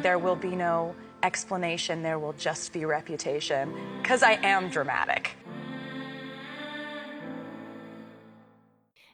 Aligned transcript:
There 0.00 0.18
will 0.18 0.36
be 0.36 0.56
no 0.56 0.94
explanation, 1.22 2.02
there 2.02 2.18
will 2.18 2.34
just 2.38 2.72
be 2.72 2.86
reputation, 2.86 3.68
because 4.00 4.22
I 4.22 4.38
am 4.42 4.70
dramatic. 4.70 5.36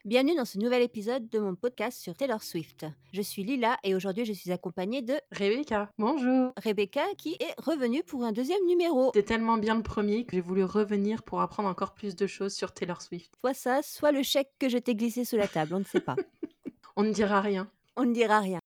Bienvenue 0.04 0.36
dans 0.36 0.44
ce 0.44 0.56
nouvel 0.56 0.82
épisode 0.82 1.28
de 1.28 1.40
mon 1.40 1.56
podcast 1.56 2.00
sur 2.00 2.14
Taylor 2.14 2.42
Swift. 2.42 2.86
Je 3.12 3.20
suis 3.20 3.42
Lila 3.42 3.76
et 3.82 3.94
aujourd'hui 3.96 4.24
je 4.24 4.32
suis 4.32 4.52
accompagnée 4.52 5.02
de 5.02 5.20
Rebecca, 5.32 5.90
bonjour. 5.98 6.52
Rebecca 6.64 7.04
qui 7.18 7.34
est 7.40 7.60
revenue 7.60 8.04
pour 8.04 8.24
un 8.24 8.32
deuxième 8.32 8.64
numéro. 8.64 9.10
C'était 9.12 9.34
tellement 9.34 9.58
bien 9.58 9.74
le 9.74 9.82
premier 9.82 10.24
que 10.24 10.36
j'ai 10.36 10.40
voulu 10.40 10.62
revenir 10.62 11.24
pour 11.24 11.40
apprendre 11.40 11.68
encore 11.68 11.92
plus 11.92 12.14
de 12.14 12.26
choses 12.28 12.54
sur 12.54 12.72
Taylor 12.72 13.02
Swift. 13.02 13.34
Soit 13.40 13.54
ça, 13.54 13.82
soit 13.82 14.12
le 14.12 14.22
chèque 14.22 14.52
que 14.60 14.68
je 14.68 14.78
t'ai 14.78 14.94
glissé 14.94 15.24
sous 15.24 15.36
la 15.36 15.48
table, 15.48 15.74
on 15.74 15.80
ne 15.80 15.84
sait 15.84 16.00
pas. 16.00 16.16
on 16.96 17.02
ne 17.02 17.12
dira 17.12 17.40
rien. 17.40 17.68
On 17.96 18.04
ne 18.04 18.14
dira 18.14 18.38
rien. 18.38 18.60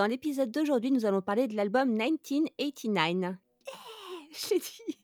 Dans 0.00 0.06
l'épisode 0.06 0.50
d'aujourd'hui, 0.50 0.90
nous 0.90 1.04
allons 1.04 1.20
parler 1.20 1.46
de 1.46 1.54
l'album 1.54 1.90
1989. 1.90 3.36
J'ai 4.32 4.58
dit 4.58 4.98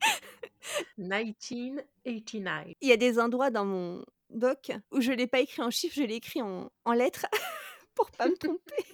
1989. 0.96 2.68
Il 2.80 2.88
y 2.88 2.92
a 2.92 2.96
des 2.96 3.18
endroits 3.18 3.50
dans 3.50 3.66
mon 3.66 4.02
doc 4.30 4.72
où 4.90 5.02
je 5.02 5.12
ne 5.12 5.16
l'ai 5.18 5.26
pas 5.26 5.40
écrit 5.40 5.60
en 5.60 5.70
chiffres, 5.70 5.96
je 5.96 6.02
l'ai 6.02 6.14
écrit 6.14 6.40
en, 6.40 6.72
en 6.86 6.92
lettres 6.94 7.26
pour 7.94 8.10
pas 8.10 8.26
me 8.26 8.36
tromper. 8.38 8.86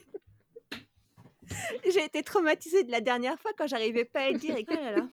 J'ai 1.84 2.04
été 2.04 2.24
traumatisée 2.24 2.82
de 2.82 2.90
la 2.90 3.00
dernière 3.00 3.38
fois 3.38 3.52
quand 3.56 3.68
j'arrivais 3.68 4.04
pas 4.04 4.22
à 4.22 4.30
le 4.32 4.38
dire. 4.40 4.56
Et... 4.56 4.64
Là 4.64 4.96
là. 4.96 5.08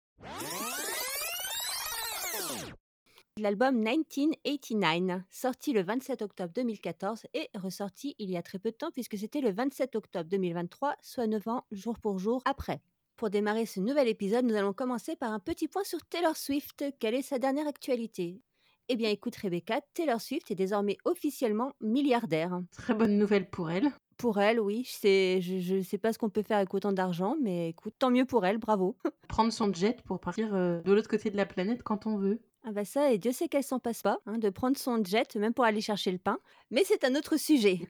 L'album 3.38 3.76
1989, 3.76 5.20
sorti 5.30 5.74
le 5.74 5.82
27 5.82 6.22
octobre 6.22 6.50
2014 6.54 7.26
et 7.34 7.50
ressorti 7.54 8.16
il 8.18 8.30
y 8.30 8.36
a 8.38 8.42
très 8.42 8.58
peu 8.58 8.70
de 8.70 8.76
temps 8.76 8.90
puisque 8.90 9.18
c'était 9.18 9.42
le 9.42 9.52
27 9.52 9.94
octobre 9.94 10.30
2023, 10.30 10.96
soit 11.02 11.26
9 11.26 11.46
ans 11.48 11.64
jour 11.70 11.98
pour 11.98 12.18
jour 12.18 12.40
après. 12.46 12.80
Pour 13.14 13.28
démarrer 13.28 13.66
ce 13.66 13.78
nouvel 13.78 14.08
épisode, 14.08 14.46
nous 14.46 14.54
allons 14.54 14.72
commencer 14.72 15.16
par 15.16 15.32
un 15.32 15.38
petit 15.38 15.68
point 15.68 15.84
sur 15.84 15.98
Taylor 16.06 16.34
Swift. 16.34 16.82
Quelle 16.98 17.14
est 17.14 17.20
sa 17.20 17.38
dernière 17.38 17.68
actualité? 17.68 18.40
Eh 18.88 18.96
bien 18.96 19.10
écoute 19.10 19.36
Rebecca, 19.36 19.82
Taylor 19.92 20.20
Swift 20.20 20.50
est 20.50 20.54
désormais 20.54 20.96
officiellement 21.04 21.74
milliardaire. 21.82 22.62
Très 22.72 22.94
bonne 22.94 23.18
nouvelle 23.18 23.50
pour 23.50 23.70
elle. 23.70 23.90
Pour 24.16 24.40
elle, 24.40 24.60
oui. 24.60 24.88
Je 25.02 25.74
ne 25.74 25.82
sais 25.82 25.98
pas 25.98 26.14
ce 26.14 26.18
qu'on 26.18 26.30
peut 26.30 26.42
faire 26.42 26.56
avec 26.56 26.72
autant 26.72 26.92
d'argent, 26.92 27.36
mais 27.42 27.68
écoute, 27.68 27.92
tant 27.98 28.10
mieux 28.10 28.24
pour 28.24 28.46
elle, 28.46 28.56
bravo. 28.56 28.96
Prendre 29.28 29.52
son 29.52 29.70
jet 29.74 30.00
pour 30.04 30.20
partir 30.20 30.54
euh, 30.54 30.80
de 30.80 30.92
l'autre 30.92 31.08
côté 31.08 31.28
de 31.28 31.36
la 31.36 31.44
planète 31.44 31.82
quand 31.82 32.06
on 32.06 32.16
veut. 32.16 32.40
Ah 32.66 32.72
bah 32.72 32.84
ça, 32.84 33.12
et 33.12 33.18
Dieu 33.18 33.32
sait 33.32 33.48
qu'elle 33.48 33.62
s'en 33.64 33.78
passe 33.78 34.02
pas, 34.02 34.18
hein, 34.26 34.38
de 34.38 34.50
prendre 34.50 34.76
son 34.76 35.02
jet, 35.04 35.36
même 35.36 35.54
pour 35.54 35.64
aller 35.64 35.80
chercher 35.80 36.10
le 36.12 36.18
pain. 36.18 36.38
Mais 36.70 36.82
c'est 36.84 37.04
un 37.04 37.14
autre 37.14 37.36
sujet. 37.38 37.80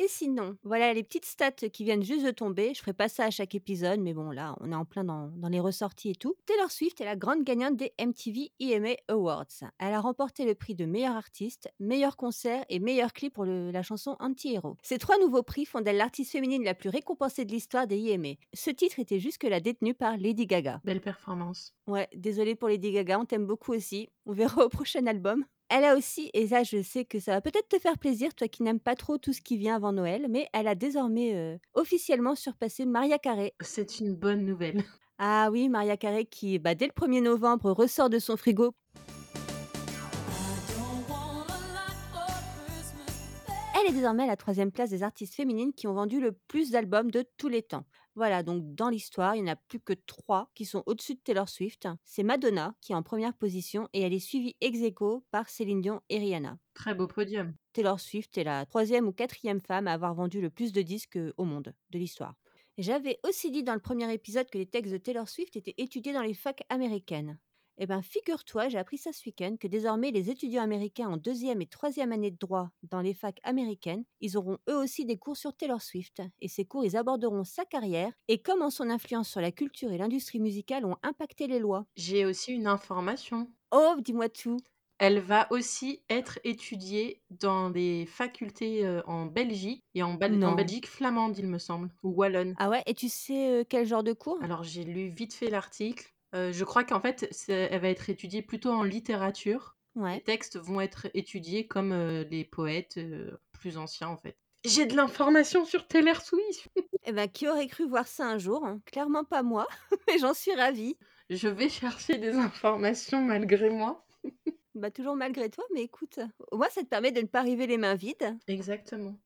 Et 0.00 0.06
sinon, 0.06 0.56
voilà 0.62 0.94
les 0.94 1.02
petites 1.02 1.24
stats 1.24 1.50
qui 1.50 1.82
viennent 1.82 2.04
juste 2.04 2.24
de 2.24 2.30
tomber. 2.30 2.72
Je 2.72 2.78
ferai 2.78 2.92
pas 2.92 3.08
ça 3.08 3.24
à 3.24 3.30
chaque 3.30 3.56
épisode, 3.56 3.98
mais 3.98 4.14
bon, 4.14 4.30
là, 4.30 4.54
on 4.60 4.70
est 4.70 4.74
en 4.76 4.84
plein 4.84 5.02
dans, 5.02 5.32
les 5.50 5.58
ressorties 5.58 6.10
et 6.10 6.14
tout. 6.14 6.36
Taylor 6.46 6.70
Swift 6.70 7.00
est 7.00 7.04
la 7.04 7.16
grande 7.16 7.42
gagnante 7.42 7.76
des 7.76 7.92
MTV 7.98 8.52
EMA 8.60 8.94
Awards. 9.08 9.46
Elle 9.80 9.94
a 9.94 10.00
remporté 10.00 10.44
le 10.44 10.54
prix 10.54 10.76
de 10.76 10.86
meilleur 10.86 11.16
artiste, 11.16 11.68
meilleur 11.80 12.16
concert 12.16 12.64
et 12.68 12.78
meilleur 12.78 13.12
clip 13.12 13.34
pour 13.34 13.44
la 13.44 13.82
chanson 13.82 14.16
Anti-Hero. 14.20 14.76
Ces 14.84 14.98
trois 14.98 15.18
nouveaux 15.18 15.42
prix 15.42 15.64
font 15.64 15.80
d'elle 15.80 15.96
l'artiste 15.96 16.30
féminine 16.30 16.62
la 16.62 16.74
plus 16.74 16.90
récompensée 16.90 17.44
de 17.44 17.50
l'histoire 17.50 17.88
des 17.88 17.98
EMA. 18.12 18.34
Ce 18.54 18.70
titre 18.70 19.00
était 19.00 19.18
jusque-là 19.18 19.58
détenu 19.58 19.94
par 19.94 20.16
Lady 20.16 20.46
Gaga. 20.46 20.80
Belle 20.84 21.00
performance. 21.00 21.74
Ouais, 21.88 22.08
désolé 22.14 22.54
pour 22.54 22.68
Lady 22.68 22.92
Gaga, 22.92 23.18
on 23.18 23.24
t'aime 23.24 23.46
beaucoup 23.46 23.72
aussi. 23.72 24.10
On 24.26 24.32
verra 24.32 24.64
au 24.64 24.68
prochain 24.68 25.06
album. 25.06 25.44
Elle 25.70 25.84
a 25.84 25.96
aussi, 25.96 26.30
et 26.32 26.48
ça 26.48 26.62
je 26.62 26.82
sais 26.82 27.04
que 27.04 27.20
ça 27.20 27.32
va 27.32 27.40
peut-être 27.40 27.68
te 27.68 27.78
faire 27.78 27.98
plaisir, 27.98 28.34
toi 28.34 28.48
qui 28.48 28.62
n'aimes 28.62 28.80
pas 28.80 28.94
trop 28.94 29.18
tout 29.18 29.34
ce 29.34 29.42
qui 29.42 29.58
vient 29.58 29.76
avant 29.76 29.92
Noël, 29.92 30.26
mais 30.30 30.48
elle 30.54 30.66
a 30.66 30.74
désormais 30.74 31.58
officiellement 31.74 32.34
surpassé 32.34 32.86
Maria 32.86 33.18
Carey. 33.18 33.52
C'est 33.60 34.00
une 34.00 34.14
bonne 34.14 34.46
nouvelle. 34.46 34.82
Ah 35.18 35.48
oui, 35.50 35.68
Maria 35.68 35.96
Carey 35.96 36.24
qui, 36.24 36.58
bah, 36.58 36.74
dès 36.74 36.86
le 36.86 36.92
1er 36.92 37.20
novembre, 37.20 37.72
ressort 37.72 38.08
de 38.08 38.18
son 38.18 38.36
frigo. 38.36 38.72
Elle 43.80 43.90
est 43.90 43.94
désormais 43.94 44.24
à 44.24 44.26
la 44.26 44.36
troisième 44.36 44.72
place 44.72 44.90
des 44.90 45.04
artistes 45.04 45.34
féminines 45.34 45.72
qui 45.72 45.86
ont 45.86 45.92
vendu 45.92 46.20
le 46.20 46.32
plus 46.32 46.70
d'albums 46.70 47.12
de 47.12 47.24
tous 47.36 47.48
les 47.48 47.62
temps. 47.62 47.84
Voilà, 48.16 48.42
donc 48.42 48.74
dans 48.74 48.88
l'histoire, 48.88 49.36
il 49.36 49.44
n'y 49.44 49.50
en 49.50 49.52
a 49.52 49.56
plus 49.56 49.78
que 49.78 49.92
trois 49.92 50.50
qui 50.56 50.64
sont 50.64 50.82
au-dessus 50.86 51.14
de 51.14 51.20
Taylor 51.20 51.48
Swift. 51.48 51.86
C'est 52.04 52.24
Madonna 52.24 52.74
qui 52.80 52.90
est 52.90 52.96
en 52.96 53.04
première 53.04 53.34
position 53.34 53.88
et 53.92 54.00
elle 54.00 54.12
est 54.12 54.18
suivie 54.18 54.56
ex 54.60 54.80
aequo 54.82 55.24
par 55.30 55.48
Céline 55.48 55.80
Dion 55.80 56.00
et 56.08 56.18
Rihanna. 56.18 56.58
Très 56.74 56.94
beau 56.94 57.06
podium. 57.06 57.54
Taylor 57.72 58.00
Swift 58.00 58.36
est 58.36 58.44
la 58.44 58.66
troisième 58.66 59.06
ou 59.06 59.12
quatrième 59.12 59.60
femme 59.60 59.86
à 59.86 59.92
avoir 59.92 60.14
vendu 60.14 60.40
le 60.40 60.50
plus 60.50 60.72
de 60.72 60.82
disques 60.82 61.18
au 61.36 61.44
monde 61.44 61.72
de 61.90 61.98
l'histoire. 61.98 62.34
J'avais 62.78 63.20
aussi 63.22 63.52
dit 63.52 63.62
dans 63.62 63.74
le 63.74 63.80
premier 63.80 64.12
épisode 64.12 64.50
que 64.50 64.58
les 64.58 64.66
textes 64.66 64.92
de 64.92 64.98
Taylor 64.98 65.28
Swift 65.28 65.54
étaient 65.54 65.74
étudiés 65.78 66.12
dans 66.12 66.22
les 66.22 66.34
facs 66.34 66.64
américaines. 66.68 67.38
Eh 67.80 67.86
bien, 67.86 68.02
figure-toi, 68.02 68.68
j'ai 68.68 68.78
appris 68.78 68.98
ça 68.98 69.12
ce 69.12 69.24
week-end, 69.24 69.54
que 69.58 69.68
désormais 69.68 70.10
les 70.10 70.30
étudiants 70.30 70.64
américains 70.64 71.10
en 71.10 71.16
deuxième 71.16 71.62
et 71.62 71.66
troisième 71.66 72.10
année 72.10 72.32
de 72.32 72.36
droit 72.36 72.70
dans 72.82 73.00
les 73.00 73.14
facs 73.14 73.38
américaines, 73.44 74.02
ils 74.20 74.36
auront 74.36 74.58
eux 74.68 74.76
aussi 74.76 75.04
des 75.04 75.16
cours 75.16 75.36
sur 75.36 75.56
Taylor 75.56 75.80
Swift. 75.80 76.20
Et 76.40 76.48
ces 76.48 76.64
cours, 76.64 76.84
ils 76.84 76.96
aborderont 76.96 77.44
sa 77.44 77.64
carrière 77.64 78.12
et 78.26 78.42
comment 78.42 78.70
son 78.70 78.90
influence 78.90 79.28
sur 79.28 79.40
la 79.40 79.52
culture 79.52 79.92
et 79.92 79.98
l'industrie 79.98 80.40
musicale 80.40 80.84
ont 80.84 80.96
impacté 81.04 81.46
les 81.46 81.60
lois. 81.60 81.86
J'ai 81.94 82.26
aussi 82.26 82.52
une 82.52 82.66
information. 82.66 83.48
Oh, 83.70 83.94
dis-moi 84.00 84.28
tout. 84.28 84.58
Elle 84.98 85.20
va 85.20 85.46
aussi 85.52 86.02
être 86.10 86.40
étudiée 86.42 87.22
dans 87.30 87.70
des 87.70 88.06
facultés 88.06 88.84
euh, 88.84 89.00
en 89.06 89.26
Belgique 89.26 89.84
et 89.94 90.02
en, 90.02 90.14
en, 90.14 90.54
Belgique 90.56 90.88
flamande, 90.88 91.38
il 91.38 91.46
me 91.46 91.58
semble, 91.58 91.90
ou 92.02 92.10
wallonne. 92.10 92.56
Ah 92.58 92.68
ouais, 92.68 92.82
et 92.86 92.94
tu 92.94 93.08
sais 93.08 93.60
euh, 93.60 93.64
quel 93.68 93.86
genre 93.86 94.02
de 94.02 94.12
cours? 94.12 94.42
Alors 94.42 94.64
j'ai 94.64 94.82
lu 94.82 95.10
vite 95.10 95.34
fait 95.34 95.50
l'article 95.50 96.12
je 96.32 96.64
crois 96.64 96.84
qu'en 96.84 97.00
fait, 97.00 97.28
elle 97.48 97.80
va 97.80 97.88
être 97.88 98.10
étudiée 98.10 98.42
plutôt 98.42 98.70
en 98.70 98.82
littérature. 98.82 99.76
Les 99.96 100.20
textes 100.22 100.56
vont 100.58 100.80
être 100.80 101.08
étudiés 101.14 101.66
comme 101.66 101.92
les 102.30 102.44
poètes 102.44 103.00
plus 103.52 103.78
anciens, 103.78 104.08
en 104.08 104.16
fait. 104.16 104.36
J'ai 104.64 104.86
de 104.86 104.96
l'information 104.96 105.64
sur 105.64 105.86
Taylor 105.86 106.20
Swift. 106.20 106.68
Eh 107.04 107.12
ben, 107.12 107.26
qui 107.26 107.48
aurait 107.48 107.68
cru 107.68 107.88
voir 107.88 108.06
ça 108.06 108.26
un 108.26 108.36
jour 108.36 108.66
hein? 108.66 108.82
Clairement 108.84 109.24
pas 109.24 109.42
moi, 109.42 109.66
mais 110.06 110.18
j'en 110.18 110.34
suis 110.34 110.52
ravie. 110.52 110.98
Je 111.30 111.48
vais 111.48 111.70
chercher 111.70 112.18
des 112.18 112.34
informations 112.34 113.22
malgré 113.22 113.70
moi. 113.70 114.04
bah, 114.74 114.90
toujours 114.90 115.16
malgré 115.16 115.48
toi, 115.48 115.64
mais 115.72 115.84
écoute, 115.84 116.18
au 116.50 116.58
moins 116.58 116.68
ça 116.68 116.82
te 116.82 116.86
permet 116.86 117.10
de 117.10 117.22
ne 117.22 117.26
pas 117.26 117.38
arriver 117.38 117.66
les 117.66 117.78
mains 117.78 117.94
vides. 117.94 118.36
Exactement. 118.46 119.16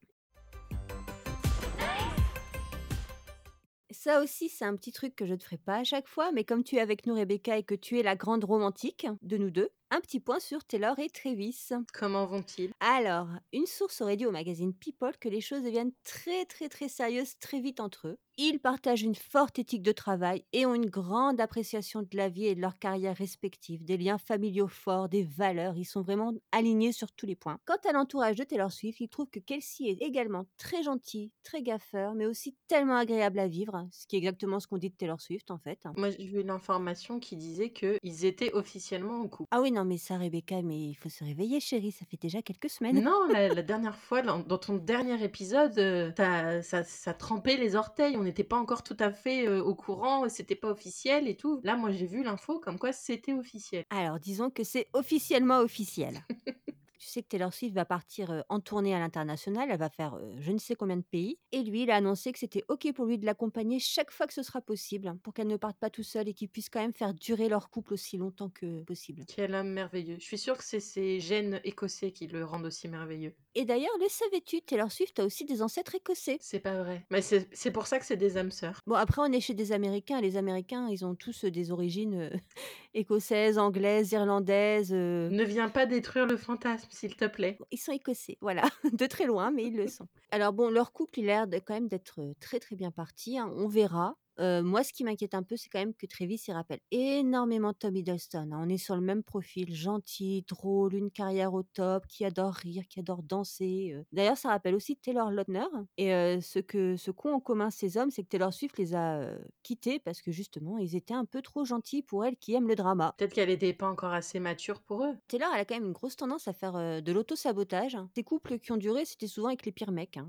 Ça 4.04 4.20
aussi, 4.20 4.48
c'est 4.48 4.64
un 4.64 4.74
petit 4.74 4.90
truc 4.90 5.14
que 5.14 5.26
je 5.26 5.34
ne 5.34 5.38
ferai 5.38 5.58
pas 5.58 5.76
à 5.76 5.84
chaque 5.84 6.08
fois, 6.08 6.32
mais 6.32 6.42
comme 6.42 6.64
tu 6.64 6.74
es 6.74 6.80
avec 6.80 7.06
nous, 7.06 7.14
Rebecca, 7.14 7.56
et 7.56 7.62
que 7.62 7.76
tu 7.76 8.00
es 8.00 8.02
la 8.02 8.16
grande 8.16 8.42
romantique 8.42 9.06
de 9.22 9.36
nous 9.36 9.52
deux, 9.52 9.70
un 9.92 10.00
petit 10.00 10.20
point 10.20 10.40
sur 10.40 10.64
Taylor 10.64 10.98
et 10.98 11.10
Travis. 11.10 11.68
Comment 11.92 12.24
vont-ils? 12.24 12.72
Alors, 12.80 13.28
une 13.52 13.66
source 13.66 14.00
aurait 14.00 14.16
dit 14.16 14.24
au 14.24 14.30
magazine 14.30 14.72
People 14.72 15.18
que 15.20 15.28
les 15.28 15.42
choses 15.42 15.62
deviennent 15.62 15.92
très 16.02 16.46
très 16.46 16.70
très 16.70 16.88
sérieuses 16.88 17.38
très 17.38 17.60
vite 17.60 17.78
entre 17.78 18.08
eux. 18.08 18.18
Ils 18.38 18.60
partagent 18.60 19.02
une 19.02 19.14
forte 19.14 19.58
éthique 19.58 19.82
de 19.82 19.92
travail 19.92 20.46
et 20.54 20.64
ont 20.64 20.74
une 20.74 20.88
grande 20.88 21.38
appréciation 21.38 22.00
de 22.00 22.16
la 22.16 22.30
vie 22.30 22.46
et 22.46 22.54
de 22.54 22.62
leur 22.62 22.78
carrière 22.78 23.14
respective, 23.14 23.84
des 23.84 23.98
liens 23.98 24.16
familiaux 24.16 24.68
forts, 24.68 25.10
des 25.10 25.22
valeurs. 25.22 25.76
Ils 25.76 25.84
sont 25.84 26.00
vraiment 26.00 26.32
alignés 26.50 26.92
sur 26.92 27.12
tous 27.12 27.26
les 27.26 27.36
points. 27.36 27.58
Quant 27.66 27.76
à 27.86 27.92
l'entourage 27.92 28.36
de 28.36 28.44
Taylor 28.44 28.72
Swift, 28.72 29.00
ils 29.00 29.10
trouvent 29.10 29.28
que 29.28 29.38
Kelsey 29.38 29.88
est 29.90 30.02
également 30.02 30.46
très 30.56 30.82
gentil, 30.82 31.30
très 31.42 31.62
gaffeur, 31.62 32.14
mais 32.14 32.24
aussi 32.24 32.56
tellement 32.68 32.96
agréable 32.96 33.38
à 33.38 33.48
vivre, 33.48 33.86
ce 33.92 34.06
qui 34.06 34.16
est 34.16 34.20
exactement 34.20 34.60
ce 34.60 34.66
qu'on 34.66 34.78
dit 34.78 34.88
de 34.88 34.96
Taylor 34.96 35.20
Swift 35.20 35.50
en 35.50 35.58
fait. 35.58 35.80
Moi, 35.98 36.08
j'ai 36.08 36.24
vu 36.24 36.42
l'information 36.42 37.20
qui 37.20 37.36
disait 37.36 37.70
qu'ils 37.70 38.24
étaient 38.24 38.54
officiellement 38.54 39.20
en 39.20 39.28
couple. 39.28 39.48
Ah 39.50 39.60
oui, 39.60 39.70
non, 39.70 39.81
mais 39.84 39.98
ça, 39.98 40.16
Rebecca, 40.16 40.62
mais 40.62 40.78
il 40.78 40.94
faut 40.94 41.08
se 41.08 41.24
réveiller, 41.24 41.60
chérie, 41.60 41.92
ça 41.92 42.04
fait 42.10 42.20
déjà 42.20 42.42
quelques 42.42 42.70
semaines. 42.70 43.02
Non, 43.02 43.26
la, 43.28 43.62
dernière 43.62 43.96
fois, 43.96 44.22
dans, 44.22 44.42
ton 44.42 44.76
dernier 44.76 45.22
épisode, 45.22 45.78
euh, 45.78 46.62
ça, 46.62 46.84
ça 46.84 47.14
trempait 47.14 47.56
les 47.56 47.76
orteils 47.76 48.16
on 48.16 48.22
n'était 48.22 48.44
pas 48.44 48.56
encore 48.56 48.82
tout 48.82 48.96
à 49.00 49.10
fait 49.10 49.48
au 49.48 49.74
courant, 49.74 50.28
c'était 50.28 50.54
pas 50.54 50.68
officiel 50.68 51.28
et 51.28 51.36
tout. 51.36 51.60
Là, 51.62 51.76
moi, 51.76 51.90
j'ai 51.90 52.06
vu 52.06 52.22
l'info 52.22 52.60
comme 52.60 52.78
quoi 52.78 52.92
c'était 52.92 53.32
officiel. 53.32 53.84
Alors, 53.90 54.18
disons 54.18 54.50
que 54.50 54.64
c'est 54.64 54.88
officiellement 54.92 55.58
officiel. 55.58 56.20
Tu 57.02 57.08
sais 57.08 57.20
que 57.20 57.26
Taylor 57.26 57.52
Swift 57.52 57.74
va 57.74 57.84
partir 57.84 58.44
en 58.48 58.60
tournée 58.60 58.94
à 58.94 59.00
l'international, 59.00 59.68
elle 59.68 59.78
va 59.78 59.90
faire 59.90 60.20
je 60.38 60.52
ne 60.52 60.58
sais 60.58 60.76
combien 60.76 60.96
de 60.96 61.02
pays. 61.02 61.36
Et 61.50 61.64
lui, 61.64 61.82
il 61.82 61.90
a 61.90 61.96
annoncé 61.96 62.30
que 62.30 62.38
c'était 62.38 62.62
OK 62.68 62.92
pour 62.94 63.06
lui 63.06 63.18
de 63.18 63.26
l'accompagner 63.26 63.80
chaque 63.80 64.12
fois 64.12 64.28
que 64.28 64.32
ce 64.32 64.44
sera 64.44 64.60
possible, 64.60 65.08
hein, 65.08 65.18
pour 65.24 65.34
qu'elle 65.34 65.48
ne 65.48 65.56
parte 65.56 65.76
pas 65.78 65.90
tout 65.90 66.04
seule 66.04 66.28
et 66.28 66.32
qu'ils 66.32 66.48
puissent 66.48 66.70
quand 66.70 66.80
même 66.80 66.92
faire 66.92 67.12
durer 67.12 67.48
leur 67.48 67.70
couple 67.70 67.94
aussi 67.94 68.18
longtemps 68.18 68.50
que 68.50 68.84
possible. 68.84 69.24
Quel 69.26 69.52
homme 69.52 69.70
merveilleux. 69.70 70.14
Je 70.20 70.24
suis 70.24 70.38
sûre 70.38 70.56
que 70.56 70.62
c'est 70.62 70.78
ces 70.78 71.18
gènes 71.18 71.60
écossais 71.64 72.12
qui 72.12 72.28
le 72.28 72.44
rendent 72.44 72.66
aussi 72.66 72.86
merveilleux. 72.86 73.34
Et 73.54 73.64
d'ailleurs, 73.64 73.96
le 74.00 74.08
savais-tu, 74.08 74.62
Taylor 74.62 74.90
Swift 74.90 75.18
a 75.18 75.24
aussi 75.24 75.44
des 75.44 75.62
ancêtres 75.62 75.94
écossais. 75.94 76.38
C'est 76.40 76.60
pas 76.60 76.82
vrai. 76.82 77.04
Mais 77.10 77.20
c'est 77.20 77.70
pour 77.70 77.86
ça 77.86 77.98
que 77.98 78.06
c'est 78.06 78.16
des 78.16 78.36
âmes 78.36 78.50
sœurs. 78.50 78.80
Bon, 78.86 78.94
après, 78.94 79.20
on 79.22 79.32
est 79.32 79.40
chez 79.40 79.54
des 79.54 79.72
Américains. 79.72 80.20
Les 80.20 80.36
Américains, 80.36 80.88
ils 80.90 81.04
ont 81.04 81.14
tous 81.14 81.44
des 81.44 81.70
origines 81.70 82.30
écossaises, 82.94 83.58
anglaises, 83.58 84.12
irlandaises. 84.12 84.92
Ne 84.92 85.44
viens 85.44 85.68
pas 85.68 85.86
détruire 85.86 86.26
le 86.26 86.36
fantasme, 86.36 86.88
s'il 86.90 87.14
te 87.16 87.26
plaît. 87.26 87.58
Ils 87.70 87.78
sont 87.78 87.92
écossais, 87.92 88.38
voilà. 88.40 88.62
De 88.92 89.06
très 89.06 89.26
loin, 89.26 89.50
mais 89.50 89.64
ils 89.64 89.76
le 89.76 89.88
sont. 89.88 90.08
Alors 90.30 90.52
bon, 90.52 90.70
leur 90.70 90.92
couple, 90.92 91.20
il 91.20 91.30
a 91.30 91.46
l'air 91.46 91.60
quand 91.64 91.74
même 91.74 91.88
d'être 91.88 92.20
très 92.40 92.58
très 92.58 92.76
bien 92.76 92.90
parti. 92.90 93.38
Hein. 93.38 93.52
On 93.56 93.68
verra 93.68 94.16
moi, 94.62 94.82
ce 94.82 94.92
qui 94.92 95.04
m'inquiète 95.04 95.34
un 95.34 95.42
peu, 95.42 95.56
c'est 95.56 95.68
quand 95.68 95.78
même 95.78 95.94
que 95.94 96.06
Travis, 96.06 96.42
il 96.48 96.52
rappelle 96.52 96.80
énormément 96.90 97.72
Tom 97.72 97.96
Hiddleston, 97.96 98.50
hein. 98.52 98.60
On 98.62 98.68
est 98.68 98.78
sur 98.78 98.94
le 98.94 99.00
même 99.00 99.22
profil, 99.22 99.74
gentil, 99.74 100.44
drôle, 100.48 100.94
une 100.94 101.10
carrière 101.10 101.54
au 101.54 101.62
top, 101.62 102.06
qui 102.06 102.24
adore 102.24 102.54
rire, 102.54 102.84
qui 102.88 103.00
adore 103.00 103.22
danser, 103.22 103.94
D'ailleurs, 104.12 104.36
ça 104.36 104.50
rappelle 104.50 104.74
aussi 104.74 104.96
Taylor 104.96 105.30
Lautner 105.30 105.64
et 105.96 106.40
ce 106.40 106.58
que 106.58 106.96
ce 106.96 107.10
qu'ont 107.10 107.34
en 107.34 107.40
commun 107.40 107.70
ces 107.70 107.96
hommes, 107.96 108.10
c'est 108.10 108.22
que 108.22 108.28
Taylor 108.28 108.52
Swift 108.52 108.78
les 108.78 108.94
a, 108.94 109.30
quittés 109.62 109.98
parce 109.98 110.20
que 110.20 110.32
justement, 110.32 110.78
ils 110.78 110.96
étaient 110.96 111.14
un 111.14 111.24
peu 111.24 111.42
trop 111.42 111.64
gentils 111.64 112.02
pour 112.02 112.24
elle 112.24 112.36
qui 112.36 112.54
aime 112.54 112.68
le 112.68 112.74
drama. 112.74 113.14
Peut-être 113.18 113.34
qu'elle 113.34 113.50
était 113.50 113.72
pas 113.72 113.88
encore 113.88 114.12
assez 114.12 114.40
mature 114.40 114.80
pour 114.80 115.04
eux. 115.04 115.14
Taylor, 115.28 115.48
elle 115.54 115.60
a 115.60 115.64
quand 115.64 115.74
même 115.74 115.86
une 115.86 115.92
grosse 115.92 116.16
tendance 116.16 116.48
à 116.48 116.52
faire, 116.52 117.02
de 117.02 117.12
l'auto-sabotage. 117.12 117.94
Hein. 117.94 118.10
Ces 118.14 118.24
couples 118.24 118.58
qui 118.58 118.72
ont 118.72 118.76
duré, 118.76 119.04
c'était 119.04 119.26
souvent 119.26 119.48
avec 119.48 119.64
les 119.64 119.72
pires 119.72 119.92
mecs, 119.92 120.16
hein. 120.16 120.28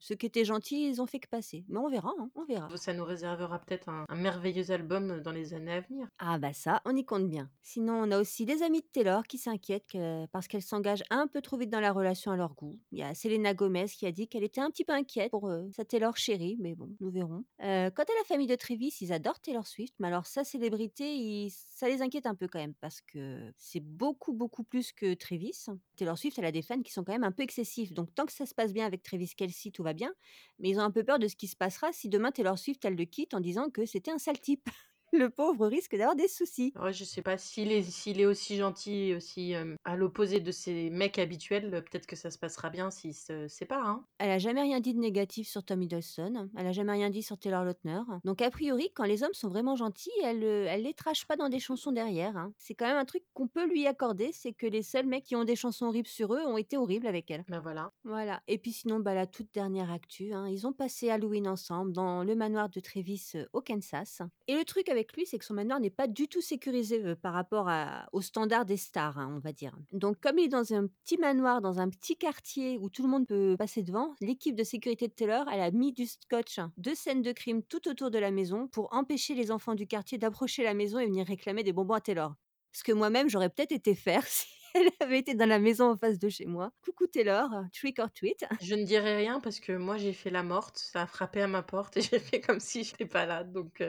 ceux 0.00 0.14
qui 0.14 0.26
étaient 0.26 0.44
gentils, 0.44 0.88
ils 0.88 1.00
ont 1.00 1.06
fait 1.06 1.20
que 1.20 1.28
passer. 1.28 1.64
Mais 1.68 1.78
on 1.78 1.88
verra, 1.88 2.12
on 2.34 2.44
verra. 2.44 2.68
Ça 2.76 2.92
nous 2.92 3.04
réservera 3.04 3.53
peut-être 3.58 3.88
un, 3.88 4.04
merveilleux 4.14 4.70
album 4.70 5.20
dans 5.20 5.32
les 5.32 5.54
années 5.54 5.72
à 5.72 5.80
venir. 5.80 6.06
Ah 6.18 6.38
bah 6.38 6.52
ça, 6.52 6.80
on 6.84 6.94
y 6.96 7.04
compte 7.04 7.28
bien. 7.28 7.50
Sinon, 7.62 7.94
on 7.94 8.10
a 8.10 8.20
aussi 8.20 8.44
des 8.44 8.62
amis 8.62 8.80
de 8.80 8.86
Taylor 8.92 9.24
qui 9.24 9.38
s'inquiètent 9.38 9.96
parce 10.32 10.48
qu'elle 10.48 10.62
s'engage 10.62 11.02
un 11.10 11.26
peu 11.26 11.40
trop 11.40 11.56
vite 11.56 11.70
dans 11.70 11.80
la 11.80 11.92
relation 11.92 12.32
à 12.32 12.36
leur 12.36 12.54
goût. 12.54 12.78
Il 12.92 12.98
y 12.98 13.02
a 13.02 13.14
Selena 13.14 13.54
Gomez 13.54 13.86
qui 13.86 14.06
a 14.06 14.12
dit 14.12 14.28
qu'elle 14.28 14.44
était 14.44 14.60
un 14.60 14.70
petit 14.70 14.84
peu 14.84 14.92
inquiète 14.92 15.30
pour 15.30 15.48
euh, 15.48 15.68
sa 15.76 15.84
Taylor 15.84 16.16
chérie, 16.16 16.56
mais 16.60 16.74
bon, 16.74 16.90
nous 17.00 17.10
verrons. 17.10 17.44
Euh, 17.62 17.90
quant 17.90 18.02
à 18.02 18.18
la 18.18 18.24
famille 18.26 18.46
de 18.46 18.54
Travis, 18.54 18.96
ils 19.00 19.12
adorent 19.12 19.40
Taylor 19.40 19.66
Swift, 19.66 19.94
mais 19.98 20.08
alors 20.08 20.26
sa 20.26 20.44
célébrité, 20.44 21.48
ça 21.50 21.88
les 21.88 22.02
inquiète 22.02 22.26
un 22.26 22.34
peu 22.34 22.48
quand 22.48 22.58
même 22.58 22.74
parce 22.80 23.00
que 23.00 23.52
c'est 23.56 23.80
beaucoup, 23.80 24.32
beaucoup 24.32 24.64
plus 24.64 24.92
que 24.92 25.14
Travis. 25.14 25.66
Taylor 25.96 26.18
Swift, 26.18 26.38
elle 26.38 26.44
a 26.44 26.52
des 26.52 26.62
fans 26.62 26.82
qui 26.82 26.92
sont 26.92 27.04
quand 27.04 27.12
même 27.12 27.24
un 27.24 27.32
peu 27.32 27.42
excessifs. 27.42 27.92
Donc 27.92 28.14
tant 28.14 28.26
que 28.26 28.32
ça 28.32 28.46
se 28.46 28.54
passe 28.54 28.72
bien 28.72 28.86
avec 28.86 29.02
Travis 29.02 29.32
Kelsey, 29.36 29.70
tout 29.70 29.82
va 29.82 29.92
bien. 29.92 30.12
Mais 30.58 30.70
ils 30.70 30.78
ont 30.78 30.82
un 30.82 30.90
peu 30.90 31.04
peur 31.04 31.18
de 31.18 31.28
ce 31.28 31.36
qui 31.36 31.48
se 31.48 31.56
passera 31.56 31.92
si 31.92 32.08
demain 32.08 32.30
Taylor 32.30 32.58
Swift, 32.58 32.84
elle 32.84 32.96
le 32.96 33.04
quitte 33.04 33.34
en 33.34 33.40
disant 33.40 33.70
que 33.70 33.86
c'était 33.86 34.10
un 34.10 34.18
sale 34.18 34.40
type. 34.40 34.68
Le 35.14 35.30
pauvre 35.30 35.66
risque 35.66 35.96
d'avoir 35.96 36.16
des 36.16 36.28
soucis. 36.28 36.72
Ouais, 36.80 36.92
je 36.92 37.04
sais 37.04 37.22
pas 37.22 37.38
s'il 37.38 37.72
est, 37.72 37.82
s'il 37.82 38.20
est 38.20 38.26
aussi 38.26 38.56
gentil, 38.56 39.14
aussi 39.14 39.54
à 39.84 39.96
l'opposé 39.96 40.40
de 40.40 40.50
ses 40.50 40.90
mecs 40.90 41.18
habituels, 41.18 41.70
peut-être 41.70 42.06
que 42.06 42.16
ça 42.16 42.30
se 42.30 42.38
passera 42.38 42.70
bien 42.70 42.90
s'ils 42.90 43.14
se 43.14 43.48
séparent. 43.48 43.88
Hein. 43.88 44.04
Elle 44.18 44.30
a 44.30 44.38
jamais 44.38 44.62
rien 44.62 44.80
dit 44.80 44.94
de 44.94 44.98
négatif 44.98 45.48
sur 45.48 45.64
Tom 45.64 45.82
Hiddleston. 45.82 46.50
Elle 46.56 46.66
a 46.66 46.72
jamais 46.72 46.92
rien 46.92 47.10
dit 47.10 47.22
sur 47.22 47.38
Taylor 47.38 47.64
Lautner. 47.64 48.00
Donc 48.24 48.42
a 48.42 48.50
priori, 48.50 48.90
quand 48.94 49.04
les 49.04 49.22
hommes 49.22 49.34
sont 49.34 49.48
vraiment 49.48 49.76
gentils, 49.76 50.10
elle, 50.22 50.42
elle 50.42 50.82
les 50.82 50.94
trache 50.94 51.26
pas 51.26 51.36
dans 51.36 51.48
des 51.48 51.60
chansons 51.60 51.92
derrière. 51.92 52.36
Hein. 52.36 52.52
C'est 52.58 52.74
quand 52.74 52.86
même 52.86 52.96
un 52.96 53.04
truc 53.04 53.22
qu'on 53.32 53.48
peut 53.48 53.66
lui 53.66 53.86
accorder, 53.86 54.30
c'est 54.32 54.52
que 54.52 54.66
les 54.66 54.82
seuls 54.82 55.06
mecs 55.06 55.24
qui 55.24 55.36
ont 55.36 55.44
des 55.44 55.56
chansons 55.56 55.86
horribles 55.86 56.08
sur 56.08 56.34
eux 56.34 56.42
ont 56.46 56.56
été 56.56 56.76
horribles 56.76 57.06
avec 57.06 57.30
elle. 57.30 57.44
Ben 57.48 57.60
voilà. 57.60 57.92
Voilà. 58.04 58.42
Et 58.48 58.58
puis 58.58 58.72
sinon, 58.72 59.00
bah, 59.00 59.14
la 59.14 59.26
toute 59.26 59.52
dernière 59.52 59.90
actu, 59.90 60.32
hein, 60.32 60.48
ils 60.48 60.66
ont 60.66 60.72
passé 60.72 61.10
Halloween 61.10 61.48
ensemble 61.48 61.92
dans 61.92 62.24
le 62.24 62.34
manoir 62.34 62.68
de 62.68 62.80
Travis 62.80 63.32
au 63.52 63.60
Kansas. 63.60 64.22
Et 64.48 64.54
le 64.54 64.64
truc 64.64 64.88
avec 64.88 65.03
lui, 65.12 65.26
c'est 65.26 65.38
que 65.38 65.44
son 65.44 65.54
manoir 65.54 65.80
n'est 65.80 65.90
pas 65.90 66.06
du 66.06 66.28
tout 66.28 66.40
sécurisé 66.40 67.14
par 67.16 67.34
rapport 67.34 67.68
à, 67.68 68.08
aux 68.12 68.22
standards 68.22 68.64
des 68.64 68.76
stars, 68.76 69.18
hein, 69.18 69.32
on 69.34 69.38
va 69.38 69.52
dire. 69.52 69.76
Donc, 69.92 70.20
comme 70.20 70.38
il 70.38 70.46
est 70.46 70.48
dans 70.48 70.72
un 70.72 70.86
petit 70.86 71.16
manoir, 71.18 71.60
dans 71.60 71.80
un 71.80 71.88
petit 71.88 72.16
quartier 72.16 72.78
où 72.78 72.88
tout 72.88 73.02
le 73.02 73.08
monde 73.08 73.26
peut 73.26 73.56
passer 73.58 73.82
devant, 73.82 74.14
l'équipe 74.20 74.56
de 74.56 74.64
sécurité 74.64 75.08
de 75.08 75.12
Taylor, 75.12 75.46
elle 75.52 75.60
a 75.60 75.70
mis 75.70 75.92
du 75.92 76.06
scotch, 76.06 76.60
deux 76.76 76.94
scènes 76.94 77.22
de 77.22 77.32
crime 77.32 77.62
tout 77.62 77.88
autour 77.88 78.10
de 78.10 78.18
la 78.18 78.30
maison 78.30 78.68
pour 78.68 78.92
empêcher 78.94 79.34
les 79.34 79.50
enfants 79.50 79.74
du 79.74 79.86
quartier 79.86 80.18
d'approcher 80.18 80.62
la 80.62 80.74
maison 80.74 80.98
et 80.98 81.06
venir 81.06 81.26
réclamer 81.26 81.62
des 81.62 81.72
bonbons 81.72 81.94
à 81.94 82.00
Taylor. 82.00 82.34
Ce 82.72 82.82
que 82.82 82.92
moi-même, 82.92 83.28
j'aurais 83.28 83.50
peut-être 83.50 83.72
été 83.72 83.94
faire 83.94 84.22
si 84.26 84.46
elle 84.74 84.90
avait 85.00 85.20
été 85.20 85.34
dans 85.34 85.48
la 85.48 85.60
maison 85.60 85.90
en 85.90 85.96
face 85.96 86.18
de 86.18 86.28
chez 86.28 86.46
moi. 86.46 86.72
Coucou 86.84 87.06
Taylor, 87.06 87.48
trick 87.72 88.00
or 88.00 88.10
tweet. 88.12 88.44
Je 88.60 88.74
ne 88.74 88.84
dirai 88.84 89.16
rien 89.16 89.40
parce 89.40 89.60
que 89.60 89.72
moi 89.72 89.96
j'ai 89.96 90.12
fait 90.12 90.30
la 90.30 90.42
morte, 90.42 90.78
ça 90.78 91.02
a 91.02 91.06
frappé 91.06 91.42
à 91.42 91.46
ma 91.46 91.62
porte 91.62 91.96
et 91.96 92.00
j'ai 92.02 92.18
fait 92.18 92.40
comme 92.40 92.60
si 92.60 92.82
je 92.82 92.92
n'étais 92.92 93.06
pas 93.06 93.24
là. 93.24 93.44
Donc 93.44 93.80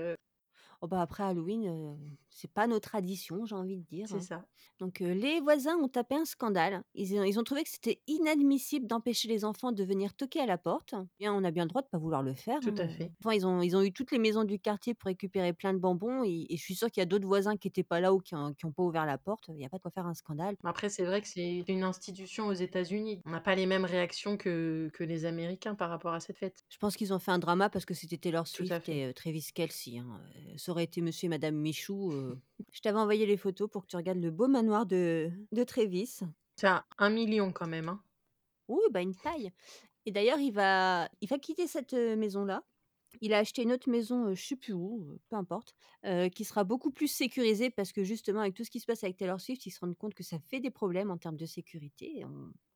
Oh 0.81 0.87
bah, 0.87 1.01
après 1.01 1.23
Halloween, 1.23 1.97
c'est 2.35 2.51
pas 2.51 2.67
nos 2.67 2.79
traditions, 2.79 3.45
j'ai 3.45 3.55
envie 3.55 3.77
de 3.77 3.83
dire, 3.85 4.07
C'est 4.07 4.15
hein. 4.15 4.19
ça. 4.19 4.45
Donc 4.79 4.99
les 4.99 5.39
voisins 5.39 5.77
ont 5.77 5.87
tapé 5.87 6.15
un 6.15 6.25
scandale. 6.25 6.83
Ils 6.93 7.17
ont 7.17 7.23
ils 7.23 7.39
ont 7.39 7.43
trouvé 7.43 7.63
que 7.63 7.69
c'était 7.69 8.01
inadmissible 8.07 8.87
d'empêcher 8.87 9.27
les 9.29 9.45
enfants 9.45 9.71
de 9.71 9.83
venir 9.85 10.13
toquer 10.15 10.41
à 10.41 10.45
la 10.45 10.57
porte. 10.57 10.95
Bien, 11.17 11.33
on 11.33 11.43
a 11.45 11.51
bien 11.51 11.63
le 11.63 11.69
droit 11.69 11.81
de 11.81 11.87
pas 11.87 11.97
vouloir 11.97 12.23
le 12.23 12.33
faire, 12.33 12.59
Tout 12.59 12.73
à 12.77 12.83
hein. 12.83 12.89
fait. 12.89 13.11
Enfin, 13.23 13.33
ils 13.35 13.47
ont 13.47 13.61
ils 13.61 13.75
ont 13.77 13.81
eu 13.81 13.93
toutes 13.93 14.11
les 14.11 14.19
maisons 14.19 14.43
du 14.43 14.59
quartier 14.59 14.93
pour 14.93 15.07
récupérer 15.07 15.53
plein 15.53 15.73
de 15.73 15.79
bonbons 15.79 16.23
et 16.25 16.45
je 16.51 16.61
suis 16.61 16.75
sûre 16.75 16.91
qu'il 16.91 16.99
y 16.99 17.03
a 17.03 17.05
d'autres 17.05 17.25
voisins 17.27 17.55
qui 17.55 17.69
étaient 17.69 17.83
pas 17.83 18.01
là 18.01 18.13
ou 18.13 18.19
qui 18.19 18.35
ont 18.35 18.53
pas 18.75 18.83
ouvert 18.83 19.05
la 19.05 19.17
porte. 19.17 19.45
Il 19.49 19.61
y 19.61 19.65
a 19.65 19.69
pas 19.69 19.77
de 19.77 19.81
quoi 19.81 19.91
faire 19.91 20.05
un 20.05 20.13
scandale. 20.13 20.55
après, 20.65 20.89
c'est 20.89 21.05
vrai 21.05 21.21
que 21.21 21.27
c'est 21.27 21.63
une 21.67 21.83
institution 21.83 22.47
aux 22.47 22.53
États-Unis. 22.53 23.21
On 23.25 23.31
n'a 23.31 23.39
pas 23.39 23.55
les 23.55 23.65
mêmes 23.65 23.85
réactions 23.85 24.37
que 24.37 24.89
que 24.93 25.03
les 25.03 25.25
Américains 25.25 25.75
par 25.75 25.89
rapport 25.89 26.13
à 26.13 26.19
cette 26.19 26.37
fête. 26.37 26.63
Je 26.69 26.77
pense 26.77 26.95
qu'ils 26.95 27.13
ont 27.13 27.19
fait 27.19 27.31
un 27.31 27.39
drama 27.39 27.69
parce 27.69 27.85
que 27.85 27.93
c'était 27.93 28.17
Taylor 28.17 28.47
Swift 28.47 28.89
et 28.89 29.13
Travis 29.13 29.47
Kelce, 29.53 29.89
hein, 29.97 30.19
ça 30.57 30.71
aurait 30.71 30.83
été 30.83 31.01
monsieur 31.01 31.25
et 31.25 31.29
madame 31.29 31.55
Michou, 31.55 32.11
je 32.71 32.81
t'avais 32.81 32.99
envoyé 32.99 33.25
les 33.25 33.37
photos 33.37 33.69
pour 33.69 33.83
que 33.83 33.87
tu 33.87 33.95
regardes 33.95 34.21
le 34.21 34.31
beau 34.31 34.47
manoir 34.47 34.85
de, 34.85 35.31
de 35.51 35.63
Trévis. 35.63 36.21
À 36.63 36.85
un 36.97 37.09
million 37.09 37.51
quand 37.51 37.67
même. 37.67 37.89
Hein. 37.89 38.01
Oui, 38.67 38.81
bah 38.91 39.01
une 39.01 39.15
taille. 39.15 39.51
Et 40.05 40.11
d'ailleurs, 40.11 40.39
il 40.39 40.51
va, 40.51 41.09
il 41.21 41.27
va 41.27 41.39
quitter 41.39 41.67
cette 41.67 41.93
maison-là 41.93 42.63
il 43.21 43.33
a 43.33 43.39
acheté 43.39 43.63
une 43.63 43.71
autre 43.73 43.89
maison, 43.89 44.29
je 44.33 44.45
je 44.45 44.49
sais 44.49 44.55
plus 44.55 44.73
où, 44.73 45.19
peu 45.29 45.35
importe, 45.35 45.73
qui 46.33 46.43
sera 46.45 46.63
beaucoup 46.63 46.91
plus 46.91 47.07
sécurisée 47.07 47.69
parce 47.71 47.91
que 47.91 48.03
justement 48.03 48.41
avec 48.41 48.53
tout 48.53 48.63
ce 48.63 48.69
qui 48.69 48.79
se 48.79 48.85
passe 48.85 49.03
avec 49.03 49.17
Taylor 49.17 49.41
Swift, 49.41 49.65
ils 49.65 49.71
se 49.71 49.79
rendent 49.79 49.97
compte 49.97 50.13
que 50.13 50.23
ça 50.23 50.37
fait 50.39 50.59
des 50.59 50.69
problèmes 50.71 51.09
en 51.11 51.17
termes 51.17 51.35
de 51.37 51.45
sécurité 51.47 52.23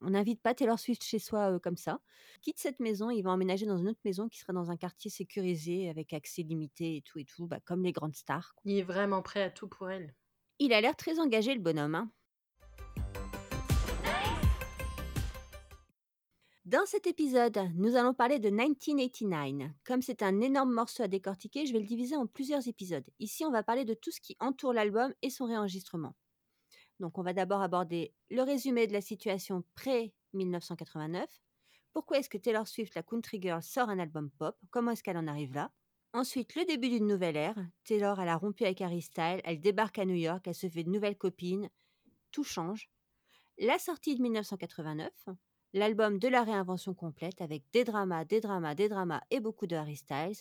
on 0.00 0.10
n'invite 0.10 0.40
pas 0.42 0.54
Taylor 0.54 0.78
Swift 0.78 1.02
chez 1.04 1.18
soi, 1.18 1.60
comme 1.60 1.76
ça. 1.76 2.00
Quitte 2.42 2.58
cette 2.58 2.80
maison, 2.80 3.10
il 3.10 3.22
va 3.22 3.30
emménager 3.30 3.66
dans 3.66 3.76
une 3.78 3.88
autre 3.88 4.00
maison 4.04 4.28
qui 4.28 4.38
sera 4.38 4.52
dans 4.52 4.70
un 4.70 4.76
quartier 4.76 5.10
sécurisé 5.10 5.88
avec 5.90 6.12
accès 6.12 6.42
limité 6.42 6.96
et 6.96 7.02
tout 7.02 7.18
et 7.18 7.24
tout, 7.24 7.46
bah, 7.46 7.60
comme 7.64 7.82
les 7.84 7.92
grandes 7.92 8.16
stars, 8.16 8.56
Il 8.64 8.78
est 8.78 8.82
vraiment 8.82 9.20
prêt 9.20 9.42
à 9.42 9.50
tout 9.50 9.68
pour 9.68 9.90
elle. 9.90 10.14
Il 10.60 10.72
a 10.72 10.80
l'air 10.80 10.94
très 10.94 11.18
engagé 11.18 11.54
le 11.54 11.60
bonhomme, 11.60 11.96
hein. 11.96 12.12
Dans 16.70 16.86
cet 16.86 17.08
épisode, 17.08 17.58
nous 17.74 17.96
allons 17.96 18.14
parler 18.14 18.38
de 18.38 18.48
1989. 18.48 19.72
Comme 19.84 20.02
c'est 20.02 20.22
un 20.22 20.40
énorme 20.40 20.72
morceau 20.72 21.02
à 21.02 21.08
décortiquer, 21.08 21.66
je 21.66 21.72
vais 21.72 21.80
le 21.80 21.84
diviser 21.84 22.14
en 22.14 22.28
plusieurs 22.28 22.68
épisodes. 22.68 23.04
Ici, 23.18 23.44
on 23.44 23.50
va 23.50 23.64
parler 23.64 23.84
de 23.84 23.92
tout 23.92 24.12
ce 24.12 24.20
qui 24.20 24.36
entoure 24.38 24.72
l'album 24.72 25.12
et 25.20 25.30
son 25.30 25.46
réenregistrement. 25.46 26.14
Donc, 27.00 27.18
on 27.18 27.22
va 27.22 27.32
d'abord 27.32 27.60
aborder 27.60 28.14
le 28.30 28.42
résumé 28.42 28.86
de 28.86 28.92
la 28.92 29.00
situation 29.00 29.64
pré-1989. 29.74 31.26
Pourquoi 31.92 32.18
est-ce 32.20 32.28
que 32.28 32.38
Taylor 32.38 32.68
Swift, 32.68 32.94
la 32.94 33.02
country 33.02 33.42
girl, 33.42 33.64
sort 33.64 33.88
un 33.88 33.98
album 33.98 34.30
pop? 34.30 34.56
Comment 34.70 34.92
est-ce 34.92 35.02
qu'elle 35.02 35.18
en 35.18 35.26
arrive 35.26 35.54
là? 35.54 35.72
Ensuite, 36.12 36.54
le 36.54 36.64
début 36.66 36.88
d'une 36.88 37.08
nouvelle 37.08 37.36
ère. 37.36 37.56
Taylor, 37.82 38.20
elle 38.20 38.28
a 38.28 38.36
rompu 38.36 38.62
avec 38.62 38.80
Harry 38.80 39.02
Styles, 39.02 39.40
elle 39.42 39.60
débarque 39.60 39.98
à 39.98 40.04
New 40.04 40.14
York, 40.14 40.46
elle 40.46 40.54
se 40.54 40.68
fait 40.68 40.84
de 40.84 40.90
nouvelles 40.90 41.18
copines. 41.18 41.68
Tout 42.30 42.44
change. 42.44 42.88
La 43.58 43.80
sortie 43.80 44.14
de 44.14 44.22
1989 44.22 45.10
l'album 45.72 46.18
de 46.18 46.28
la 46.28 46.42
réinvention 46.42 46.94
complète 46.94 47.40
avec 47.40 47.64
des 47.72 47.84
dramas, 47.84 48.24
des 48.24 48.40
dramas, 48.40 48.74
des 48.74 48.88
dramas 48.88 49.22
et 49.30 49.40
beaucoup 49.40 49.66
de 49.66 49.76
Harry 49.76 49.96
Styles. 49.96 50.36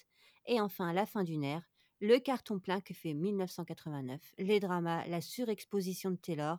Et 0.45 0.59
enfin, 0.59 0.93
la 0.93 1.05
fin 1.05 1.23
d'une 1.23 1.43
ère, 1.43 1.69
le 1.99 2.17
carton 2.19 2.59
plein 2.59 2.81
que 2.81 2.93
fait 2.93 3.13
1989, 3.13 4.21
les 4.37 4.59
dramas, 4.59 5.05
la 5.07 5.21
surexposition 5.21 6.11
de 6.11 6.15
Taylor, 6.15 6.57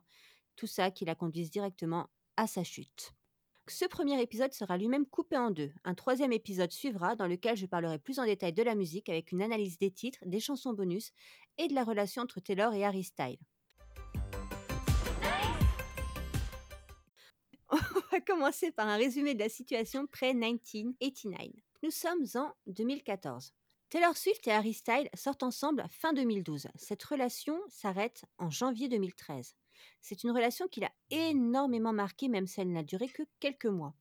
tout 0.57 0.67
ça 0.67 0.91
qui 0.91 1.05
la 1.05 1.15
conduise 1.15 1.51
directement 1.51 2.09
à 2.37 2.47
sa 2.47 2.63
chute. 2.63 3.13
Ce 3.69 3.85
premier 3.85 4.21
épisode 4.21 4.53
sera 4.53 4.77
lui-même 4.77 5.07
coupé 5.07 5.37
en 5.37 5.51
deux. 5.51 5.73
Un 5.85 5.95
troisième 5.95 6.33
épisode 6.33 6.73
suivra 6.73 7.15
dans 7.15 7.27
lequel 7.29 7.57
je 7.57 7.67
parlerai 7.67 7.99
plus 7.99 8.19
en 8.19 8.25
détail 8.25 8.53
de 8.53 8.63
la 8.63 8.75
musique 8.75 9.09
avec 9.09 9.33
une 9.33 9.43
analyse 9.43 9.79
des 9.79 9.93
titres, 9.93 10.19
des 10.27 10.41
chansons 10.41 10.73
bonus 10.73 11.13
et 11.57 11.69
de 11.69 11.75
la 11.75 11.85
relation 11.85 12.23
entre 12.23 12.41
Taylor 12.41 12.75
et 12.75 12.85
Harry 12.85 13.05
Styles. 13.05 13.39
Va 18.11 18.21
commencer 18.21 18.73
par 18.73 18.89
un 18.89 18.97
résumé 18.97 19.35
de 19.35 19.39
la 19.39 19.49
situation 19.49 20.07
pré-1989. 20.07 21.53
Nous 21.83 21.91
sommes 21.91 22.25
en 22.35 22.53
2014. 22.67 23.53
Taylor 23.89 24.17
Swift 24.17 24.47
et 24.47 24.53
Harry 24.53 24.73
Styles 24.73 25.09
sortent 25.15 25.43
ensemble 25.43 25.85
fin 25.91 26.13
2012. 26.13 26.69
Cette 26.75 27.03
relation 27.03 27.59
s'arrête 27.69 28.25
en 28.39 28.51
janvier 28.51 28.89
2013. 28.89 29.55
C'est 30.01 30.25
une 30.25 30.31
relation 30.31 30.69
qui 30.69 30.81
l'a 30.81 30.93
énormément 31.11 31.93
marqué, 31.93 32.29
même 32.29 32.47
si 32.47 32.61
elle 32.61 32.73
n'a 32.73 32.83
duré 32.83 33.09
que 33.09 33.23
quelques 33.39 33.67
mois. 33.67 33.95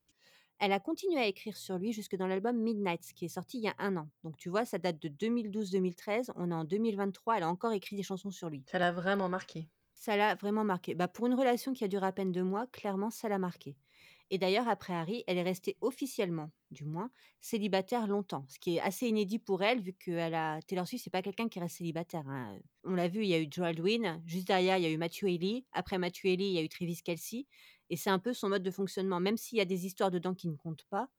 Elle 0.59 0.73
a 0.73 0.79
continué 0.79 1.19
à 1.19 1.25
écrire 1.25 1.55
sur 1.55 1.77
lui 1.77 1.93
jusque 1.93 2.17
dans 2.17 2.27
l'album 2.27 2.57
Midnight, 2.57 3.13
qui 3.13 3.25
est 3.25 3.29
sorti 3.29 3.59
il 3.59 3.63
y 3.63 3.67
a 3.69 3.75
un 3.79 3.95
an. 3.95 4.09
Donc 4.23 4.37
tu 4.37 4.49
vois, 4.49 4.65
ça 4.65 4.77
date 4.77 4.99
de 4.99 5.07
2012-2013. 5.07 6.31
On 6.35 6.51
est 6.51 6.53
en 6.53 6.65
2023, 6.65 7.37
elle 7.37 7.43
a 7.43 7.49
encore 7.49 7.71
écrit 7.71 7.95
des 7.95 8.03
chansons 8.03 8.31
sur 8.31 8.49
lui. 8.49 8.63
Ça 8.69 8.79
l'a 8.79 8.91
vraiment 8.91 9.29
marqué. 9.29 9.69
Ça 9.93 10.17
l'a 10.17 10.35
vraiment 10.35 10.63
marqué. 10.63 10.95
Bah, 10.95 11.07
pour 11.07 11.27
une 11.27 11.33
relation 11.33 11.73
qui 11.73 11.83
a 11.83 11.87
duré 11.87 12.05
à 12.05 12.11
peine 12.11 12.31
deux 12.31 12.43
mois, 12.43 12.67
clairement, 12.67 13.09
ça 13.09 13.29
l'a 13.29 13.37
marqué. 13.37 13.77
Et 14.31 14.37
d'ailleurs, 14.37 14.67
après 14.67 14.93
Harry, 14.93 15.23
elle 15.27 15.37
est 15.37 15.43
restée 15.43 15.77
officiellement, 15.81 16.51
du 16.71 16.85
moins, 16.85 17.09
célibataire 17.41 18.05
longtemps, 18.07 18.45
ce 18.47 18.59
qui 18.59 18.75
est 18.75 18.81
assez 18.81 19.07
inédit 19.07 19.39
pour 19.39 19.63
elle, 19.63 19.81
vu 19.81 19.93
que 19.93 20.11
a... 20.33 20.61
Taylor 20.61 20.87
Swift, 20.87 21.03
c'est 21.03 21.09
pas 21.09 21.21
quelqu'un 21.21 21.49
qui 21.49 21.59
reste 21.59 21.77
célibataire. 21.77 22.27
Hein. 22.27 22.59
On 22.83 22.93
l'a 22.93 23.07
vu, 23.07 23.23
il 23.23 23.29
y 23.29 23.33
a 23.33 23.39
eu 23.39 23.47
Joe 23.49 23.65
Aldwin, 23.65 24.21
juste 24.25 24.47
derrière, 24.47 24.77
il 24.77 24.83
y 24.83 24.85
a 24.85 24.91
eu 24.91 24.97
Matthew 24.97 25.23
Haley, 25.23 25.65
après 25.71 25.97
Matthew 25.97 26.25
Haley, 26.25 26.45
il 26.45 26.53
y 26.53 26.59
a 26.59 26.61
eu 26.61 26.69
Travis 26.69 27.01
Kelsey, 27.03 27.47
et 27.89 27.95
c'est 27.95 28.11
un 28.11 28.19
peu 28.19 28.33
son 28.33 28.49
mode 28.49 28.63
de 28.63 28.71
fonctionnement, 28.71 29.19
même 29.19 29.37
s'il 29.37 29.57
y 29.57 29.61
a 29.61 29.65
des 29.65 29.85
histoires 29.85 30.11
dedans 30.11 30.35
qui 30.35 30.47
ne 30.47 30.55
comptent 30.55 30.85
pas, 30.89 31.09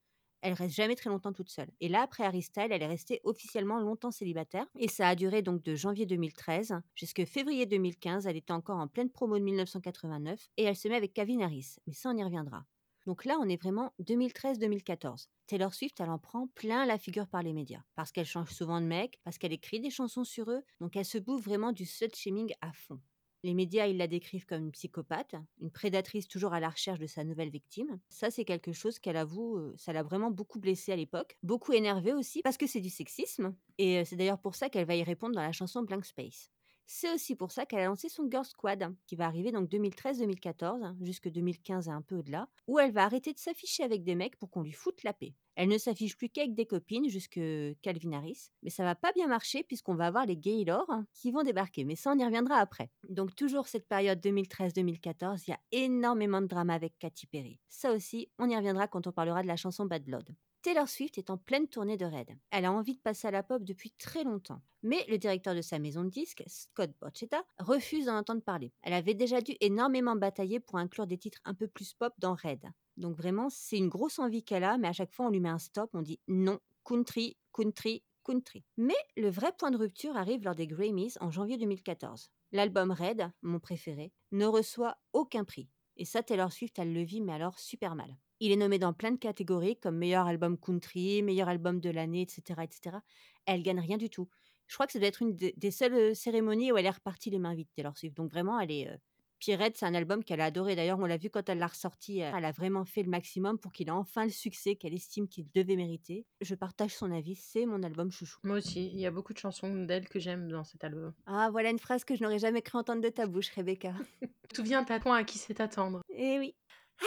Elle 0.42 0.54
reste 0.54 0.74
jamais 0.74 0.94
très 0.94 1.10
longtemps 1.10 1.32
toute 1.32 1.50
seule. 1.50 1.70
Et 1.80 1.88
là, 1.88 2.02
après 2.02 2.24
Harry 2.24 2.40
Styles, 2.42 2.68
elle 2.70 2.82
est 2.82 2.86
restée 2.86 3.20
officiellement 3.24 3.78
longtemps 3.78 4.10
célibataire. 4.10 4.66
Et 4.78 4.88
ça 4.88 5.08
a 5.08 5.14
duré 5.14 5.42
donc 5.42 5.62
de 5.62 5.74
janvier 5.74 6.06
2013 6.06 6.80
jusqu'à 6.94 7.26
février 7.26 7.66
2015. 7.66 8.26
Elle 8.26 8.36
était 8.36 8.52
encore 8.52 8.78
en 8.78 8.88
pleine 8.88 9.10
promo 9.10 9.38
de 9.38 9.44
1989 9.44 10.50
et 10.56 10.64
elle 10.64 10.76
se 10.76 10.88
met 10.88 10.96
avec 10.96 11.12
Calvin 11.12 11.40
Harris. 11.40 11.76
Mais 11.86 11.92
ça, 11.92 12.10
on 12.10 12.16
y 12.16 12.24
reviendra. 12.24 12.64
Donc 13.06 13.24
là, 13.24 13.38
on 13.40 13.48
est 13.48 13.60
vraiment 13.60 13.92
2013-2014. 14.02 15.26
Taylor 15.46 15.74
Swift, 15.74 16.00
elle 16.00 16.10
en 16.10 16.18
prend 16.18 16.46
plein 16.48 16.86
la 16.86 16.98
figure 16.98 17.28
par 17.28 17.42
les 17.42 17.52
médias. 17.52 17.82
Parce 17.94 18.12
qu'elle 18.12 18.26
change 18.26 18.50
souvent 18.50 18.80
de 18.80 18.86
mec, 18.86 19.18
parce 19.24 19.38
qu'elle 19.38 19.52
écrit 19.52 19.80
des 19.80 19.90
chansons 19.90 20.24
sur 20.24 20.50
eux. 20.50 20.62
Donc 20.80 20.96
elle 20.96 21.04
se 21.04 21.18
bouffe 21.18 21.44
vraiment 21.44 21.72
du 21.72 21.84
slut-shaming 21.84 22.52
à 22.60 22.72
fond. 22.72 23.00
Les 23.42 23.54
médias, 23.54 23.86
ils 23.86 23.96
la 23.96 24.06
décrivent 24.06 24.44
comme 24.44 24.64
une 24.64 24.72
psychopathe, 24.72 25.34
une 25.62 25.70
prédatrice 25.70 26.28
toujours 26.28 26.52
à 26.52 26.60
la 26.60 26.68
recherche 26.68 26.98
de 26.98 27.06
sa 27.06 27.24
nouvelle 27.24 27.48
victime. 27.48 27.98
Ça, 28.10 28.30
c'est 28.30 28.44
quelque 28.44 28.72
chose 28.72 28.98
qu'elle 28.98 29.16
avoue, 29.16 29.56
euh, 29.56 29.74
ça 29.78 29.94
l'a 29.94 30.02
vraiment 30.02 30.30
beaucoup 30.30 30.58
blessée 30.60 30.92
à 30.92 30.96
l'époque, 30.96 31.38
beaucoup 31.42 31.72
énervée 31.72 32.12
aussi, 32.12 32.42
parce 32.42 32.58
que 32.58 32.66
c'est 32.66 32.82
du 32.82 32.90
sexisme. 32.90 33.56
Et 33.78 33.98
euh, 33.98 34.04
c'est 34.04 34.16
d'ailleurs 34.16 34.40
pour 34.40 34.56
ça 34.56 34.68
qu'elle 34.68 34.86
va 34.86 34.94
y 34.94 35.02
répondre 35.02 35.34
dans 35.34 35.40
la 35.40 35.52
chanson 35.52 35.82
Blank 35.82 36.04
Space. 36.04 36.50
C'est 36.92 37.14
aussi 37.14 37.36
pour 37.36 37.52
ça 37.52 37.66
qu'elle 37.66 37.78
a 37.78 37.84
lancé 37.84 38.08
son 38.08 38.28
Girl 38.28 38.44
Squad, 38.44 38.92
qui 39.06 39.14
va 39.14 39.26
arriver 39.26 39.52
donc 39.52 39.70
2013-2014, 39.70 40.96
jusque 41.00 41.28
2015 41.28 41.86
et 41.86 41.92
un 41.92 42.02
peu 42.02 42.16
au-delà, 42.16 42.48
où 42.66 42.80
elle 42.80 42.90
va 42.90 43.04
arrêter 43.04 43.32
de 43.32 43.38
s'afficher 43.38 43.84
avec 43.84 44.02
des 44.02 44.16
mecs 44.16 44.36
pour 44.36 44.50
qu'on 44.50 44.62
lui 44.62 44.72
foute 44.72 45.04
la 45.04 45.12
paix. 45.12 45.36
Elle 45.54 45.68
ne 45.68 45.78
s'affiche 45.78 46.16
plus 46.16 46.28
qu'avec 46.28 46.56
des 46.56 46.66
copines, 46.66 47.08
jusque 47.08 47.40
Calvin 47.80 48.12
Harris, 48.14 48.50
mais 48.64 48.70
ça 48.70 48.82
va 48.82 48.96
pas 48.96 49.12
bien 49.12 49.28
marcher 49.28 49.62
puisqu'on 49.62 49.94
va 49.94 50.08
avoir 50.08 50.26
les 50.26 50.36
Gaylord 50.36 51.04
qui 51.14 51.30
vont 51.30 51.44
débarquer, 51.44 51.84
mais 51.84 51.94
ça 51.94 52.10
on 52.12 52.18
y 52.18 52.24
reviendra 52.24 52.56
après. 52.56 52.90
Donc 53.08 53.36
toujours 53.36 53.68
cette 53.68 53.86
période 53.86 54.18
2013-2014, 54.18 55.44
il 55.46 55.50
y 55.50 55.54
a 55.54 55.60
énormément 55.70 56.40
de 56.40 56.48
drama 56.48 56.74
avec 56.74 56.98
Katy 56.98 57.28
Perry. 57.28 57.60
Ça 57.68 57.92
aussi, 57.92 58.32
on 58.40 58.50
y 58.50 58.56
reviendra 58.56 58.88
quand 58.88 59.06
on 59.06 59.12
parlera 59.12 59.42
de 59.42 59.46
la 59.46 59.56
chanson 59.56 59.86
Bad 59.86 60.02
Blood. 60.02 60.34
Taylor 60.62 60.90
Swift 60.90 61.16
est 61.16 61.30
en 61.30 61.38
pleine 61.38 61.68
tournée 61.68 61.96
de 61.96 62.04
Red. 62.04 62.36
Elle 62.50 62.66
a 62.66 62.72
envie 62.72 62.94
de 62.94 63.00
passer 63.00 63.26
à 63.26 63.30
la 63.30 63.42
pop 63.42 63.64
depuis 63.64 63.92
très 63.92 64.24
longtemps. 64.24 64.60
Mais 64.82 65.06
le 65.08 65.16
directeur 65.16 65.54
de 65.54 65.62
sa 65.62 65.78
maison 65.78 66.04
de 66.04 66.10
disques, 66.10 66.42
Scott 66.46 66.90
Borchetta, 67.00 67.42
refuse 67.58 68.04
d'en 68.04 68.18
entendre 68.18 68.42
parler. 68.42 68.70
Elle 68.82 68.92
avait 68.92 69.14
déjà 69.14 69.40
dû 69.40 69.56
énormément 69.60 70.16
batailler 70.16 70.60
pour 70.60 70.76
inclure 70.76 71.06
des 71.06 71.16
titres 71.16 71.40
un 71.46 71.54
peu 71.54 71.66
plus 71.66 71.94
pop 71.94 72.12
dans 72.18 72.34
Red. 72.34 72.66
Donc 72.98 73.16
vraiment, 73.16 73.48
c'est 73.48 73.78
une 73.78 73.88
grosse 73.88 74.18
envie 74.18 74.42
qu'elle 74.42 74.64
a, 74.64 74.76
mais 74.76 74.88
à 74.88 74.92
chaque 74.92 75.12
fois 75.12 75.26
on 75.26 75.30
lui 75.30 75.40
met 75.40 75.48
un 75.48 75.58
stop, 75.58 75.88
on 75.94 76.02
dit 76.02 76.20
non, 76.28 76.58
country, 76.84 77.38
country, 77.54 78.02
country. 78.22 78.62
Mais 78.76 78.96
le 79.16 79.30
vrai 79.30 79.52
point 79.56 79.70
de 79.70 79.78
rupture 79.78 80.16
arrive 80.18 80.44
lors 80.44 80.54
des 80.54 80.66
Grammys 80.66 81.16
en 81.20 81.30
janvier 81.30 81.56
2014. 81.56 82.30
L'album 82.52 82.90
Red, 82.90 83.30
mon 83.40 83.60
préféré, 83.60 84.12
ne 84.32 84.44
reçoit 84.44 84.98
aucun 85.14 85.44
prix. 85.44 85.70
Et 85.96 86.04
ça, 86.04 86.22
Taylor 86.22 86.52
Swift, 86.52 86.78
elle 86.78 86.92
le 86.92 87.02
vit, 87.02 87.22
mais 87.22 87.32
alors 87.32 87.58
super 87.58 87.94
mal. 87.94 88.14
Il 88.40 88.52
est 88.52 88.56
nommé 88.56 88.78
dans 88.78 88.94
plein 88.94 89.12
de 89.12 89.18
catégories, 89.18 89.76
comme 89.76 89.98
meilleur 89.98 90.26
album 90.26 90.56
country, 90.58 91.22
meilleur 91.22 91.48
album 91.48 91.78
de 91.78 91.90
l'année, 91.90 92.22
etc., 92.22 92.60
etc. 92.62 92.96
Elle 93.44 93.62
gagne 93.62 93.80
rien 93.80 93.98
du 93.98 94.08
tout. 94.08 94.28
Je 94.66 94.74
crois 94.74 94.86
que 94.86 94.92
ça 94.92 94.98
doit 94.98 95.08
être 95.08 95.20
une 95.20 95.34
des 95.34 95.70
seules 95.70 96.16
cérémonies 96.16 96.72
où 96.72 96.78
elle 96.78 96.86
est 96.86 96.90
repartie 96.90 97.28
les 97.28 97.38
mains 97.38 97.54
vides, 97.54 97.68
Taylor 97.74 97.96
Swift. 97.98 98.16
Donc 98.16 98.30
vraiment, 98.30 98.58
elle 98.58 98.70
est. 98.70 99.00
Pierrette, 99.40 99.78
c'est 99.78 99.86
un 99.86 99.94
album 99.94 100.22
qu'elle 100.22 100.42
a 100.42 100.44
adoré. 100.44 100.76
D'ailleurs, 100.76 100.98
on 100.98 101.06
l'a 101.06 101.16
vu 101.16 101.30
quand 101.30 101.48
elle 101.48 101.58
l'a 101.58 101.66
ressorti. 101.66 102.18
Elle 102.18 102.44
a 102.44 102.52
vraiment 102.52 102.84
fait 102.84 103.02
le 103.02 103.08
maximum 103.08 103.58
pour 103.58 103.72
qu'il 103.72 103.88
ait 103.88 103.90
enfin 103.90 104.24
le 104.24 104.30
succès 104.30 104.76
qu'elle 104.76 104.92
estime 104.94 105.28
qu'il 105.28 105.50
devait 105.54 105.76
mériter. 105.76 106.26
Je 106.42 106.54
partage 106.54 106.94
son 106.94 107.10
avis. 107.10 107.36
C'est 107.36 107.64
mon 107.64 107.82
album 107.82 108.10
chouchou. 108.10 108.38
Moi 108.44 108.58
aussi. 108.58 108.90
Il 108.92 109.00
y 109.00 109.06
a 109.06 109.10
beaucoup 109.10 109.32
de 109.32 109.38
chansons 109.38 109.84
d'elle 109.84 110.08
que 110.08 110.18
j'aime 110.18 110.50
dans 110.50 110.64
cet 110.64 110.84
album. 110.84 111.14
Ah, 111.26 111.48
voilà 111.50 111.70
une 111.70 111.78
phrase 111.78 112.04
que 112.04 112.14
je 112.14 112.22
n'aurais 112.22 112.38
jamais 112.38 112.60
cru 112.60 112.78
entendre 112.78 113.00
de 113.00 113.08
ta 113.08 113.26
bouche, 113.26 113.48
Rebecca. 113.48 113.94
Tout 114.54 114.62
vient 114.62 114.84
à 114.84 115.24
qui 115.24 115.38
sait 115.38 115.60
attendre. 115.60 116.02
Eh 116.10 116.38
oui. 116.38 116.54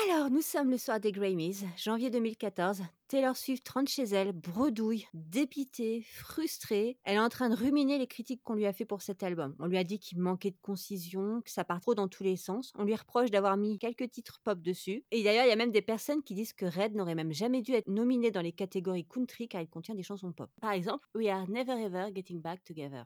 Alors, 0.01 0.31
nous 0.31 0.41
sommes 0.41 0.71
le 0.71 0.77
soir 0.79 0.99
des 0.99 1.11
Grammys, 1.11 1.65
janvier 1.77 2.09
2014. 2.09 2.81
Taylor 3.07 3.37
Swift 3.37 3.69
rentre 3.69 3.91
chez 3.91 4.03
elle, 4.03 4.31
bredouille, 4.31 5.07
dépitée, 5.13 6.03
frustrée. 6.15 6.97
Elle 7.03 7.17
est 7.17 7.19
en 7.19 7.29
train 7.29 7.49
de 7.49 7.55
ruminer 7.55 7.99
les 7.99 8.07
critiques 8.07 8.41
qu'on 8.43 8.55
lui 8.55 8.65
a 8.65 8.73
fait 8.73 8.85
pour 8.85 9.03
cet 9.03 9.21
album. 9.21 9.55
On 9.59 9.67
lui 9.67 9.77
a 9.77 9.83
dit 9.83 9.99
qu'il 9.99 10.19
manquait 10.19 10.49
de 10.49 10.57
concision, 10.63 11.41
que 11.41 11.51
ça 11.51 11.63
part 11.63 11.79
trop 11.79 11.93
dans 11.93 12.07
tous 12.07 12.23
les 12.23 12.37
sens. 12.37 12.71
On 12.75 12.85
lui 12.85 12.95
reproche 12.95 13.29
d'avoir 13.29 13.55
mis 13.55 13.77
quelques 13.77 14.09
titres 14.09 14.41
pop 14.43 14.59
dessus. 14.59 15.05
Et 15.11 15.23
d'ailleurs, 15.23 15.45
il 15.45 15.49
y 15.49 15.53
a 15.53 15.55
même 15.57 15.71
des 15.71 15.83
personnes 15.83 16.23
qui 16.23 16.33
disent 16.33 16.53
que 16.53 16.65
Red 16.65 16.95
n'aurait 16.95 17.15
même 17.15 17.31
jamais 17.31 17.61
dû 17.61 17.73
être 17.73 17.87
nominé 17.87 18.31
dans 18.31 18.41
les 18.41 18.51
catégories 18.51 19.05
country 19.05 19.47
car 19.47 19.61
il 19.61 19.69
contient 19.69 19.95
des 19.95 20.03
chansons 20.03 20.31
pop. 20.31 20.49
Par 20.59 20.71
exemple, 20.71 21.07
We 21.13 21.27
Are 21.27 21.47
Never 21.47 21.73
Ever 21.73 22.07
Getting 22.15 22.41
Back 22.41 22.63
Together. 22.63 23.05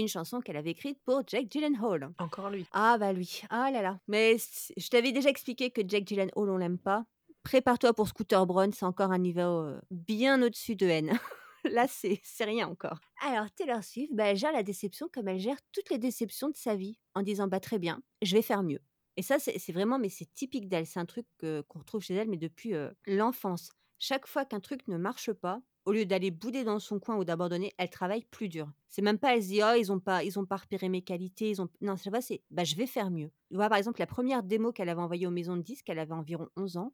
Une 0.00 0.08
chanson 0.08 0.40
qu'elle 0.40 0.56
avait 0.56 0.70
écrite 0.70 0.98
pour 1.04 1.22
Jack 1.26 1.50
Gyllenhaal. 1.50 2.12
Encore 2.18 2.50
lui. 2.50 2.66
Ah 2.72 2.96
bah 2.98 3.12
lui. 3.12 3.42
Ah 3.50 3.70
là 3.70 3.82
là. 3.82 3.98
Mais 4.08 4.36
je 4.76 4.88
t'avais 4.88 5.12
déjà 5.12 5.30
expliqué 5.30 5.70
que 5.70 5.82
Jack 5.86 6.06
Gyllenhaal, 6.06 6.32
on 6.36 6.56
l'aime 6.56 6.78
pas. 6.78 7.04
Prépare-toi 7.42 7.94
pour 7.94 8.08
Scooter 8.08 8.44
Braun, 8.46 8.72
c'est 8.72 8.84
encore 8.84 9.12
un 9.12 9.18
niveau 9.18 9.40
euh, 9.40 9.80
bien 9.90 10.42
au-dessus 10.42 10.76
de 10.76 10.86
N. 10.86 11.18
là, 11.64 11.86
c'est 11.88 12.20
rien 12.44 12.68
encore. 12.68 12.98
Alors, 13.24 13.50
Taylor 13.52 13.82
Swift, 13.82 14.12
bah, 14.14 14.24
elle 14.24 14.36
gère 14.36 14.52
la 14.52 14.62
déception 14.62 15.08
comme 15.12 15.28
elle 15.28 15.38
gère 15.38 15.56
toutes 15.72 15.90
les 15.90 15.98
déceptions 15.98 16.48
de 16.48 16.56
sa 16.56 16.74
vie, 16.74 16.98
en 17.14 17.22
disant 17.22 17.46
bah 17.46 17.60
très 17.60 17.78
bien, 17.78 18.02
je 18.22 18.36
vais 18.36 18.42
faire 18.42 18.62
mieux. 18.62 18.80
Et 19.16 19.22
ça, 19.22 19.38
c'est 19.40 19.72
vraiment, 19.72 19.98
mais 19.98 20.10
c'est 20.10 20.32
typique 20.32 20.68
d'elle. 20.68 20.86
C'est 20.86 21.00
un 21.00 21.06
truc 21.06 21.26
qu'on 21.40 21.78
retrouve 21.80 22.02
chez 22.02 22.14
elle, 22.14 22.28
mais 22.28 22.36
depuis 22.36 22.74
euh, 22.74 22.90
l'enfance. 23.04 23.72
Chaque 23.98 24.28
fois 24.28 24.44
qu'un 24.44 24.60
truc 24.60 24.86
ne 24.86 24.96
marche 24.96 25.32
pas, 25.32 25.60
au 25.88 25.92
lieu 25.92 26.04
d'aller 26.04 26.30
bouder 26.30 26.64
dans 26.64 26.78
son 26.80 27.00
coin 27.00 27.16
ou 27.16 27.24
d'abandonner, 27.24 27.72
elle 27.78 27.88
travaille 27.88 28.22
plus 28.26 28.50
dur. 28.50 28.70
C'est 28.90 29.00
même 29.00 29.18
pas, 29.18 29.34
elle 29.34 29.42
se 29.42 29.48
dit, 29.48 29.62
oh, 29.62 29.74
ils 29.74 29.90
ont 29.90 29.98
pas, 29.98 30.22
ils 30.22 30.38
ont 30.38 30.44
pas 30.44 30.56
repéré 30.56 30.90
mes 30.90 31.00
qualités, 31.00 31.48
ils 31.48 31.62
ont, 31.62 31.68
non, 31.80 31.96
ça 31.96 32.10
va, 32.10 32.20
c'est, 32.20 32.42
bah, 32.50 32.62
je 32.64 32.76
vais 32.76 32.86
faire 32.86 33.10
mieux. 33.10 33.30
Tu 33.50 33.56
vois, 33.56 33.70
par 33.70 33.78
exemple, 33.78 33.98
la 33.98 34.06
première 34.06 34.42
démo 34.42 34.70
qu'elle 34.70 34.90
avait 34.90 35.00
envoyée 35.00 35.26
aux 35.26 35.30
maisons 35.30 35.56
de 35.56 35.62
disques, 35.62 35.88
elle 35.88 35.98
avait 35.98 36.12
environ 36.12 36.46
11 36.56 36.76
ans. 36.76 36.92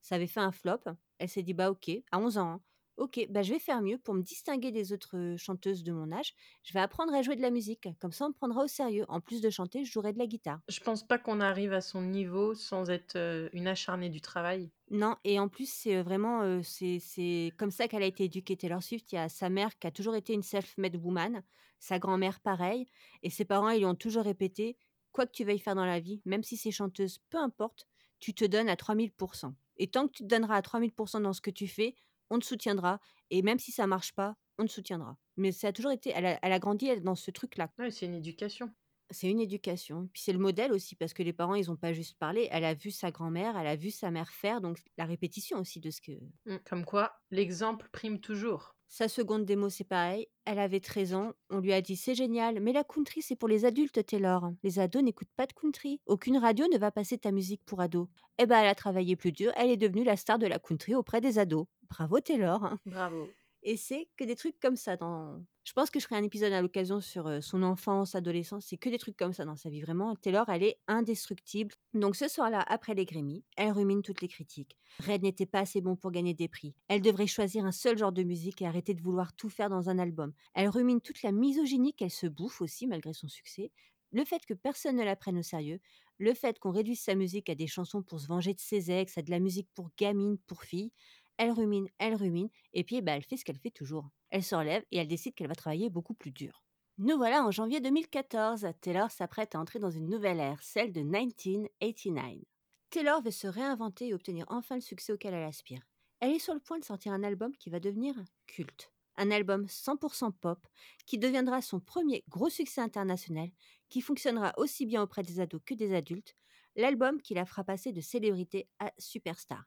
Ça 0.00 0.14
avait 0.14 0.28
fait 0.28 0.38
un 0.38 0.52
flop. 0.52 0.78
Elle 1.18 1.28
s'est 1.28 1.42
dit, 1.42 1.54
bah, 1.54 1.72
ok, 1.72 1.90
à 2.12 2.20
11 2.20 2.38
ans, 2.38 2.50
hein. 2.52 2.60
Ok, 2.96 3.26
bah 3.28 3.42
je 3.42 3.52
vais 3.52 3.58
faire 3.58 3.82
mieux 3.82 3.98
pour 3.98 4.14
me 4.14 4.22
distinguer 4.22 4.72
des 4.72 4.92
autres 4.92 5.34
chanteuses 5.36 5.82
de 5.84 5.92
mon 5.92 6.10
âge. 6.12 6.32
Je 6.62 6.72
vais 6.72 6.80
apprendre 6.80 7.14
à 7.14 7.22
jouer 7.22 7.36
de 7.36 7.42
la 7.42 7.50
musique. 7.50 7.88
Comme 8.00 8.12
ça, 8.12 8.24
on 8.24 8.28
me 8.28 8.34
prendra 8.34 8.64
au 8.64 8.68
sérieux. 8.68 9.04
En 9.08 9.20
plus 9.20 9.40
de 9.42 9.50
chanter, 9.50 9.84
je 9.84 9.92
jouerai 9.92 10.12
de 10.14 10.18
la 10.18 10.26
guitare. 10.26 10.60
Je 10.68 10.80
pense 10.80 11.06
pas 11.06 11.18
qu'on 11.18 11.40
arrive 11.40 11.72
à 11.74 11.80
son 11.82 12.00
niveau 12.00 12.54
sans 12.54 12.88
être 12.90 13.50
une 13.52 13.66
acharnée 13.66 14.08
du 14.08 14.20
travail. 14.20 14.70
Non, 14.90 15.16
et 15.24 15.38
en 15.38 15.48
plus, 15.48 15.70
c'est 15.70 16.00
vraiment 16.02 16.62
c'est 16.62 17.52
comme 17.58 17.70
ça 17.70 17.86
qu'elle 17.88 18.02
a 18.02 18.06
été 18.06 18.24
éduquée. 18.24 18.56
Taylor 18.56 18.82
Swift, 18.82 19.12
il 19.12 19.16
y 19.16 19.18
a 19.18 19.28
sa 19.28 19.50
mère 19.50 19.78
qui 19.78 19.86
a 19.86 19.90
toujours 19.90 20.14
été 20.14 20.32
une 20.32 20.42
self-made 20.42 20.96
woman, 20.96 21.42
sa 21.78 21.98
grand-mère 21.98 22.40
pareil, 22.40 22.86
et 23.22 23.30
ses 23.30 23.44
parents, 23.44 23.68
ils 23.68 23.78
lui 23.78 23.86
ont 23.86 23.94
toujours 23.94 24.24
répété 24.24 24.78
quoi 25.12 25.26
que 25.26 25.32
tu 25.32 25.44
veuilles 25.44 25.58
faire 25.58 25.74
dans 25.74 25.86
la 25.86 25.98
vie, 25.98 26.20
même 26.26 26.42
si 26.42 26.58
c'est 26.58 26.70
chanteuse, 26.70 27.20
peu 27.30 27.38
importe, 27.38 27.86
tu 28.18 28.34
te 28.34 28.44
donnes 28.44 28.68
à 28.68 28.76
3000%. 28.76 29.54
Et 29.78 29.88
tant 29.88 30.08
que 30.08 30.12
tu 30.12 30.22
te 30.22 30.28
donneras 30.28 30.56
à 30.56 30.62
3000% 30.62 31.22
dans 31.22 31.32
ce 31.32 31.40
que 31.40 31.50
tu 31.50 31.68
fais, 31.68 31.94
on 32.30 32.38
te 32.38 32.44
soutiendra. 32.44 33.00
Et 33.30 33.42
même 33.42 33.58
si 33.58 33.72
ça 33.72 33.86
marche 33.86 34.12
pas, 34.12 34.36
on 34.58 34.64
te 34.64 34.70
soutiendra. 34.70 35.16
Mais 35.36 35.52
ça 35.52 35.68
a 35.68 35.72
toujours 35.72 35.92
été, 35.92 36.12
elle 36.14 36.26
a, 36.26 36.58
grandi 36.58 37.00
dans 37.00 37.14
ce 37.14 37.30
truc-là. 37.30 37.70
Ouais, 37.78 37.90
c'est 37.90 38.06
une 38.06 38.14
éducation. 38.14 38.70
C'est 39.10 39.30
une 39.30 39.40
éducation. 39.40 40.08
Puis 40.12 40.22
c'est 40.22 40.32
le 40.32 40.38
modèle 40.38 40.72
aussi, 40.72 40.96
parce 40.96 41.12
que 41.12 41.22
les 41.22 41.32
parents, 41.32 41.54
ils 41.54 41.68
n'ont 41.68 41.76
pas 41.76 41.92
juste 41.92 42.18
parlé. 42.18 42.48
Elle 42.50 42.64
a 42.64 42.74
vu 42.74 42.90
sa 42.90 43.10
grand-mère, 43.10 43.56
elle 43.56 43.68
a 43.68 43.76
vu 43.76 43.90
sa 43.90 44.10
mère 44.10 44.30
faire, 44.30 44.60
donc 44.60 44.78
la 44.96 45.04
répétition 45.04 45.58
aussi 45.58 45.80
de 45.80 45.90
ce 45.90 46.00
que. 46.00 46.12
Mmh, 46.46 46.56
comme 46.68 46.84
quoi, 46.84 47.12
l'exemple 47.30 47.88
prime 47.92 48.18
toujours. 48.18 48.76
Sa 48.88 49.08
seconde 49.08 49.44
démo, 49.44 49.68
c'est 49.68 49.84
pareil. 49.84 50.28
Elle 50.44 50.60
avait 50.60 50.80
13 50.80 51.14
ans. 51.14 51.32
On 51.50 51.58
lui 51.58 51.72
a 51.72 51.82
dit 51.82 51.96
c'est 51.96 52.14
génial, 52.14 52.60
mais 52.60 52.72
la 52.72 52.84
country, 52.84 53.20
c'est 53.20 53.36
pour 53.36 53.48
les 53.48 53.64
adultes, 53.64 54.04
Taylor. 54.06 54.52
Les 54.62 54.78
ados 54.78 55.02
n'écoutent 55.02 55.32
pas 55.36 55.46
de 55.46 55.52
country. 55.52 56.00
Aucune 56.06 56.38
radio 56.38 56.66
ne 56.72 56.78
va 56.78 56.92
passer 56.92 57.18
ta 57.18 57.32
musique 57.32 57.62
pour 57.66 57.80
ados. 57.80 58.08
Eh 58.38 58.46
ben, 58.46 58.60
elle 58.60 58.68
a 58.68 58.74
travaillé 58.74 59.16
plus 59.16 59.32
dur. 59.32 59.52
Elle 59.56 59.70
est 59.70 59.76
devenue 59.76 60.04
la 60.04 60.16
star 60.16 60.38
de 60.38 60.46
la 60.46 60.58
country 60.58 60.94
auprès 60.94 61.20
des 61.20 61.38
ados. 61.38 61.66
Bravo, 61.88 62.20
Taylor. 62.20 62.76
Bravo. 62.86 63.28
Et 63.68 63.76
c'est 63.76 64.08
que 64.16 64.22
des 64.22 64.36
trucs 64.36 64.60
comme 64.60 64.76
ça 64.76 64.96
dans. 64.96 65.42
Je 65.64 65.72
pense 65.72 65.90
que 65.90 65.98
je 65.98 66.04
ferai 66.04 66.14
un 66.14 66.22
épisode 66.22 66.52
à 66.52 66.62
l'occasion 66.62 67.00
sur 67.00 67.42
son 67.42 67.64
enfance, 67.64 68.14
adolescence. 68.14 68.66
C'est 68.66 68.76
que 68.76 68.88
des 68.88 68.98
trucs 68.98 69.16
comme 69.16 69.32
ça 69.32 69.44
dans 69.44 69.56
sa 69.56 69.70
vie. 69.70 69.80
Vraiment, 69.80 70.14
Taylor, 70.14 70.48
elle 70.48 70.62
est 70.62 70.78
indestructible. 70.86 71.74
Donc 71.92 72.14
ce 72.14 72.28
soir-là, 72.28 72.64
après 72.68 72.94
les 72.94 73.04
Grammy, 73.04 73.42
elle 73.56 73.72
rumine 73.72 74.02
toutes 74.02 74.20
les 74.20 74.28
critiques. 74.28 74.76
Red 75.04 75.22
n'était 75.22 75.46
pas 75.46 75.58
assez 75.58 75.80
bon 75.80 75.96
pour 75.96 76.12
gagner 76.12 76.32
des 76.32 76.46
prix. 76.46 76.76
Elle 76.86 77.02
devrait 77.02 77.26
choisir 77.26 77.64
un 77.64 77.72
seul 77.72 77.98
genre 77.98 78.12
de 78.12 78.22
musique 78.22 78.62
et 78.62 78.66
arrêter 78.66 78.94
de 78.94 79.02
vouloir 79.02 79.32
tout 79.32 79.50
faire 79.50 79.68
dans 79.68 79.90
un 79.90 79.98
album. 79.98 80.32
Elle 80.54 80.68
rumine 80.68 81.00
toute 81.00 81.24
la 81.24 81.32
misogynie 81.32 81.92
qu'elle 81.92 82.12
se 82.12 82.28
bouffe 82.28 82.60
aussi, 82.60 82.86
malgré 82.86 83.12
son 83.12 83.26
succès. 83.26 83.72
Le 84.12 84.24
fait 84.24 84.46
que 84.46 84.54
personne 84.54 84.96
ne 84.96 85.04
la 85.04 85.16
prenne 85.16 85.38
au 85.38 85.42
sérieux, 85.42 85.80
le 86.18 86.32
fait 86.32 86.58
qu'on 86.60 86.70
réduise 86.70 87.00
sa 87.00 87.16
musique 87.16 87.50
à 87.50 87.56
des 87.56 87.66
chansons 87.66 88.02
pour 88.02 88.20
se 88.20 88.28
venger 88.28 88.54
de 88.54 88.60
ses 88.60 88.92
ex, 88.92 89.18
à 89.18 89.22
de 89.22 89.30
la 89.30 89.40
musique 89.40 89.68
pour 89.74 89.90
gamines, 89.98 90.38
pour 90.46 90.62
filles, 90.62 90.92
elle 91.38 91.52
rumine, 91.52 91.88
elle 91.98 92.14
rumine, 92.14 92.48
et 92.72 92.84
puis 92.84 93.02
bah, 93.02 93.12
elle 93.12 93.22
fait 93.22 93.36
ce 93.36 93.44
qu'elle 93.44 93.58
fait 93.58 93.70
toujours. 93.70 94.08
Elle 94.30 94.42
se 94.42 94.54
relève 94.54 94.84
et 94.90 94.98
elle 94.98 95.08
décide 95.08 95.34
qu'elle 95.34 95.48
va 95.48 95.54
travailler 95.54 95.90
beaucoup 95.90 96.14
plus 96.14 96.30
dur. 96.30 96.62
Nous 96.98 97.16
voilà 97.16 97.44
en 97.44 97.50
janvier 97.50 97.80
2014. 97.80 98.66
Taylor 98.80 99.10
s'apprête 99.10 99.54
à 99.54 99.60
entrer 99.60 99.78
dans 99.78 99.90
une 99.90 100.08
nouvelle 100.08 100.40
ère, 100.40 100.62
celle 100.62 100.92
de 100.92 101.02
1989. 101.02 102.42
Taylor 102.88 103.20
veut 103.20 103.30
se 103.30 103.46
réinventer 103.46 104.08
et 104.08 104.14
obtenir 104.14 104.46
enfin 104.48 104.76
le 104.76 104.80
succès 104.80 105.12
auquel 105.12 105.34
elle 105.34 105.44
aspire. 105.44 105.82
Elle 106.20 106.32
est 106.32 106.38
sur 106.38 106.54
le 106.54 106.60
point 106.60 106.78
de 106.78 106.84
sortir 106.84 107.12
un 107.12 107.22
album 107.22 107.54
qui 107.56 107.68
va 107.68 107.80
devenir 107.80 108.14
culte. 108.46 108.90
Un 109.18 109.30
album 109.30 109.66
100% 109.66 110.32
pop 110.32 110.66
qui 111.04 111.18
deviendra 111.18 111.60
son 111.60 111.80
premier 111.80 112.24
gros 112.28 112.48
succès 112.48 112.80
international, 112.80 113.50
qui 113.90 114.00
fonctionnera 114.00 114.54
aussi 114.56 114.86
bien 114.86 115.02
auprès 115.02 115.22
des 115.22 115.40
ados 115.40 115.60
que 115.66 115.74
des 115.74 115.94
adultes, 115.94 116.34
l'album 116.76 117.20
qui 117.20 117.34
la 117.34 117.44
fera 117.44 117.64
passer 117.64 117.92
de 117.92 118.00
célébrité 118.00 118.68
à 118.78 118.92
superstar. 118.98 119.64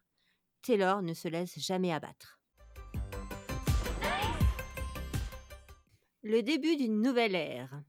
Taylor 0.61 1.01
ne 1.01 1.13
se 1.13 1.27
laisse 1.27 1.57
jamais 1.59 1.93
abattre. 1.93 2.39
Le 6.21 6.43
début 6.43 6.75
d'une 6.75 7.01
nouvelle 7.01 7.35
ère. 7.35 7.81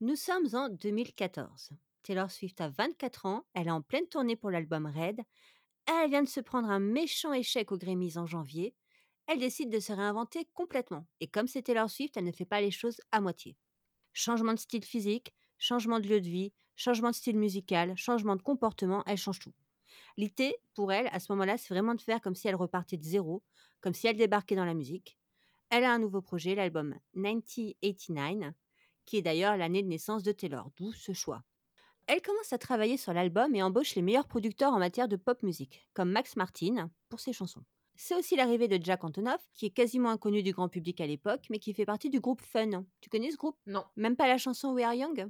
Nous 0.00 0.16
sommes 0.16 0.48
en 0.52 0.68
2014. 0.68 1.70
Taylor 2.02 2.30
Swift 2.30 2.60
a 2.60 2.68
24 2.68 3.26
ans, 3.26 3.46
elle 3.54 3.68
est 3.68 3.72
en 3.72 3.82
pleine 3.82 4.06
tournée 4.08 4.36
pour 4.36 4.50
l'album 4.50 4.86
Red, 4.86 5.20
elle 5.86 6.10
vient 6.10 6.22
de 6.22 6.28
se 6.28 6.40
prendre 6.40 6.68
un 6.68 6.80
méchant 6.80 7.32
échec 7.32 7.72
au 7.72 7.78
Grammys 7.78 8.16
en 8.16 8.26
janvier, 8.26 8.74
elle 9.26 9.38
décide 9.38 9.70
de 9.70 9.80
se 9.80 9.92
réinventer 9.92 10.48
complètement, 10.54 11.06
et 11.20 11.26
comme 11.26 11.48
c'est 11.48 11.62
Taylor 11.62 11.90
Swift, 11.90 12.16
elle 12.16 12.24
ne 12.24 12.32
fait 12.32 12.44
pas 12.44 12.60
les 12.60 12.70
choses 12.70 13.00
à 13.10 13.20
moitié. 13.20 13.56
Changement 14.12 14.54
de 14.54 14.58
style 14.58 14.84
physique, 14.84 15.32
changement 15.58 15.98
de 15.98 16.08
lieu 16.08 16.20
de 16.20 16.28
vie, 16.28 16.52
changement 16.76 17.10
de 17.10 17.14
style 17.14 17.38
musical, 17.38 17.96
changement 17.96 18.36
de 18.36 18.42
comportement, 18.42 19.02
elle 19.06 19.18
change 19.18 19.40
tout. 19.40 19.54
L'idée, 20.16 20.56
pour 20.74 20.92
elle, 20.92 21.08
à 21.12 21.20
ce 21.20 21.32
moment-là, 21.32 21.58
c'est 21.58 21.74
vraiment 21.74 21.94
de 21.94 22.00
faire 22.00 22.20
comme 22.20 22.34
si 22.34 22.48
elle 22.48 22.56
repartait 22.56 22.96
de 22.96 23.02
zéro, 23.02 23.42
comme 23.80 23.94
si 23.94 24.06
elle 24.06 24.16
débarquait 24.16 24.56
dans 24.56 24.64
la 24.64 24.74
musique. 24.74 25.18
Elle 25.70 25.84
a 25.84 25.92
un 25.92 25.98
nouveau 25.98 26.22
projet, 26.22 26.54
l'album 26.54 26.94
1989, 27.14 28.54
qui 29.04 29.16
est 29.16 29.22
d'ailleurs 29.22 29.56
l'année 29.56 29.82
de 29.82 29.88
naissance 29.88 30.22
de 30.22 30.32
Taylor, 30.32 30.70
d'où 30.76 30.92
ce 30.92 31.12
choix. 31.12 31.42
Elle 32.06 32.22
commence 32.22 32.52
à 32.52 32.58
travailler 32.58 32.96
sur 32.96 33.12
l'album 33.12 33.54
et 33.54 33.62
embauche 33.62 33.96
les 33.96 34.02
meilleurs 34.02 34.28
producteurs 34.28 34.72
en 34.72 34.78
matière 34.78 35.08
de 35.08 35.16
pop 35.16 35.42
music, 35.42 35.88
comme 35.92 36.10
Max 36.10 36.36
Martin, 36.36 36.90
pour 37.08 37.18
ses 37.18 37.32
chansons. 37.32 37.64
C'est 37.96 38.14
aussi 38.14 38.36
l'arrivée 38.36 38.68
de 38.68 38.78
Jack 38.82 39.02
Antonoff, 39.04 39.40
qui 39.54 39.66
est 39.66 39.70
quasiment 39.70 40.10
inconnu 40.10 40.42
du 40.42 40.52
grand 40.52 40.68
public 40.68 41.00
à 41.00 41.06
l'époque, 41.06 41.46
mais 41.50 41.58
qui 41.58 41.72
fait 41.72 41.86
partie 41.86 42.10
du 42.10 42.20
groupe 42.20 42.42
Fun. 42.42 42.84
Tu 43.00 43.08
connais 43.08 43.30
ce 43.30 43.36
groupe? 43.36 43.56
Non. 43.66 43.84
Même 43.96 44.16
pas 44.16 44.28
la 44.28 44.38
chanson 44.38 44.72
We 44.72 44.84
Are 44.84 44.94
Young? 44.94 45.28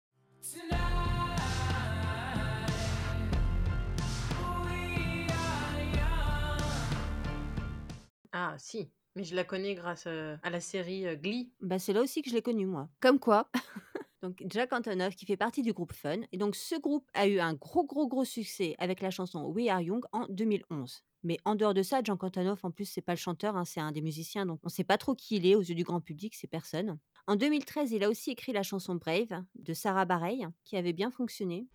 Ah 8.57 8.59
si, 8.59 8.89
mais 9.15 9.25
je 9.25 9.37
la 9.37 9.45
connais 9.45 9.75
grâce 9.75 10.05
euh, 10.07 10.35
à 10.43 10.49
la 10.49 10.61
série 10.61 11.07
euh, 11.07 11.15
Glee. 11.15 11.53
Bah 11.61 11.79
c'est 11.79 11.93
là 11.93 12.01
aussi 12.01 12.23
que 12.23 12.31
je 12.31 12.35
l'ai 12.35 12.41
connu 12.41 12.65
moi. 12.65 12.89
Comme 13.01 13.19
quoi 13.19 13.51
Donc 14.23 14.43
Jack 14.47 14.73
Antonoff 14.73 15.15
qui 15.15 15.27
fait 15.27 15.37
partie 15.37 15.61
du 15.61 15.75
groupe 15.75 15.93
Fun. 15.93 16.21
Et 16.33 16.39
donc 16.39 16.57
ce 16.57 16.75
groupe 16.81 17.07
a 17.13 17.27
eu 17.27 17.39
un 17.39 17.53
gros 17.53 17.85
gros 17.85 18.09
gros 18.09 18.25
succès 18.25 18.75
avec 18.79 19.03
la 19.03 19.11
chanson 19.11 19.45
We 19.45 19.69
Are 19.69 19.83
Young 19.83 20.07
en 20.13 20.25
2011. 20.31 21.03
Mais 21.23 21.37
en 21.45 21.55
dehors 21.55 21.75
de 21.75 21.83
ça, 21.83 22.01
Jack 22.03 22.25
Antonoff 22.25 22.65
en 22.65 22.71
plus 22.71 22.87
c'est 22.87 23.03
pas 23.03 23.13
le 23.13 23.19
chanteur, 23.19 23.59
hein, 23.59 23.67
c'est 23.67 23.81
un 23.81 23.93
des 23.93 24.01
musiciens, 24.01 24.47
donc 24.47 24.61
on 24.63 24.71
sait 24.71 24.85
pas 24.85 24.97
trop 24.97 25.15
qui 25.15 25.37
il 25.37 25.47
est 25.47 25.55
aux 25.55 25.61
yeux 25.61 25.75
du 25.75 25.85
grand 25.85 26.01
public, 26.01 26.35
c'est 26.35 26.47
personne. 26.47 26.99
En 27.27 27.37
2013, 27.37 27.93
il 27.93 28.05
a 28.05 28.09
aussi 28.09 28.31
écrit 28.31 28.53
la 28.53 28.63
chanson 28.63 28.95
Brave 28.95 29.45
de 29.55 29.75
Sarah 29.75 30.07
Bareilles, 30.07 30.49
qui 30.65 30.79
avait 30.79 30.95
bien 30.95 31.11
fonctionné. 31.11 31.67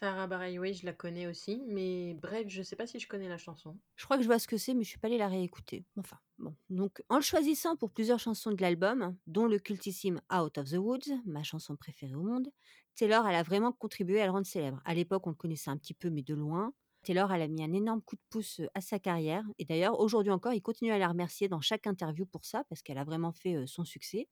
Sarah 0.00 0.26
Bareilles, 0.26 0.58
oui, 0.58 0.72
je 0.72 0.86
la 0.86 0.94
connais 0.94 1.26
aussi, 1.26 1.62
mais 1.68 2.14
bref, 2.14 2.46
je 2.48 2.62
sais 2.62 2.74
pas 2.74 2.86
si 2.86 2.98
je 2.98 3.06
connais 3.06 3.28
la 3.28 3.36
chanson. 3.36 3.78
Je 3.96 4.04
crois 4.06 4.16
que 4.16 4.22
je 4.22 4.28
vois 4.28 4.38
ce 4.38 4.48
que 4.48 4.56
c'est, 4.56 4.72
mais 4.72 4.82
je 4.82 4.88
suis 4.88 4.98
pas 4.98 5.08
allée 5.08 5.18
la 5.18 5.28
réécouter. 5.28 5.84
Enfin, 5.98 6.16
bon. 6.38 6.56
Donc, 6.70 7.02
en 7.10 7.16
le 7.16 7.20
choisissant 7.20 7.76
pour 7.76 7.90
plusieurs 7.90 8.18
chansons 8.18 8.50
de 8.50 8.62
l'album, 8.62 9.14
dont 9.26 9.46
le 9.46 9.58
cultissime 9.58 10.22
Out 10.34 10.56
of 10.56 10.70
the 10.70 10.78
Woods, 10.78 11.20
ma 11.26 11.42
chanson 11.42 11.76
préférée 11.76 12.14
au 12.14 12.22
monde, 12.22 12.48
Taylor, 12.94 13.28
elle 13.28 13.34
a 13.34 13.42
vraiment 13.42 13.72
contribué 13.72 14.22
à 14.22 14.24
le 14.24 14.32
rendre 14.32 14.46
célèbre. 14.46 14.80
À 14.86 14.94
l'époque, 14.94 15.26
on 15.26 15.30
le 15.30 15.36
connaissait 15.36 15.70
un 15.70 15.76
petit 15.76 15.92
peu, 15.92 16.08
mais 16.08 16.22
de 16.22 16.32
loin. 16.32 16.72
Taylor, 17.02 17.30
elle 17.30 17.42
a 17.42 17.48
mis 17.48 17.62
un 17.62 17.72
énorme 17.74 18.00
coup 18.00 18.16
de 18.16 18.22
pouce 18.30 18.62
à 18.74 18.80
sa 18.80 18.98
carrière. 18.98 19.44
Et 19.58 19.66
d'ailleurs, 19.66 20.00
aujourd'hui 20.00 20.32
encore, 20.32 20.54
il 20.54 20.62
continue 20.62 20.92
à 20.92 20.98
la 20.98 21.08
remercier 21.08 21.48
dans 21.48 21.60
chaque 21.60 21.86
interview 21.86 22.24
pour 22.24 22.46
ça, 22.46 22.64
parce 22.70 22.80
qu'elle 22.80 22.98
a 22.98 23.04
vraiment 23.04 23.32
fait 23.32 23.66
son 23.66 23.84
succès. 23.84 24.28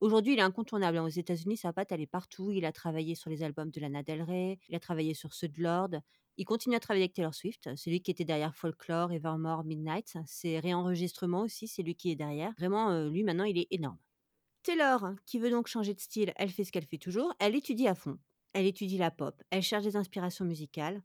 Aujourd'hui, 0.00 0.34
il 0.34 0.38
est 0.38 0.42
incontournable. 0.42 0.98
Hein. 0.98 1.04
Aux 1.04 1.08
États-Unis, 1.08 1.56
sa 1.56 1.72
patte, 1.72 1.92
elle 1.92 2.00
est 2.00 2.06
partout. 2.06 2.50
Il 2.50 2.64
a 2.64 2.72
travaillé 2.72 3.14
sur 3.14 3.30
les 3.30 3.42
albums 3.42 3.70
de 3.70 3.80
Lana 3.80 4.02
Del 4.02 4.22
Rey, 4.22 4.58
il 4.68 4.74
a 4.74 4.80
travaillé 4.80 5.14
sur 5.14 5.32
ceux 5.32 5.48
de 5.48 5.62
Lord. 5.62 5.90
Il 6.36 6.44
continue 6.44 6.74
à 6.74 6.80
travailler 6.80 7.04
avec 7.04 7.14
Taylor 7.14 7.34
Swift. 7.34 7.68
C'est 7.76 7.90
lui 7.90 8.02
qui 8.02 8.10
était 8.10 8.24
derrière 8.24 8.54
Folklore, 8.54 9.12
Evermore, 9.12 9.64
Midnight. 9.64 10.16
Ses 10.26 10.58
réenregistrements 10.58 11.42
aussi, 11.42 11.68
c'est 11.68 11.82
lui 11.82 11.94
qui 11.94 12.10
est 12.10 12.16
derrière. 12.16 12.52
Vraiment, 12.58 13.04
lui, 13.04 13.22
maintenant, 13.22 13.44
il 13.44 13.56
est 13.56 13.68
énorme. 13.70 13.98
Taylor, 14.64 15.12
qui 15.26 15.38
veut 15.38 15.50
donc 15.50 15.68
changer 15.68 15.94
de 15.94 16.00
style, 16.00 16.32
elle 16.36 16.50
fait 16.50 16.64
ce 16.64 16.72
qu'elle 16.72 16.86
fait 16.86 16.98
toujours. 16.98 17.32
Elle 17.38 17.54
étudie 17.54 17.86
à 17.86 17.94
fond. 17.94 18.18
Elle 18.52 18.66
étudie 18.66 18.98
la 18.98 19.10
pop. 19.10 19.40
Elle 19.50 19.62
cherche 19.62 19.84
des 19.84 19.96
inspirations 19.96 20.44
musicales. 20.44 21.02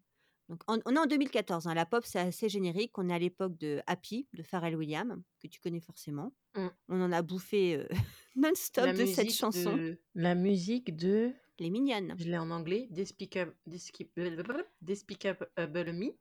Donc, 0.47 0.63
on, 0.67 0.77
est 0.77 0.97
en 0.97 1.05
2014. 1.05 1.67
Hein. 1.67 1.75
La 1.75 1.85
pop, 1.85 2.03
c'est 2.05 2.19
assez 2.19 2.49
générique. 2.49 2.97
On 2.97 3.07
est 3.09 3.13
à 3.13 3.19
l'époque 3.19 3.55
de 3.57 3.81
Happy, 3.85 4.27
de 4.33 4.41
Pharrell 4.41 4.75
Williams, 4.75 5.21
que 5.39 5.47
tu 5.47 5.59
connais 5.59 5.79
forcément. 5.79 6.33
Mmh. 6.55 6.67
On 6.87 7.01
en 7.01 7.11
a 7.11 7.21
bouffé 7.21 7.75
euh, 7.75 7.87
non-stop 8.35 8.95
de 8.95 9.05
cette 9.05 9.33
chanson. 9.33 9.95
La 10.15 10.35
musique 10.35 10.95
de... 10.95 11.31
Les 11.59 11.69
Mignonnes. 11.69 12.15
Je 12.17 12.25
l'ai 12.25 12.37
en 12.37 12.51
anglais. 12.51 12.87
Despicable, 12.89 13.53
Despicable 13.67 15.49
Me. 15.93 16.13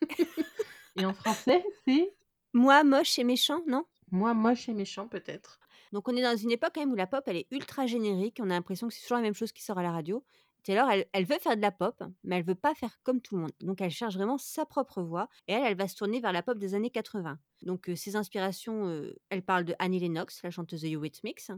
et 0.96 1.04
en 1.04 1.12
français, 1.12 1.62
c'est... 1.84 2.14
Moi, 2.54 2.82
moche 2.84 3.18
et 3.18 3.24
méchant, 3.24 3.62
non? 3.66 3.84
Moi, 4.10 4.32
moche 4.32 4.70
et 4.70 4.72
méchant, 4.72 5.08
peut-être. 5.08 5.60
Donc 5.92 6.08
on 6.08 6.16
est 6.16 6.22
dans 6.22 6.36
une 6.36 6.50
époque 6.50 6.72
quand 6.74 6.80
même 6.80 6.92
où 6.92 6.96
la 6.96 7.06
pop, 7.06 7.22
elle 7.26 7.36
est 7.36 7.46
ultra 7.50 7.86
générique. 7.86 8.38
On 8.40 8.50
a 8.50 8.54
l'impression 8.54 8.88
que 8.88 8.94
c'est 8.94 9.02
toujours 9.02 9.18
la 9.18 9.22
même 9.22 9.34
chose 9.34 9.52
qui 9.52 9.62
sort 9.62 9.78
à 9.78 9.82
la 9.82 9.92
radio. 9.92 10.24
Taylor, 10.66 10.90
elle, 10.90 11.06
elle, 11.12 11.24
veut 11.26 11.38
faire 11.38 11.54
de 11.54 11.62
la 11.62 11.70
pop, 11.70 12.02
mais 12.24 12.38
elle 12.38 12.44
veut 12.44 12.56
pas 12.56 12.74
faire 12.74 12.98
comme 13.04 13.20
tout 13.20 13.36
le 13.36 13.42
monde. 13.42 13.52
Donc 13.60 13.80
elle 13.80 13.92
cherche 13.92 14.16
vraiment 14.16 14.36
sa 14.36 14.66
propre 14.66 15.00
voix 15.00 15.28
et 15.46 15.52
elle, 15.52 15.62
elle 15.64 15.76
va 15.76 15.86
se 15.86 15.94
tourner 15.94 16.18
vers 16.18 16.32
la 16.32 16.42
pop 16.42 16.58
des 16.58 16.74
années 16.74 16.90
80. 16.90 17.38
Donc 17.62 17.88
ses 17.94 18.16
inspirations, 18.16 19.04
elle 19.30 19.42
parle 19.42 19.64
de 19.64 19.76
Annie 19.78 20.00
Lennox, 20.00 20.42
la 20.42 20.50
chanteuse 20.50 20.82
de 20.82 20.88
Eurythmics. 20.88 21.52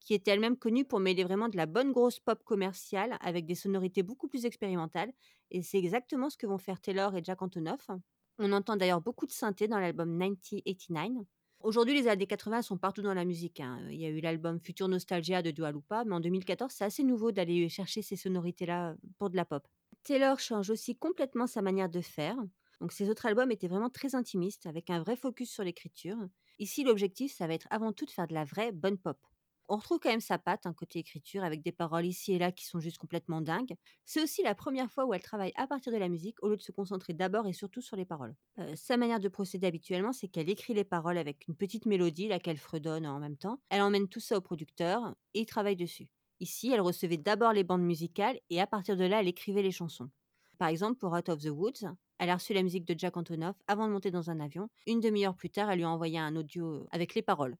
qui 0.00 0.14
était 0.14 0.32
elle-même 0.32 0.58
connue 0.58 0.84
pour 0.84 1.00
mêler 1.00 1.24
vraiment 1.24 1.48
de 1.48 1.56
la 1.56 1.64
bonne 1.64 1.92
grosse 1.92 2.20
pop 2.20 2.44
commerciale 2.44 3.16
avec 3.22 3.46
des 3.46 3.54
sonorités 3.54 4.02
beaucoup 4.02 4.28
plus 4.28 4.44
expérimentales. 4.44 5.10
Et 5.50 5.62
c'est 5.62 5.78
exactement 5.78 6.28
ce 6.28 6.36
que 6.36 6.46
vont 6.46 6.58
faire 6.58 6.78
Taylor 6.78 7.16
et 7.16 7.24
Jack 7.24 7.40
Antonoff. 7.40 7.88
On 8.38 8.52
entend 8.52 8.76
d'ailleurs 8.76 9.00
beaucoup 9.00 9.26
de 9.26 9.32
synthé 9.32 9.68
dans 9.68 9.78
l'album 9.78 10.08
1989. 10.10 11.26
Aujourd'hui, 11.60 11.94
les 11.94 12.08
années 12.08 12.26
80 12.26 12.62
sont 12.62 12.76
partout 12.76 13.02
dans 13.02 13.14
la 13.14 13.24
musique. 13.24 13.60
Hein. 13.60 13.78
Il 13.90 14.00
y 14.00 14.04
a 14.04 14.08
eu 14.08 14.20
l'album 14.20 14.58
Future 14.58 14.88
Nostalgia 14.88 15.42
de 15.42 15.52
Dua 15.52 15.70
Lipa, 15.70 16.04
mais 16.04 16.14
en 16.14 16.20
2014, 16.20 16.72
c'est 16.72 16.84
assez 16.84 17.04
nouveau 17.04 17.30
d'aller 17.30 17.68
chercher 17.68 18.02
ces 18.02 18.16
sonorités-là 18.16 18.96
pour 19.18 19.30
de 19.30 19.36
la 19.36 19.44
pop. 19.44 19.66
Taylor 20.02 20.40
change 20.40 20.70
aussi 20.70 20.96
complètement 20.96 21.46
sa 21.46 21.62
manière 21.62 21.88
de 21.88 22.00
faire. 22.00 22.36
Donc 22.80 22.90
ses 22.90 23.08
autres 23.10 23.26
albums 23.26 23.52
étaient 23.52 23.68
vraiment 23.68 23.90
très 23.90 24.16
intimistes, 24.16 24.66
avec 24.66 24.90
un 24.90 25.00
vrai 25.00 25.14
focus 25.14 25.52
sur 25.52 25.62
l'écriture. 25.62 26.16
Ici, 26.58 26.82
l'objectif, 26.82 27.32
ça 27.32 27.46
va 27.46 27.54
être 27.54 27.68
avant 27.70 27.92
tout 27.92 28.06
de 28.06 28.10
faire 28.10 28.26
de 28.26 28.34
la 28.34 28.44
vraie 28.44 28.72
bonne 28.72 28.98
pop 28.98 29.18
on 29.72 29.76
retrouve 29.76 30.00
quand 30.00 30.10
même 30.10 30.20
sa 30.20 30.36
patte, 30.36 30.66
un 30.66 30.74
côté 30.74 30.98
écriture, 30.98 31.42
avec 31.42 31.62
des 31.62 31.72
paroles 31.72 32.04
ici 32.04 32.34
et 32.34 32.38
là 32.38 32.52
qui 32.52 32.66
sont 32.66 32.78
juste 32.78 32.98
complètement 32.98 33.40
dingues. 33.40 33.74
C'est 34.04 34.22
aussi 34.22 34.42
la 34.42 34.54
première 34.54 34.90
fois 34.90 35.06
où 35.06 35.14
elle 35.14 35.22
travaille 35.22 35.52
à 35.56 35.66
partir 35.66 35.94
de 35.94 35.96
la 35.96 36.10
musique 36.10 36.36
au 36.42 36.50
lieu 36.50 36.58
de 36.58 36.62
se 36.62 36.72
concentrer 36.72 37.14
d'abord 37.14 37.46
et 37.46 37.54
surtout 37.54 37.80
sur 37.80 37.96
les 37.96 38.04
paroles. 38.04 38.34
Euh, 38.58 38.76
sa 38.76 38.98
manière 38.98 39.18
de 39.18 39.28
procéder 39.28 39.66
habituellement, 39.66 40.12
c'est 40.12 40.28
qu'elle 40.28 40.50
écrit 40.50 40.74
les 40.74 40.84
paroles 40.84 41.16
avec 41.16 41.48
une 41.48 41.56
petite 41.56 41.86
mélodie, 41.86 42.28
laquelle 42.28 42.58
fredonne 42.58 43.06
en 43.06 43.18
même 43.18 43.38
temps. 43.38 43.60
Elle 43.70 43.80
emmène 43.80 44.08
tout 44.08 44.20
ça 44.20 44.36
au 44.36 44.42
producteur 44.42 45.14
et 45.32 45.40
il 45.40 45.46
travaille 45.46 45.76
dessus. 45.76 46.10
Ici, 46.40 46.70
elle 46.70 46.82
recevait 46.82 47.16
d'abord 47.16 47.54
les 47.54 47.64
bandes 47.64 47.82
musicales 47.82 48.38
et 48.50 48.60
à 48.60 48.66
partir 48.66 48.98
de 48.98 49.04
là, 49.04 49.20
elle 49.20 49.28
écrivait 49.28 49.62
les 49.62 49.70
chansons. 49.70 50.10
Par 50.58 50.68
exemple, 50.68 50.98
pour 50.98 51.14
Out 51.14 51.30
of 51.30 51.38
the 51.40 51.48
Woods, 51.48 51.86
elle 52.18 52.28
a 52.28 52.34
reçu 52.34 52.52
la 52.52 52.62
musique 52.62 52.84
de 52.84 52.94
Jack 52.98 53.16
Antonoff 53.16 53.56
avant 53.68 53.86
de 53.86 53.92
monter 53.92 54.10
dans 54.10 54.28
un 54.28 54.38
avion. 54.38 54.68
Une 54.86 55.00
demi-heure 55.00 55.34
plus 55.34 55.48
tard, 55.48 55.70
elle 55.70 55.78
lui 55.78 55.84
a 55.84 55.88
envoyé 55.90 56.18
un 56.18 56.36
audio 56.36 56.86
avec 56.90 57.14
les 57.14 57.22
paroles. 57.22 57.56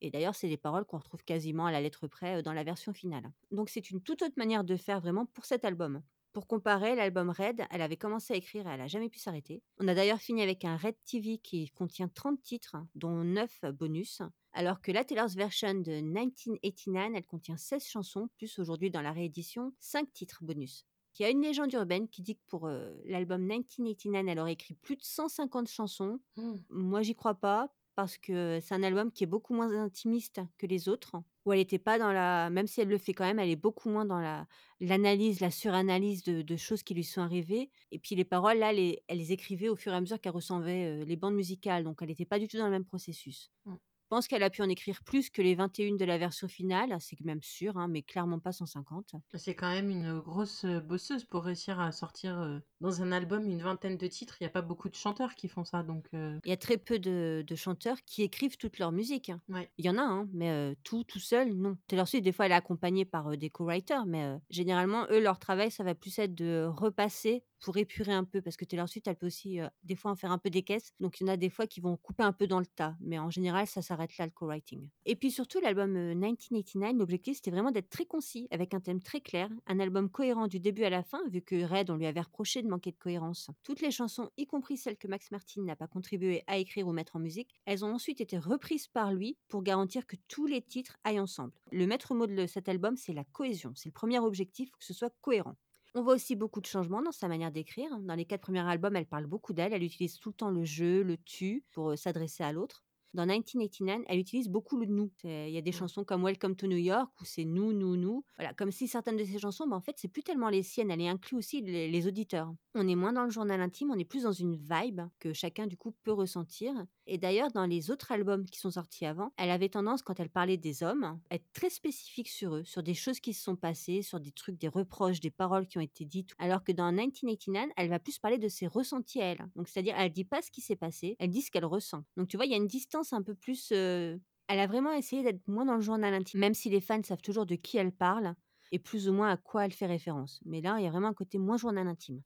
Et 0.00 0.10
d'ailleurs, 0.10 0.34
c'est 0.34 0.48
des 0.48 0.56
paroles 0.56 0.84
qu'on 0.84 0.98
retrouve 0.98 1.22
quasiment 1.22 1.66
à 1.66 1.72
la 1.72 1.80
lettre 1.80 2.08
près 2.08 2.38
euh, 2.38 2.42
dans 2.42 2.52
la 2.52 2.64
version 2.64 2.92
finale. 2.92 3.30
Donc 3.52 3.68
c'est 3.68 3.90
une 3.90 4.00
toute 4.00 4.22
autre 4.22 4.34
manière 4.36 4.64
de 4.64 4.76
faire 4.76 5.00
vraiment 5.00 5.26
pour 5.26 5.44
cet 5.44 5.64
album. 5.64 6.02
Pour 6.32 6.46
comparer, 6.46 6.94
l'album 6.94 7.28
Red, 7.28 7.62
elle 7.70 7.82
avait 7.82 7.98
commencé 7.98 8.32
à 8.32 8.36
écrire 8.36 8.66
et 8.66 8.70
elle 8.70 8.80
n'a 8.80 8.86
jamais 8.86 9.10
pu 9.10 9.18
s'arrêter. 9.18 9.62
On 9.78 9.88
a 9.88 9.94
d'ailleurs 9.94 10.18
fini 10.18 10.42
avec 10.42 10.64
un 10.64 10.76
Red 10.76 10.96
TV 11.04 11.38
qui 11.38 11.68
contient 11.70 12.08
30 12.08 12.40
titres, 12.40 12.76
dont 12.94 13.22
9 13.22 13.66
bonus, 13.74 14.22
alors 14.52 14.80
que 14.80 14.92
la 14.92 15.04
Taylor's 15.04 15.34
version 15.34 15.74
de 15.74 16.00
1989, 16.00 17.12
elle 17.14 17.26
contient 17.26 17.56
16 17.58 17.84
chansons, 17.84 18.28
plus 18.38 18.58
aujourd'hui 18.58 18.90
dans 18.90 19.02
la 19.02 19.12
réédition, 19.12 19.74
5 19.80 20.10
titres 20.12 20.42
bonus. 20.42 20.86
Il 21.18 21.22
y 21.22 21.26
a 21.26 21.30
une 21.30 21.42
légende 21.42 21.72
urbaine 21.74 22.08
qui 22.08 22.22
dit 22.22 22.36
que 22.36 22.42
pour 22.48 22.66
euh, 22.66 22.90
l'album 23.04 23.42
1989, 23.42 24.24
elle 24.28 24.38
aurait 24.38 24.54
écrit 24.54 24.74
plus 24.74 24.96
de 24.96 25.02
150 25.02 25.68
chansons. 25.68 26.18
Mmh. 26.36 26.54
Moi, 26.70 27.02
j'y 27.02 27.14
crois 27.14 27.34
pas. 27.34 27.70
Parce 27.94 28.18
que 28.18 28.58
c'est 28.62 28.74
un 28.74 28.82
album 28.82 29.12
qui 29.12 29.24
est 29.24 29.26
beaucoup 29.26 29.54
moins 29.54 29.70
intimiste 29.82 30.40
que 30.58 30.66
les 30.66 30.88
autres, 30.88 31.16
où 31.44 31.52
elle 31.52 31.60
était 31.60 31.78
pas 31.78 31.98
dans 31.98 32.12
la 32.12 32.50
même 32.50 32.66
si 32.66 32.80
elle 32.80 32.88
le 32.88 32.98
fait 32.98 33.12
quand 33.14 33.24
même, 33.24 33.38
elle 33.38 33.50
est 33.50 33.56
beaucoup 33.56 33.88
moins 33.90 34.04
dans 34.04 34.20
la 34.20 34.46
l'analyse, 34.80 35.40
la 35.40 35.50
suranalyse 35.50 36.22
de 36.24 36.42
de 36.42 36.56
choses 36.56 36.82
qui 36.82 36.94
lui 36.94 37.04
sont 37.04 37.20
arrivées 37.22 37.70
et 37.90 37.98
puis 37.98 38.14
les 38.14 38.24
paroles 38.24 38.58
là, 38.58 38.72
elle 38.72 39.18
les 39.18 39.32
écrivait 39.32 39.68
au 39.68 39.76
fur 39.76 39.92
et 39.92 39.96
à 39.96 40.00
mesure 40.00 40.20
qu'elle 40.20 40.32
recevait, 40.32 41.04
les 41.04 41.16
bandes 41.16 41.34
musicales, 41.34 41.84
donc 41.84 41.98
elle 42.02 42.08
n'était 42.08 42.24
pas 42.26 42.38
du 42.38 42.48
tout 42.48 42.58
dans 42.58 42.66
le 42.66 42.70
même 42.70 42.84
processus. 42.84 43.50
Mmh 43.66 43.76
pense 44.12 44.28
qu'elle 44.28 44.42
a 44.42 44.50
pu 44.50 44.60
en 44.60 44.68
écrire 44.68 45.02
plus 45.04 45.30
que 45.30 45.40
les 45.40 45.54
21 45.54 45.96
de 45.96 46.04
la 46.04 46.18
version 46.18 46.46
finale, 46.46 46.94
c'est 47.00 47.18
même 47.22 47.40
sûr, 47.42 47.78
hein, 47.78 47.88
mais 47.88 48.02
clairement 48.02 48.40
pas 48.40 48.52
150. 48.52 49.14
C'est 49.34 49.54
quand 49.54 49.70
même 49.70 49.88
une 49.88 50.20
grosse 50.20 50.66
bosseuse 50.66 51.24
pour 51.24 51.44
réussir 51.44 51.80
à 51.80 51.92
sortir 51.92 52.60
dans 52.82 53.02
un 53.02 53.12
album 53.12 53.48
une 53.48 53.62
vingtaine 53.62 53.96
de 53.96 54.06
titres. 54.06 54.36
Il 54.40 54.44
n'y 54.44 54.48
a 54.48 54.50
pas 54.50 54.60
beaucoup 54.60 54.88
de 54.88 54.94
chanteurs 54.94 55.34
qui 55.34 55.48
font 55.48 55.64
ça, 55.64 55.82
donc. 55.82 56.06
Il 56.12 56.40
y 56.44 56.52
a 56.52 56.56
très 56.56 56.76
peu 56.76 56.98
de, 56.98 57.44
chanteurs 57.54 58.02
qui 58.04 58.22
écrivent 58.22 58.56
toute 58.56 58.78
leur 58.78 58.92
musique. 58.92 59.30
Hein. 59.30 59.40
Ouais. 59.48 59.70
Il 59.78 59.84
y 59.84 59.90
en 59.90 59.98
a, 59.98 60.02
hein, 60.02 60.28
mais 60.32 60.74
tout, 60.84 61.04
tout 61.04 61.18
seul, 61.18 61.54
non. 61.54 61.76
Taylor 61.86 62.08
Swift, 62.08 62.24
des 62.24 62.32
fois, 62.32 62.46
elle 62.46 62.52
est 62.52 62.56
accompagnée 62.56 63.04
par 63.04 63.36
des 63.36 63.50
co-writers, 63.50 64.04
mais 64.06 64.36
généralement, 64.50 65.06
eux, 65.10 65.20
leur 65.20 65.38
travail, 65.38 65.70
ça 65.70 65.84
va 65.84 65.94
plus 65.94 66.18
être 66.18 66.34
de 66.34 66.66
repasser 66.66 67.44
pour 67.62 67.76
épurer 67.76 68.12
un 68.12 68.24
peu, 68.24 68.42
parce 68.42 68.56
que 68.56 68.64
Taylor 68.64 68.88
Swift, 68.88 69.06
elle 69.06 69.16
peut 69.16 69.26
aussi 69.26 69.60
des 69.84 69.94
fois 69.94 70.10
en 70.10 70.16
faire 70.16 70.32
un 70.32 70.38
peu 70.38 70.50
des 70.50 70.62
caisses. 70.62 70.92
Donc 71.00 71.20
il 71.20 71.26
y 71.26 71.30
en 71.30 71.32
a 71.32 71.36
des 71.36 71.48
fois 71.48 71.66
qui 71.66 71.80
vont 71.80 71.96
couper 71.96 72.24
un 72.24 72.32
peu 72.32 72.46
dans 72.46 72.58
le 72.58 72.66
tas, 72.66 72.96
mais 73.00 73.18
en 73.18 73.30
général, 73.30 73.66
ça 73.66 73.82
s'arrête 73.82 74.18
là 74.18 74.26
le 74.26 74.32
co-writing. 74.32 74.88
Et 75.06 75.16
puis 75.16 75.30
surtout, 75.30 75.60
l'album 75.60 75.92
1989, 75.92 76.98
l'objectif 76.98 77.36
c'était 77.36 77.50
vraiment 77.50 77.70
d'être 77.70 77.88
très 77.88 78.04
concis, 78.04 78.48
avec 78.50 78.74
un 78.74 78.80
thème 78.80 79.00
très 79.00 79.20
clair, 79.20 79.48
un 79.66 79.78
album 79.78 80.10
cohérent 80.10 80.48
du 80.48 80.60
début 80.60 80.84
à 80.84 80.90
la 80.90 81.02
fin, 81.02 81.20
vu 81.28 81.40
que 81.40 81.64
Red, 81.64 81.90
on 81.90 81.96
lui 81.96 82.06
avait 82.06 82.20
reproché 82.20 82.62
de 82.62 82.68
manquer 82.72 82.90
de 82.90 82.96
cohérence. 82.96 83.50
Toutes 83.62 83.80
les 83.80 83.90
chansons, 83.90 84.30
y 84.36 84.46
compris 84.46 84.76
celles 84.76 84.96
que 84.96 85.08
Max 85.08 85.30
Martin 85.30 85.62
n'a 85.62 85.76
pas 85.76 85.86
contribué 85.86 86.42
à 86.46 86.56
écrire 86.56 86.88
ou 86.88 86.92
mettre 86.92 87.16
en 87.16 87.20
musique, 87.20 87.54
elles 87.66 87.84
ont 87.84 87.94
ensuite 87.94 88.20
été 88.20 88.38
reprises 88.38 88.88
par 88.88 89.12
lui 89.12 89.36
pour 89.48 89.62
garantir 89.62 90.06
que 90.06 90.16
tous 90.28 90.46
les 90.46 90.62
titres 90.62 90.96
aillent 91.04 91.20
ensemble. 91.20 91.52
Le 91.70 91.86
maître 91.86 92.14
mot 92.14 92.26
de 92.26 92.46
cet 92.46 92.68
album, 92.68 92.96
c'est 92.96 93.12
la 93.12 93.24
cohésion. 93.24 93.72
C'est 93.76 93.90
le 93.90 93.94
premier 93.94 94.18
objectif, 94.18 94.70
que 94.70 94.84
ce 94.84 94.94
soit 94.94 95.14
cohérent. 95.20 95.56
On 95.94 96.02
voit 96.02 96.14
aussi 96.14 96.36
beaucoup 96.36 96.62
de 96.62 96.66
changements 96.66 97.02
dans 97.02 97.12
sa 97.12 97.28
manière 97.28 97.52
d'écrire. 97.52 97.98
Dans 98.00 98.14
les 98.14 98.24
quatre 98.24 98.40
premiers 98.40 98.66
albums, 98.66 98.96
elle 98.96 99.06
parle 99.06 99.26
beaucoup 99.26 99.52
d'elle. 99.52 99.74
Elle 99.74 99.82
utilise 99.82 100.18
tout 100.18 100.30
le 100.30 100.34
temps 100.34 100.50
le 100.50 100.64
je, 100.64 101.02
le 101.02 101.18
tu 101.18 101.64
pour 101.72 101.98
s'adresser 101.98 102.42
à 102.42 102.52
l'autre. 102.52 102.82
Dans 103.14 103.26
1989, 103.26 104.02
elle 104.06 104.18
utilise 104.18 104.48
beaucoup 104.48 104.78
le 104.78 104.86
nous. 104.86 105.10
Il 105.24 105.50
y 105.50 105.58
a 105.58 105.60
des 105.60 105.70
mmh. 105.70 105.74
chansons 105.74 106.04
comme 106.04 106.24
Welcome 106.24 106.56
to 106.56 106.66
New 106.66 106.78
York 106.78 107.10
où 107.20 107.24
c'est 107.24 107.44
nous, 107.44 107.72
nous, 107.72 107.96
nous. 107.96 108.24
Voilà, 108.38 108.54
comme 108.54 108.70
si 108.70 108.88
certaines 108.88 109.18
de 109.18 109.24
ces 109.24 109.38
chansons, 109.38 109.66
bah, 109.66 109.76
en 109.76 109.82
fait, 109.82 109.96
c'est 109.98 110.08
plus 110.08 110.22
tellement 110.22 110.48
les 110.48 110.62
siennes. 110.62 110.90
Elle 110.90 111.02
inclut 111.02 111.36
aussi 111.36 111.60
les, 111.60 112.06
auditeurs. 112.06 112.52
On 112.74 112.88
est 112.88 112.94
moins 112.94 113.12
dans 113.12 113.24
le 113.24 113.30
journal 113.30 113.60
intime, 113.60 113.90
on 113.90 113.98
est 113.98 114.04
plus 114.04 114.22
dans 114.22 114.32
une 114.32 114.56
vibe 114.56 115.02
que 115.18 115.32
chacun 115.32 115.66
du 115.66 115.76
coup 115.76 115.94
peut 116.04 116.12
ressentir. 116.12 116.74
Et 117.06 117.18
d'ailleurs, 117.18 117.50
dans 117.50 117.66
les 117.66 117.90
autres 117.90 118.12
albums 118.12 118.44
qui 118.44 118.58
sont 118.58 118.70
sortis 118.70 119.06
avant, 119.06 119.32
elle 119.36 119.50
avait 119.50 119.68
tendance, 119.68 120.02
quand 120.02 120.20
elle 120.20 120.30
parlait 120.30 120.56
des 120.56 120.82
hommes, 120.82 121.20
à 121.30 121.34
être 121.34 121.52
très 121.52 121.70
spécifique 121.70 122.28
sur 122.28 122.56
eux, 122.56 122.64
sur 122.64 122.82
des 122.82 122.94
choses 122.94 123.20
qui 123.20 123.34
se 123.34 123.42
sont 123.42 123.56
passées, 123.56 124.02
sur 124.02 124.20
des 124.20 124.30
trucs, 124.32 124.58
des 124.58 124.68
reproches, 124.68 125.20
des 125.20 125.30
paroles 125.30 125.66
qui 125.66 125.78
ont 125.78 125.82
été 125.82 126.04
dites. 126.04 126.30
Alors 126.38 126.62
que 126.62 126.72
dans 126.72 126.90
1989, 126.92 127.70
elle 127.76 127.88
va 127.88 127.98
plus 127.98 128.18
parler 128.18 128.38
de 128.38 128.48
ses 128.48 128.66
ressentis 128.66 129.20
à 129.20 129.26
elle. 129.26 129.46
Donc, 129.56 129.68
c'est-à-dire, 129.68 129.94
elle 129.98 130.12
dit 130.12 130.24
pas 130.24 130.42
ce 130.42 130.50
qui 130.50 130.60
s'est 130.60 130.76
passé, 130.76 131.16
elle 131.18 131.30
dit 131.30 131.42
ce 131.42 131.50
qu'elle 131.50 131.64
ressent. 131.64 132.04
Donc, 132.16 132.28
tu 132.28 132.36
vois, 132.36 132.46
il 132.46 132.52
y 132.52 132.54
a 132.54 132.58
une 132.58 132.68
distance 132.68 133.12
un 133.12 133.22
peu 133.22 133.34
plus. 133.34 133.72
elle 133.72 134.20
a 134.48 134.66
vraiment 134.66 134.92
essayé 134.92 135.22
d'être 135.22 135.46
moins 135.48 135.64
dans 135.64 135.76
le 135.76 135.80
journal 135.80 136.14
intime, 136.14 136.40
même 136.40 136.54
si 136.54 136.70
les 136.70 136.80
fans 136.80 137.02
savent 137.02 137.22
toujours 137.22 137.46
de 137.46 137.56
qui 137.56 137.78
elle 137.78 137.92
parle 137.92 138.34
et 138.70 138.78
plus 138.78 139.08
ou 139.08 139.12
moins 139.12 139.30
à 139.30 139.36
quoi 139.36 139.64
elle 139.64 139.72
fait 139.72 139.86
référence. 139.86 140.40
Mais 140.44 140.60
là, 140.60 140.76
il 140.78 140.84
y 140.84 140.86
a 140.86 140.90
vraiment 140.90 141.08
un 141.08 141.14
côté 141.14 141.38
moins 141.38 141.56
journal 141.56 141.86
intime. 141.86 142.22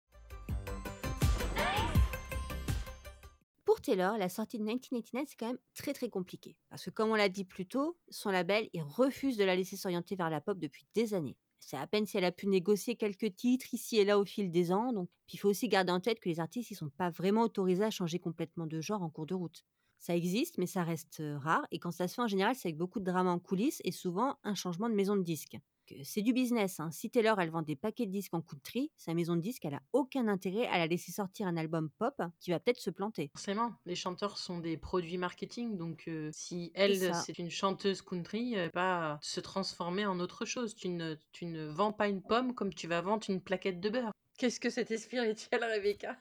Taylor, 3.83 4.17
la 4.17 4.29
sortie 4.29 4.59
de 4.59 4.63
1989, 4.63 5.29
c'est 5.29 5.37
quand 5.37 5.49
même 5.49 5.59
très 5.75 5.93
très 5.93 6.09
compliqué. 6.09 6.57
Parce 6.71 6.85
que 6.85 6.91
comme 6.91 7.11
on 7.11 7.15
l'a 7.15 7.29
dit 7.29 7.45
plus 7.45 7.67
tôt, 7.67 7.99
son 8.09 8.31
label, 8.31 8.69
il 8.73 8.83
refuse 8.83 9.37
de 9.37 9.45
la 9.45 9.57
laisser 9.57 9.77
s'orienter 9.77 10.17
vers 10.17 10.31
la 10.31 10.41
pop 10.41 10.59
depuis 10.59 10.87
des 10.95 11.15
années. 11.15 11.37
C'est 11.59 11.77
à 11.77 11.87
peine 11.87 12.07
si 12.07 12.17
elle 12.17 12.25
a 12.25 12.33
pu 12.33 12.49
négocier 12.49 12.97
quelques 12.97 13.37
titres 13.37 13.73
ici 13.73 13.99
et 13.99 14.05
là 14.05 14.19
au 14.19 14.25
fil 14.25 14.51
des 14.51 14.73
ans. 14.73 14.93
Donc, 14.93 15.09
il 15.33 15.39
faut 15.39 15.49
aussi 15.49 15.69
garder 15.69 15.93
en 15.93 16.01
tête 16.01 16.19
que 16.19 16.29
les 16.29 16.41
artistes, 16.41 16.71
ils 16.71 16.75
sont 16.75 16.91
pas 16.91 17.11
vraiment 17.11 17.43
autorisés 17.43 17.85
à 17.85 17.91
changer 17.91 18.19
complètement 18.19 18.67
de 18.67 18.81
genre 18.81 19.03
en 19.03 19.11
cours 19.11 19.27
de 19.27 19.35
route. 19.35 19.65
Ça 19.99 20.17
existe, 20.17 20.59
mais 20.59 20.67
ça 20.67 20.83
reste 20.83 21.23
rare. 21.37 21.65
Et 21.71 21.79
quand 21.79 21.93
ça 21.93 22.09
se 22.09 22.15
fait 22.15 22.23
en 22.23 22.27
général, 22.27 22.57
c'est 22.57 22.69
avec 22.69 22.79
beaucoup 22.79 22.99
de 22.99 23.05
drama 23.05 23.31
en 23.31 23.39
coulisses 23.39 23.81
et 23.85 23.93
souvent 23.93 24.37
un 24.43 24.55
changement 24.55 24.89
de 24.89 24.95
maison 24.95 25.15
de 25.15 25.23
disque. 25.23 25.59
C'est 26.05 26.23
du 26.23 26.33
business. 26.33 26.81
Hein. 26.81 26.91
Si 26.91 27.11
Taylor, 27.11 27.41
elle 27.41 27.51
vend 27.51 27.63
des 27.63 27.77
paquets 27.77 28.07
de 28.07 28.11
disques 28.11 28.35
en 28.35 28.41
country, 28.41 28.91
sa 28.97 29.15
maison 29.15 29.37
de 29.37 29.41
disque, 29.41 29.65
elle 29.65 29.75
a 29.75 29.83
aucun 29.93 30.29
intérêt 30.29 30.67
à 30.67 30.79
la 30.79 30.87
laisser 30.87 31.13
sortir 31.13 31.47
un 31.47 31.57
album 31.57 31.91
pop 31.99 32.15
qui 32.41 32.51
va 32.51 32.61
peut-être 32.61 32.81
se 32.81 32.91
planter. 32.91 33.31
Forcément, 33.33 33.73
les 33.87 33.95
chanteurs 33.95 34.39
sont 34.39 34.59
des 34.59 34.77
produits 34.77 35.19
marketing. 35.19 35.77
Donc, 35.77 36.09
si 36.33 36.73
elle, 36.75 37.15
c'est 37.15 37.39
une 37.39 37.51
chanteuse 37.51 38.03
country, 38.03 38.55
elle 38.55 38.71
pas 38.71 39.19
se 39.23 39.41
transformer 39.41 40.07
en 40.07 40.19
autre 40.21 40.45
chose. 40.45 40.75
Tu 40.75 40.89
ne, 40.89 41.17
tu 41.33 41.47
ne 41.47 41.67
vends 41.67 41.93
pas 41.93 42.09
une 42.09 42.23
pomme 42.23 42.55
comme 42.55 42.73
tu 42.73 42.87
vas 42.89 43.01
vendre 43.01 43.25
une 43.29 43.41
plaquette 43.41 43.81
de 43.81 43.91
beurre. 43.91 44.13
Qu'est-ce 44.39 44.61
que 44.61 44.71
c'était 44.71 44.99
spirituel, 44.99 45.63
Rebecca? 45.63 46.17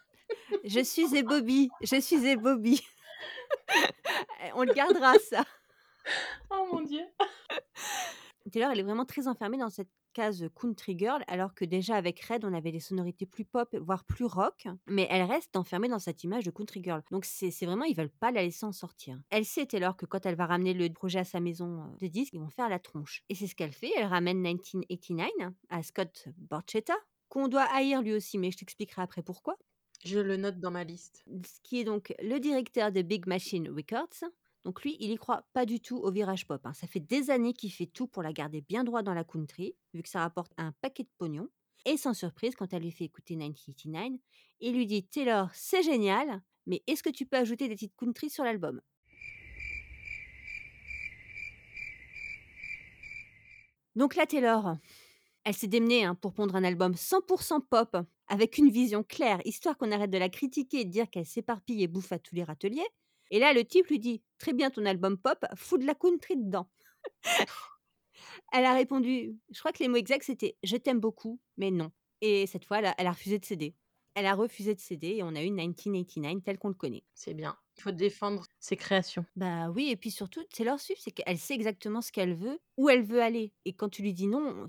Je 0.63 0.81
suis 0.81 1.15
et 1.15 1.23
Bobby. 1.23 1.69
Je 1.81 1.99
suis 1.99 2.25
et 2.25 2.35
Bobby. 2.35 2.81
On 4.55 4.63
le 4.63 4.73
gardera, 4.73 5.13
ça. 5.19 5.45
Oh 6.49 6.67
mon 6.71 6.81
Dieu. 6.81 7.03
Taylor, 8.51 8.71
elle 8.71 8.79
est 8.79 8.83
vraiment 8.83 9.05
très 9.05 9.27
enfermée 9.27 9.57
dans 9.57 9.69
cette 9.69 9.89
case 10.13 10.45
country 10.59 10.97
girl, 10.97 11.23
alors 11.27 11.53
que 11.53 11.65
déjà 11.65 11.95
avec 11.95 12.19
Red, 12.21 12.45
on 12.45 12.53
avait 12.53 12.71
des 12.71 12.79
sonorités 12.79 13.25
plus 13.25 13.45
pop, 13.45 13.73
voire 13.79 14.03
plus 14.03 14.25
rock, 14.25 14.67
mais 14.87 15.07
elle 15.09 15.23
reste 15.23 15.55
enfermée 15.55 15.87
dans 15.87 15.99
cette 15.99 16.23
image 16.23 16.43
de 16.43 16.51
country 16.51 16.81
girl. 16.83 17.01
Donc 17.11 17.25
c'est 17.25 17.49
vraiment, 17.65 17.85
ils 17.85 17.95
veulent 17.95 18.09
pas 18.09 18.31
la 18.31 18.43
laisser 18.43 18.65
en 18.65 18.71
sortir. 18.71 19.19
Elle 19.29 19.45
sait 19.45 19.65
Taylor 19.65 19.95
que 19.95 20.05
quand 20.05 20.25
elle 20.25 20.35
va 20.35 20.45
ramener 20.45 20.73
le 20.73 20.91
projet 20.91 21.19
à 21.19 21.23
sa 21.23 21.39
maison 21.39 21.81
euh, 21.81 21.97
de 21.99 22.07
disques, 22.07 22.33
ils 22.33 22.41
vont 22.41 22.49
faire 22.49 22.69
la 22.69 22.79
tronche. 22.79 23.23
Et 23.29 23.35
c'est 23.35 23.47
ce 23.47 23.55
qu'elle 23.55 23.71
fait, 23.71 23.91
elle 23.97 24.07
ramène 24.07 24.41
1989 24.41 25.53
à 25.69 25.83
Scott 25.83 26.27
Borchetta, 26.37 26.95
qu'on 27.29 27.47
doit 27.47 27.67
haïr 27.73 28.01
lui 28.01 28.13
aussi, 28.13 28.37
mais 28.37 28.51
je 28.51 28.57
t'expliquerai 28.57 29.01
après 29.01 29.23
pourquoi. 29.23 29.57
Je 30.03 30.19
le 30.19 30.35
note 30.35 30.59
dans 30.59 30.71
ma 30.71 30.83
liste. 30.83 31.23
qui 31.63 31.79
est 31.79 31.83
donc 31.83 32.13
le 32.21 32.39
directeur 32.39 32.91
de 32.91 33.01
Big 33.01 33.27
Machine 33.27 33.69
Records. 33.69 34.29
Donc 34.63 34.83
lui, 34.83 34.95
il 34.99 35.11
y 35.11 35.15
croit 35.15 35.43
pas 35.53 35.65
du 35.65 35.79
tout 35.79 35.97
au 35.97 36.11
virage 36.11 36.45
pop. 36.45 36.61
Hein. 36.65 36.73
Ça 36.73 36.87
fait 36.87 36.99
des 36.99 37.31
années 37.31 37.53
qu'il 37.53 37.71
fait 37.71 37.87
tout 37.87 38.07
pour 38.07 38.21
la 38.21 38.31
garder 38.31 38.61
bien 38.61 38.83
droit 38.83 39.01
dans 39.01 39.13
la 39.13 39.23
country, 39.23 39.75
vu 39.93 40.03
que 40.03 40.09
ça 40.09 40.19
rapporte 40.19 40.53
un 40.57 40.71
paquet 40.81 41.03
de 41.03 41.09
pognon. 41.17 41.49
Et 41.85 41.97
sans 41.97 42.13
surprise, 42.13 42.55
quand 42.55 42.73
elle 42.73 42.83
lui 42.83 42.91
fait 42.91 43.05
écouter 43.05 43.35
1989, 43.35 44.19
il 44.59 44.75
lui 44.75 44.85
dit 44.85 45.03
Taylor, 45.03 45.49
c'est 45.53 45.81
génial, 45.81 46.41
mais 46.67 46.83
est-ce 46.85 47.01
que 47.01 47.09
tu 47.09 47.25
peux 47.25 47.37
ajouter 47.37 47.67
des 47.67 47.75
titres 47.75 47.95
country 47.97 48.29
sur 48.29 48.43
l'album? 48.43 48.81
Donc 53.95 54.15
là, 54.15 54.25
Taylor, 54.25 54.77
elle 55.43 55.53
s'est 55.55 55.67
démenée 55.67 56.03
hein, 56.03 56.15
pour 56.15 56.33
pondre 56.33 56.55
un 56.55 56.63
album 56.63 56.93
100% 56.93 57.65
pop 57.67 57.97
avec 58.27 58.57
une 58.57 58.69
vision 58.69 59.03
claire, 59.03 59.41
histoire 59.43 59.77
qu'on 59.77 59.91
arrête 59.91 60.11
de 60.11 60.17
la 60.17 60.29
critiquer 60.29 60.81
et 60.81 60.85
de 60.85 60.91
dire 60.91 61.09
qu'elle 61.09 61.25
s'éparpille 61.25 61.83
et 61.83 61.87
bouffe 61.87 62.11
à 62.11 62.19
tous 62.19 62.35
les 62.35 62.43
râteliers. 62.43 62.87
Et 63.31 63.39
là, 63.39 63.53
le 63.53 63.63
type 63.65 63.87
lui 63.87 63.97
dit 63.97 64.21
Très 64.37 64.53
bien 64.53 64.69
ton 64.69 64.85
album 64.85 65.17
pop, 65.17 65.43
fous 65.55 65.77
de 65.77 65.85
la 65.85 65.95
country 65.95 66.37
dedans. 66.37 66.69
elle 68.53 68.65
a 68.65 68.73
répondu 68.73 69.35
Je 69.51 69.59
crois 69.59 69.71
que 69.71 69.79
les 69.79 69.87
mots 69.87 69.97
exacts 69.97 70.25
c'était 70.25 70.57
Je 70.63 70.77
t'aime 70.77 70.99
beaucoup, 70.99 71.39
mais 71.57 71.71
non. 71.71 71.91
Et 72.19 72.45
cette 72.45 72.65
fois, 72.65 72.79
elle 72.79 73.07
a, 73.07 73.11
refusé 73.11 73.39
de 73.39 73.45
céder. 73.45 73.73
Elle 74.13 74.27
a 74.27 74.35
refusé 74.35 74.75
de 74.75 74.79
céder 74.79 75.15
et 75.15 75.23
on 75.23 75.35
a 75.35 75.41
eu 75.41 75.49
1989 75.49 76.43
tel 76.43 76.59
qu'on 76.59 76.67
le 76.67 76.75
connaît. 76.75 77.03
C'est 77.15 77.33
bien. 77.33 77.57
Il 77.77 77.81
faut 77.81 77.91
défendre 77.91 78.43
ses 78.59 78.75
créations. 78.75 79.25
Bah 79.35 79.69
oui, 79.69 79.89
et 79.89 79.95
puis 79.95 80.11
surtout, 80.11 80.43
Taylor 80.51 80.79
Swift, 80.79 81.01
c'est 81.03 81.11
qu'elle 81.11 81.39
sait 81.39 81.55
exactement 81.55 82.01
ce 82.01 82.11
qu'elle 82.11 82.35
veut, 82.35 82.59
où 82.77 82.89
elle 82.89 83.01
veut 83.01 83.21
aller. 83.21 83.53
Et 83.65 83.73
quand 83.73 83.89
tu 83.89 84.03
lui 84.03 84.13
dis 84.13 84.27
non, 84.27 84.67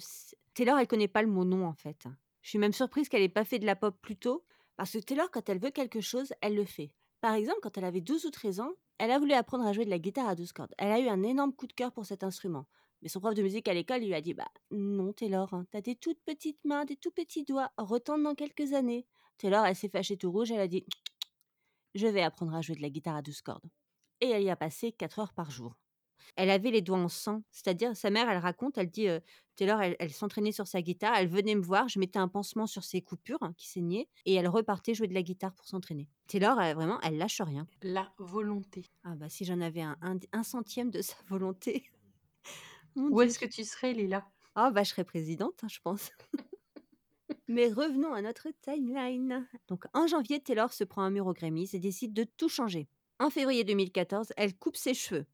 Taylor, 0.55 0.79
elle 0.79 0.87
connaît 0.87 1.09
pas 1.09 1.23
le 1.23 1.29
mot 1.29 1.45
non 1.45 1.67
en 1.67 1.75
fait. 1.75 2.07
Je 2.41 2.49
suis 2.49 2.59
même 2.59 2.73
surprise 2.73 3.09
qu'elle 3.09 3.23
ait 3.23 3.29
pas 3.29 3.45
fait 3.45 3.59
de 3.59 3.67
la 3.67 3.77
pop 3.77 3.97
plus 4.01 4.17
tôt, 4.17 4.45
parce 4.77 4.93
que 4.93 4.99
Taylor, 4.99 5.31
quand 5.31 5.49
elle 5.49 5.61
veut 5.61 5.71
quelque 5.71 6.01
chose, 6.01 6.33
elle 6.41 6.55
le 6.55 6.65
fait. 6.65 6.91
Par 7.23 7.35
exemple, 7.35 7.61
quand 7.63 7.79
elle 7.79 7.85
avait 7.85 8.01
12 8.01 8.25
ou 8.25 8.31
13 8.31 8.59
ans, 8.59 8.73
elle 8.99 9.13
a 9.13 9.19
voulu 9.21 9.33
apprendre 9.33 9.65
à 9.65 9.73
jouer 9.73 9.85
de 9.85 9.91
la 9.91 10.01
guitare 10.01 10.29
à 10.29 10.35
12 10.35 10.53
cordes. 10.53 10.75
Elle 10.77 10.91
a 10.91 10.99
eu 10.99 11.07
un 11.07 11.23
énorme 11.23 11.53
coup 11.53 11.69
de 11.69 11.73
cœur 11.73 11.93
pour 11.93 12.05
cet 12.05 12.25
instrument. 12.25 12.67
Mais 13.01 13.09
son 13.09 13.21
prof 13.21 13.33
de 13.33 13.43
musique 13.43 13.69
à 13.69 13.75
l'école 13.75 14.01
lui 14.01 14.13
a 14.13 14.21
dit 14.21 14.35
Bah 14.35 14.51
non, 14.73 15.13
Taylor, 15.13 15.55
hein, 15.55 15.65
t'as 15.71 15.81
des 15.81 15.95
toutes 15.95 16.21
petites 16.25 16.65
mains, 16.65 16.85
des 16.85 16.97
tout 16.97 17.13
petits 17.13 17.45
doigts, 17.45 17.71
retente 17.79 18.25
dans 18.25 18.35
quelques 18.35 18.73
années. 18.73 19.07
Taylor, 19.39 19.65
elle 19.65 19.77
s'est 19.77 19.89
fâchée 19.89 20.17
tout 20.17 20.33
rouge, 20.33 20.51
elle 20.51 20.59
a 20.59 20.67
dit 20.67 20.85
Je 21.95 22.09
vais 22.09 22.23
apprendre 22.23 22.57
à 22.57 22.61
jouer 22.61 22.75
de 22.75 22.83
la 22.83 22.91
guitare 22.91 23.15
à 23.15 23.23
12 23.23 23.41
cordes. 23.41 23.71
Et 24.21 24.29
elle 24.29 24.43
y 24.43 24.51
a 24.51 24.57
passé 24.57 24.91
4 24.91 25.21
heures 25.21 25.33
par 25.33 25.53
jour. 25.53 25.77
Elle 26.37 26.51
avait 26.51 26.71
les 26.71 26.83
doigts 26.83 26.99
en 26.99 27.09
sang, 27.09 27.43
c'est-à-dire 27.51 27.97
sa 27.97 28.11
mère, 28.11 28.29
elle 28.29 28.39
raconte, 28.39 28.79
elle 28.79 28.91
dit, 28.91 29.09
Taylor, 29.57 29.81
elle, 29.81 30.13
s'entraînait 30.13 30.53
sur 30.53 30.67
sa 30.67 30.81
guitare, 30.81 31.15
elle 31.17 31.29
venait 31.29 31.55
me 31.55 31.63
voir, 31.63 31.89
je 31.89 31.99
mettais 31.99 32.19
un 32.19 32.29
pansement 32.29 32.67
sur 32.67 32.85
ses 32.85 33.03
coupures 33.03 33.43
hein, 33.43 33.55
qui 33.57 33.69
saignaient, 33.69 34.09
et 34.25 34.35
elle 34.35 34.49
repartait 34.49 34.95
jouer 34.95 35.09
de 35.09 35.15
la 35.15 35.23
guitare 35.23 35.53
pour 35.55 35.67
s'entraîner. 35.67 36.09
Taylor, 36.27 36.57
vraiment, 36.57 37.01
elle 37.03 37.19
lâche 37.19 37.41
rien. 37.41 37.67
La 37.83 38.13
volonté. 38.19 38.91
Ah 39.05 39.15
bah 39.15 39.29
si 39.29 39.45
j'en 39.45 39.61
avais 39.61 39.83
un, 39.83 39.97
un, 40.33 40.43
centième 40.43 40.91
de 40.91 41.03
sa 41.03 41.17
volonté. 41.29 41.91
Où 42.97 43.21
est-ce 43.21 43.39
que 43.39 43.47
tu 43.47 43.65
serais, 43.65 43.93
Lila 43.93 44.27
Ah 44.55 44.71
bah 44.71 44.83
je 44.83 44.91
serais 44.91 45.05
présidente, 45.05 45.61
hein, 45.63 45.69
je 45.69 45.81
pense. 45.81 46.11
Mais 47.49 47.69
revenons 47.69 48.15
à 48.15 48.23
notre 48.23 48.49
timeline. 48.63 49.47
Donc 49.69 49.85
en 49.93 50.07
janvier, 50.07 50.41
Taylor 50.41 50.73
se 50.73 50.85
prend 50.85 51.03
un 51.03 51.11
mur 51.11 51.27
au 51.27 51.35
Grammys 51.35 51.75
et 51.75 51.79
décide 51.79 52.15
de 52.15 52.25
tout 52.25 52.49
changer 52.49 52.89
En 53.19 53.29
février 53.29 53.65
2014, 53.65 54.33
elle 54.37 54.57
coupe 54.57 54.77
ses 54.77 54.95
cheveux. 54.95 55.27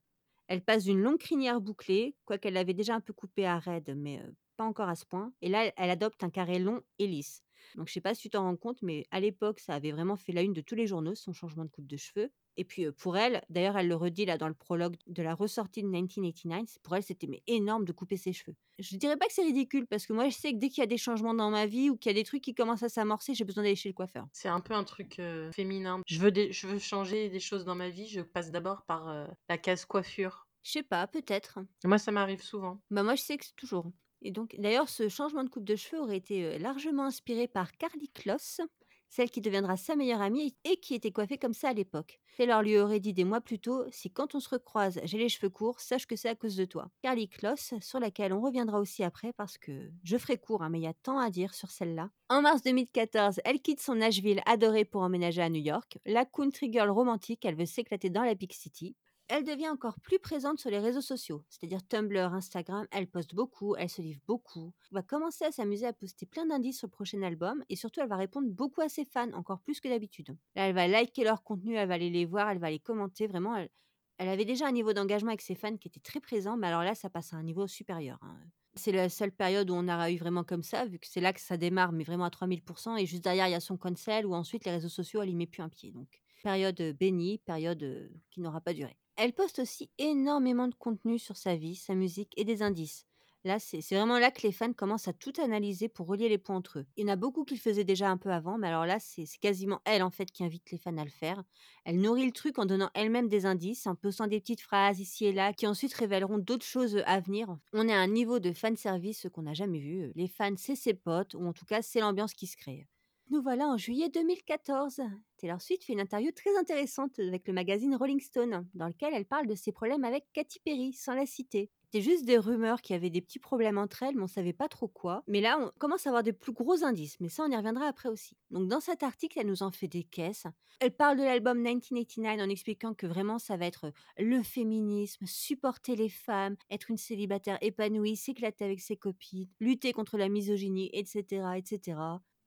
Elle 0.48 0.62
passe 0.64 0.84
d'une 0.84 1.00
longue 1.00 1.18
crinière 1.18 1.60
bouclée, 1.60 2.16
quoiqu'elle 2.24 2.54
l'avait 2.54 2.74
déjà 2.74 2.94
un 2.94 3.00
peu 3.00 3.12
coupée 3.12 3.46
à 3.46 3.58
raide, 3.58 3.94
mais 3.96 4.22
pas 4.56 4.64
encore 4.64 4.88
à 4.88 4.96
ce 4.96 5.06
point. 5.06 5.32
Et 5.42 5.48
là, 5.48 5.72
elle 5.76 5.90
adopte 5.90 6.24
un 6.24 6.30
carré 6.30 6.58
long 6.58 6.82
et 6.98 7.06
lisse. 7.06 7.42
Donc 7.76 7.88
je 7.88 7.92
sais 7.92 8.00
pas 8.00 8.14
si 8.14 8.22
tu 8.22 8.30
t'en 8.30 8.42
rends 8.44 8.56
compte, 8.56 8.82
mais 8.82 9.04
à 9.10 9.20
l'époque, 9.20 9.60
ça 9.60 9.74
avait 9.74 9.92
vraiment 9.92 10.16
fait 10.16 10.32
la 10.32 10.42
une 10.42 10.52
de 10.54 10.60
tous 10.60 10.74
les 10.74 10.86
journaux, 10.86 11.14
son 11.14 11.32
changement 11.32 11.64
de 11.64 11.70
coupe 11.70 11.86
de 11.86 11.96
cheveux. 11.96 12.30
Et 12.60 12.64
puis 12.64 12.90
pour 12.90 13.16
elle, 13.16 13.40
d'ailleurs, 13.48 13.78
elle 13.78 13.86
le 13.86 13.94
redit 13.94 14.26
là 14.26 14.36
dans 14.36 14.48
le 14.48 14.54
prologue 14.54 14.96
de 15.06 15.22
la 15.22 15.34
ressortie 15.34 15.82
de 15.82 15.86
1989, 15.86 16.78
pour 16.82 16.96
elle, 16.96 17.04
c'était 17.04 17.28
mais 17.28 17.40
énorme 17.46 17.84
de 17.84 17.92
couper 17.92 18.16
ses 18.16 18.32
cheveux. 18.32 18.56
Je 18.80 18.96
dirais 18.96 19.16
pas 19.16 19.26
que 19.26 19.32
c'est 19.32 19.44
ridicule, 19.44 19.86
parce 19.86 20.06
que 20.06 20.12
moi, 20.12 20.28
je 20.28 20.34
sais 20.34 20.52
que 20.52 20.58
dès 20.58 20.68
qu'il 20.68 20.80
y 20.80 20.82
a 20.82 20.86
des 20.86 20.98
changements 20.98 21.34
dans 21.34 21.50
ma 21.50 21.66
vie 21.66 21.88
ou 21.88 21.96
qu'il 21.96 22.10
y 22.10 22.14
a 22.14 22.18
des 22.18 22.24
trucs 22.24 22.42
qui 22.42 22.54
commencent 22.54 22.82
à 22.82 22.88
s'amorcer, 22.88 23.32
j'ai 23.34 23.44
besoin 23.44 23.62
d'aller 23.62 23.76
chez 23.76 23.88
le 23.88 23.94
coiffeur. 23.94 24.26
C'est 24.32 24.48
un 24.48 24.60
peu 24.60 24.74
un 24.74 24.82
truc 24.82 25.20
féminin. 25.52 26.02
Je 26.06 26.18
veux, 26.18 26.32
je 26.34 26.66
veux 26.66 26.78
changer 26.80 27.28
des 27.28 27.40
choses 27.40 27.64
dans 27.64 27.76
ma 27.76 27.90
vie, 27.90 28.08
je 28.08 28.20
passe 28.20 28.50
d'abord 28.50 28.82
par 28.82 29.28
la 29.48 29.56
case 29.56 29.84
coiffure. 29.84 30.48
Je 30.64 30.72
sais 30.72 30.82
pas, 30.82 31.06
peut-être. 31.06 31.60
Moi, 31.84 31.98
ça 31.98 32.10
m'arrive 32.10 32.42
souvent. 32.42 32.80
Bah 32.90 33.04
moi, 33.04 33.14
je 33.14 33.22
sais 33.22 33.38
que 33.38 33.46
c'est 33.46 33.56
toujours. 33.56 33.92
Et 34.20 34.32
donc, 34.32 34.56
d'ailleurs, 34.58 34.88
ce 34.88 35.08
changement 35.08 35.44
de 35.44 35.48
coupe 35.48 35.64
de 35.64 35.76
cheveux 35.76 36.02
aurait 36.02 36.16
été 36.16 36.58
largement 36.58 37.04
inspiré 37.04 37.46
par 37.46 37.76
Carly 37.76 38.08
Kloss, 38.08 38.60
celle 39.08 39.30
qui 39.30 39.40
deviendra 39.40 39.76
sa 39.76 39.96
meilleure 39.96 40.20
amie 40.20 40.56
et 40.64 40.78
qui 40.78 40.94
était 40.94 41.10
coiffée 41.10 41.38
comme 41.38 41.54
ça 41.54 41.70
à 41.70 41.72
l'époque. 41.72 42.20
Taylor 42.36 42.62
lui 42.62 42.78
aurait 42.78 43.00
dit 43.00 43.12
des 43.12 43.24
mois 43.24 43.40
plus 43.40 43.58
tôt 43.58 43.84
Si 43.90 44.10
quand 44.10 44.34
on 44.34 44.40
se 44.40 44.48
recroise, 44.48 45.00
j'ai 45.04 45.18
les 45.18 45.28
cheveux 45.28 45.50
courts, 45.50 45.80
sache 45.80 46.06
que 46.06 46.16
c'est 46.16 46.28
à 46.28 46.34
cause 46.34 46.56
de 46.56 46.64
toi. 46.64 46.88
Carly 47.02 47.28
Kloss, 47.28 47.74
sur 47.80 47.98
laquelle 48.00 48.32
on 48.32 48.40
reviendra 48.40 48.78
aussi 48.78 49.02
après 49.02 49.32
parce 49.32 49.58
que 49.58 49.90
je 50.04 50.16
ferai 50.18 50.38
court, 50.38 50.62
hein, 50.62 50.68
mais 50.68 50.78
il 50.78 50.84
y 50.84 50.86
a 50.86 50.94
tant 50.94 51.18
à 51.18 51.30
dire 51.30 51.54
sur 51.54 51.70
celle-là. 51.70 52.10
En 52.28 52.42
mars 52.42 52.62
2014, 52.62 53.40
elle 53.44 53.60
quitte 53.60 53.80
son 53.80 53.96
Nashville 53.96 54.42
adoré 54.46 54.84
pour 54.84 55.02
emménager 55.02 55.42
à 55.42 55.48
New 55.48 55.60
York. 55.60 55.98
La 56.06 56.24
country 56.24 56.72
girl 56.72 56.90
romantique, 56.90 57.44
elle 57.44 57.56
veut 57.56 57.66
s'éclater 57.66 58.10
dans 58.10 58.22
la 58.22 58.34
Big 58.34 58.52
City 58.52 58.94
elle 59.28 59.44
devient 59.44 59.68
encore 59.68 60.00
plus 60.00 60.18
présente 60.18 60.58
sur 60.58 60.70
les 60.70 60.78
réseaux 60.78 61.02
sociaux, 61.02 61.44
c'est-à-dire 61.48 61.86
Tumblr, 61.86 62.32
Instagram, 62.32 62.86
elle 62.90 63.06
poste 63.06 63.34
beaucoup, 63.34 63.76
elle 63.76 63.90
se 63.90 64.00
livre 64.00 64.20
beaucoup, 64.26 64.72
elle 64.90 64.96
va 64.96 65.02
commencer 65.02 65.44
à 65.44 65.52
s'amuser 65.52 65.86
à 65.86 65.92
poster 65.92 66.24
plein 66.24 66.46
d'indices 66.46 66.78
sur 66.78 66.86
le 66.86 66.92
prochain 66.92 67.22
album 67.22 67.62
et 67.68 67.76
surtout 67.76 68.00
elle 68.00 68.08
va 68.08 68.16
répondre 68.16 68.48
beaucoup 68.48 68.80
à 68.80 68.88
ses 68.88 69.04
fans, 69.04 69.30
encore 69.32 69.60
plus 69.60 69.80
que 69.80 69.88
d'habitude. 69.88 70.36
Là, 70.54 70.68
elle 70.68 70.74
va 70.74 70.88
liker 70.88 71.24
leur 71.24 71.42
contenu, 71.42 71.74
elle 71.76 71.88
va 71.88 71.94
aller 71.94 72.10
les 72.10 72.24
voir, 72.24 72.48
elle 72.48 72.58
va 72.58 72.70
les 72.70 72.78
commenter, 72.78 73.26
vraiment, 73.26 73.54
elle, 73.56 74.28
avait 74.28 74.46
déjà 74.46 74.66
un 74.66 74.72
niveau 74.72 74.94
d'engagement 74.94 75.28
avec 75.28 75.42
ses 75.42 75.54
fans 75.54 75.76
qui 75.76 75.88
était 75.88 76.00
très 76.00 76.20
présent, 76.20 76.56
mais 76.56 76.66
alors 76.66 76.82
là, 76.82 76.94
ça 76.94 77.10
passe 77.10 77.34
à 77.34 77.36
un 77.36 77.42
niveau 77.42 77.66
supérieur. 77.66 78.18
Hein. 78.22 78.38
C'est 78.76 78.92
la 78.92 79.08
seule 79.08 79.32
période 79.32 79.70
où 79.70 79.74
on 79.74 79.88
aura 79.88 80.10
eu 80.10 80.16
vraiment 80.16 80.44
comme 80.44 80.62
ça, 80.62 80.86
vu 80.86 80.98
que 80.98 81.06
c'est 81.06 81.20
là 81.20 81.32
que 81.32 81.40
ça 81.40 81.56
démarre, 81.56 81.92
mais 81.92 82.04
vraiment 82.04 82.24
à 82.24 82.30
3000%, 82.30 82.98
et 82.98 83.06
juste 83.06 83.24
derrière, 83.24 83.48
il 83.48 83.52
y 83.52 83.54
a 83.54 83.60
son 83.60 83.76
cancel, 83.76 84.24
où 84.24 84.34
ensuite 84.34 84.64
les 84.64 84.70
réseaux 84.70 84.88
sociaux, 84.88 85.20
elle 85.20 85.30
y 85.30 85.34
met 85.34 85.46
plus 85.46 85.62
un 85.62 85.68
pied. 85.68 85.90
Donc, 85.90 86.22
période 86.42 86.80
bénie, 86.98 87.38
période 87.38 88.10
qui 88.30 88.40
n'aura 88.40 88.60
pas 88.60 88.72
duré. 88.72 88.96
Elle 89.20 89.32
poste 89.32 89.58
aussi 89.58 89.90
énormément 89.98 90.68
de 90.68 90.76
contenu 90.76 91.18
sur 91.18 91.36
sa 91.36 91.56
vie, 91.56 91.74
sa 91.74 91.96
musique 91.96 92.32
et 92.36 92.44
des 92.44 92.62
indices. 92.62 93.04
Là, 93.42 93.58
c'est 93.58 93.80
vraiment 93.90 94.20
là 94.20 94.30
que 94.30 94.42
les 94.42 94.52
fans 94.52 94.72
commencent 94.72 95.08
à 95.08 95.12
tout 95.12 95.32
analyser 95.42 95.88
pour 95.88 96.06
relier 96.06 96.28
les 96.28 96.38
points 96.38 96.54
entre 96.54 96.78
eux. 96.78 96.86
Il 96.96 97.02
y 97.02 97.10
en 97.10 97.12
a 97.12 97.16
beaucoup 97.16 97.44
qui 97.44 97.54
le 97.56 97.60
faisaient 97.60 97.82
déjà 97.82 98.10
un 98.10 98.16
peu 98.16 98.30
avant, 98.30 98.58
mais 98.58 98.68
alors 98.68 98.86
là, 98.86 98.98
c'est 99.00 99.24
quasiment 99.40 99.80
elle 99.84 100.04
en 100.04 100.10
fait 100.10 100.30
qui 100.30 100.44
invite 100.44 100.70
les 100.70 100.78
fans 100.78 100.96
à 100.96 101.04
le 101.04 101.10
faire. 101.10 101.42
Elle 101.84 102.00
nourrit 102.00 102.26
le 102.26 102.32
truc 102.32 102.60
en 102.60 102.64
donnant 102.64 102.90
elle-même 102.94 103.28
des 103.28 103.44
indices, 103.44 103.88
en 103.88 103.96
postant 103.96 104.28
des 104.28 104.38
petites 104.38 104.60
phrases 104.60 105.00
ici 105.00 105.24
et 105.24 105.32
là 105.32 105.52
qui 105.52 105.66
ensuite 105.66 105.94
révéleront 105.94 106.38
d'autres 106.38 106.64
choses 106.64 107.02
à 107.04 107.18
venir. 107.18 107.58
On 107.72 107.88
est 107.88 107.94
à 107.94 107.98
un 107.98 108.06
niveau 108.06 108.38
de 108.38 108.52
fan 108.52 108.76
service 108.76 109.26
qu'on 109.32 109.42
n'a 109.42 109.54
jamais 109.54 109.80
vu. 109.80 110.12
Les 110.14 110.28
fans, 110.28 110.54
c'est 110.56 110.76
ses 110.76 110.94
potes, 110.94 111.34
ou 111.34 111.44
en 111.44 111.52
tout 111.52 111.66
cas, 111.66 111.82
c'est 111.82 111.98
l'ambiance 111.98 112.34
qui 112.34 112.46
se 112.46 112.56
crée. 112.56 112.86
Nous 113.30 113.42
voilà 113.42 113.68
en 113.68 113.76
juillet 113.76 114.08
2014. 114.08 115.02
Taylor 115.36 115.60
Swift 115.60 115.84
fait 115.84 115.92
une 115.92 116.00
interview 116.00 116.30
très 116.32 116.56
intéressante 116.56 117.18
avec 117.18 117.46
le 117.46 117.52
magazine 117.52 117.94
Rolling 117.94 118.20
Stone, 118.20 118.66
dans 118.72 118.86
lequel 118.86 119.12
elle 119.12 119.26
parle 119.26 119.46
de 119.46 119.54
ses 119.54 119.70
problèmes 119.70 120.04
avec 120.04 120.24
Katy 120.32 120.60
Perry, 120.60 120.94
sans 120.94 121.12
la 121.12 121.26
citer. 121.26 121.70
C'était 121.84 122.00
juste 122.02 122.24
des 122.24 122.38
rumeurs 122.38 122.80
qui 122.80 122.94
avaient 122.94 123.10
des 123.10 123.20
petits 123.20 123.38
problèmes 123.38 123.76
entre 123.76 124.02
elles, 124.02 124.14
mais 124.16 124.22
on 124.22 124.28
savait 124.28 124.54
pas 124.54 124.68
trop 124.68 124.88
quoi. 124.88 125.24
Mais 125.26 125.42
là, 125.42 125.58
on 125.60 125.70
commence 125.78 126.06
à 126.06 126.10
avoir 126.10 126.22
des 126.22 126.32
plus 126.32 126.52
gros 126.52 126.84
indices, 126.84 127.20
mais 127.20 127.28
ça, 127.28 127.44
on 127.46 127.50
y 127.50 127.56
reviendra 127.56 127.86
après 127.86 128.08
aussi. 128.08 128.34
Donc, 128.50 128.66
dans 128.66 128.80
cet 128.80 129.02
article, 129.02 129.38
elle 129.38 129.46
nous 129.46 129.62
en 129.62 129.72
fait 129.72 129.88
des 129.88 130.04
caisses. 130.04 130.46
Elle 130.80 130.96
parle 130.96 131.18
de 131.18 131.22
l'album 131.22 131.58
1989 131.58 132.40
en 132.40 132.48
expliquant 132.48 132.94
que 132.94 133.06
vraiment, 133.06 133.38
ça 133.38 133.58
va 133.58 133.66
être 133.66 133.92
le 134.16 134.42
féminisme, 134.42 135.26
supporter 135.26 135.96
les 135.96 136.08
femmes, 136.08 136.56
être 136.70 136.90
une 136.90 136.96
célibataire 136.96 137.58
épanouie, 137.60 138.16
s'éclater 138.16 138.64
avec 138.64 138.80
ses 138.80 138.96
copines, 138.96 139.48
lutter 139.60 139.92
contre 139.92 140.16
la 140.16 140.30
misogynie, 140.30 140.88
etc., 140.94 141.42
etc. 141.56 141.96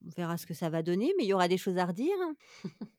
On 0.06 0.10
verra 0.10 0.38
ce 0.38 0.46
que 0.46 0.54
ça 0.54 0.70
va 0.70 0.82
donner, 0.82 1.14
mais 1.18 1.26
il 1.26 1.28
y 1.28 1.34
aura 1.34 1.48
des 1.48 1.58
choses 1.58 1.78
à 1.78 1.86
redire. 1.86 2.16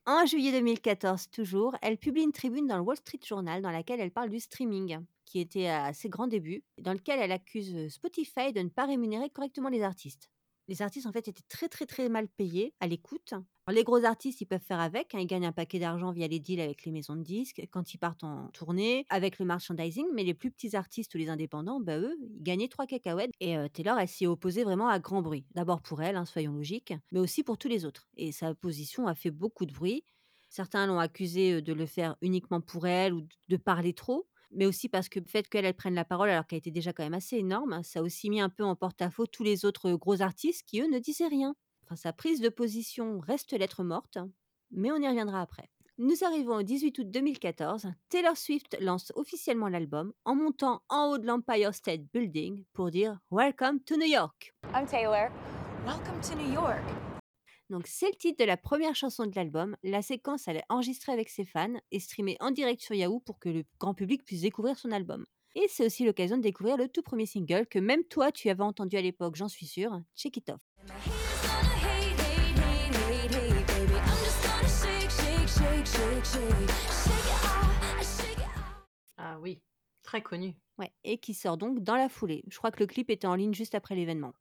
en 0.06 0.24
juillet 0.26 0.52
2014, 0.52 1.30
toujours, 1.30 1.76
elle 1.82 1.98
publie 1.98 2.22
une 2.22 2.32
tribune 2.32 2.66
dans 2.66 2.76
le 2.76 2.82
Wall 2.82 2.96
Street 2.96 3.20
Journal 3.26 3.60
dans 3.60 3.70
laquelle 3.70 4.00
elle 4.00 4.12
parle 4.12 4.30
du 4.30 4.40
streaming, 4.40 4.98
qui 5.24 5.40
était 5.40 5.66
à 5.66 5.92
ses 5.92 6.08
grands 6.08 6.28
débuts, 6.28 6.62
dans 6.78 6.92
lequel 6.92 7.18
elle 7.20 7.32
accuse 7.32 7.88
Spotify 7.88 8.52
de 8.52 8.60
ne 8.60 8.68
pas 8.68 8.86
rémunérer 8.86 9.30
correctement 9.30 9.68
les 9.68 9.82
artistes 9.82 10.30
les 10.72 10.80
artistes 10.80 11.06
en 11.06 11.12
fait 11.12 11.28
étaient 11.28 11.42
très 11.48 11.68
très 11.68 11.84
très 11.84 12.08
mal 12.08 12.28
payés 12.28 12.72
à 12.80 12.86
l'écoute. 12.86 13.34
Les 13.70 13.84
gros 13.84 14.04
artistes, 14.04 14.40
ils 14.40 14.46
peuvent 14.46 14.64
faire 14.66 14.80
avec, 14.80 15.14
hein, 15.14 15.18
ils 15.20 15.26
gagnent 15.26 15.46
un 15.46 15.52
paquet 15.52 15.78
d'argent 15.78 16.12
via 16.12 16.26
les 16.26 16.40
deals 16.40 16.60
avec 16.60 16.84
les 16.84 16.92
maisons 16.92 17.14
de 17.14 17.22
disques 17.22 17.62
quand 17.70 17.92
ils 17.92 17.98
partent 17.98 18.24
en 18.24 18.48
tournée, 18.48 19.04
avec 19.10 19.38
le 19.38 19.44
merchandising, 19.44 20.06
mais 20.14 20.24
les 20.24 20.32
plus 20.34 20.50
petits 20.50 20.74
artistes 20.74 21.14
ou 21.14 21.18
les 21.18 21.28
indépendants, 21.28 21.78
bah 21.78 21.98
eux, 21.98 22.16
ils 22.22 22.42
gagnaient 22.42 22.68
trois 22.68 22.86
cacahuètes. 22.86 23.30
Et 23.38 23.56
euh, 23.56 23.68
Taylor, 23.68 23.98
elle 23.98 24.08
s'y 24.08 24.24
est 24.24 24.26
opposée 24.26 24.64
vraiment 24.64 24.88
à 24.88 24.98
grand 24.98 25.20
bruit. 25.20 25.44
D'abord 25.54 25.82
pour 25.82 26.02
elle, 26.02 26.16
hein, 26.16 26.24
soyons 26.24 26.54
logiques, 26.54 26.94
mais 27.12 27.20
aussi 27.20 27.44
pour 27.44 27.58
tous 27.58 27.68
les 27.68 27.84
autres. 27.84 28.08
Et 28.16 28.32
sa 28.32 28.54
position 28.54 29.06
a 29.06 29.14
fait 29.14 29.30
beaucoup 29.30 29.66
de 29.66 29.72
bruit. 29.72 30.02
Certains 30.48 30.86
l'ont 30.86 30.98
accusée 30.98 31.54
euh, 31.54 31.62
de 31.62 31.74
le 31.74 31.86
faire 31.86 32.16
uniquement 32.22 32.62
pour 32.62 32.86
elle 32.86 33.12
ou 33.12 33.26
de 33.48 33.56
parler 33.58 33.92
trop 33.92 34.26
mais 34.54 34.66
aussi 34.66 34.88
parce 34.88 35.08
que 35.08 35.20
le 35.20 35.26
fait 35.26 35.48
qu'elle 35.48 35.72
prenne 35.74 35.94
la 35.94 36.04
parole 36.04 36.30
alors 36.30 36.46
qu'elle 36.46 36.58
était 36.58 36.70
déjà 36.70 36.92
quand 36.92 37.02
même 37.02 37.14
assez 37.14 37.36
énorme, 37.36 37.82
ça 37.82 38.00
a 38.00 38.02
aussi 38.02 38.30
mis 38.30 38.40
un 38.40 38.48
peu 38.48 38.64
en 38.64 38.76
porte-à-faux 38.76 39.26
tous 39.26 39.42
les 39.42 39.64
autres 39.64 39.92
gros 39.92 40.22
artistes 40.22 40.64
qui, 40.66 40.80
eux, 40.80 40.88
ne 40.88 40.98
disaient 40.98 41.28
rien. 41.28 41.54
Enfin, 41.84 41.96
sa 41.96 42.12
prise 42.12 42.40
de 42.40 42.48
position 42.48 43.18
reste 43.18 43.52
lettre 43.52 43.82
morte, 43.82 44.18
mais 44.70 44.92
on 44.92 44.96
y 44.96 45.08
reviendra 45.08 45.40
après. 45.40 45.68
Nous 45.98 46.24
arrivons 46.24 46.56
au 46.56 46.62
18 46.62 46.98
août 46.98 47.10
2014. 47.10 47.88
Taylor 48.08 48.36
Swift 48.36 48.76
lance 48.80 49.12
officiellement 49.14 49.68
l'album 49.68 50.12
en 50.24 50.34
montant 50.34 50.82
en 50.88 51.10
haut 51.10 51.18
de 51.18 51.26
l'Empire 51.26 51.74
State 51.74 52.02
Building 52.12 52.64
pour 52.72 52.90
dire 52.90 53.18
Welcome 53.30 53.80
to 53.80 53.96
New 53.96 54.06
York. 54.06 54.54
I'm 54.74 54.86
Taylor. 54.86 55.30
Welcome 55.86 56.20
to 56.22 56.34
New 56.34 56.52
York. 56.52 57.11
Donc 57.72 57.86
c'est 57.86 58.10
le 58.10 58.16
titre 58.16 58.36
de 58.38 58.44
la 58.44 58.58
première 58.58 58.94
chanson 58.94 59.24
de 59.24 59.34
l'album. 59.34 59.78
La 59.82 60.02
séquence, 60.02 60.46
elle 60.46 60.58
est 60.58 60.64
enregistrée 60.68 61.10
avec 61.10 61.30
ses 61.30 61.46
fans 61.46 61.72
et 61.90 62.00
streamée 62.00 62.36
en 62.38 62.50
direct 62.50 62.82
sur 62.82 62.94
Yahoo 62.94 63.18
pour 63.20 63.38
que 63.38 63.48
le 63.48 63.64
grand 63.80 63.94
public 63.94 64.26
puisse 64.26 64.42
découvrir 64.42 64.78
son 64.78 64.92
album. 64.92 65.24
Et 65.54 65.64
c'est 65.70 65.86
aussi 65.86 66.04
l'occasion 66.04 66.36
de 66.36 66.42
découvrir 66.42 66.76
le 66.76 66.88
tout 66.88 67.00
premier 67.00 67.24
single 67.24 67.66
que 67.66 67.78
même 67.78 68.04
toi 68.04 68.30
tu 68.30 68.50
avais 68.50 68.62
entendu 68.62 68.98
à 68.98 69.00
l'époque, 69.00 69.36
j'en 69.36 69.48
suis 69.48 69.64
sûre, 69.64 70.02
Check 70.14 70.36
It 70.36 70.50
Off. 70.50 70.60
Ah 79.16 79.38
oui, 79.40 79.62
très 80.02 80.20
connu. 80.20 80.54
Ouais, 80.78 80.92
et 81.04 81.16
qui 81.16 81.32
sort 81.32 81.56
donc 81.56 81.82
dans 81.82 81.96
la 81.96 82.10
foulée. 82.10 82.44
Je 82.48 82.58
crois 82.58 82.70
que 82.70 82.80
le 82.80 82.86
clip 82.86 83.08
était 83.08 83.26
en 83.26 83.34
ligne 83.34 83.54
juste 83.54 83.74
après 83.74 83.94
l'événement. 83.94 84.34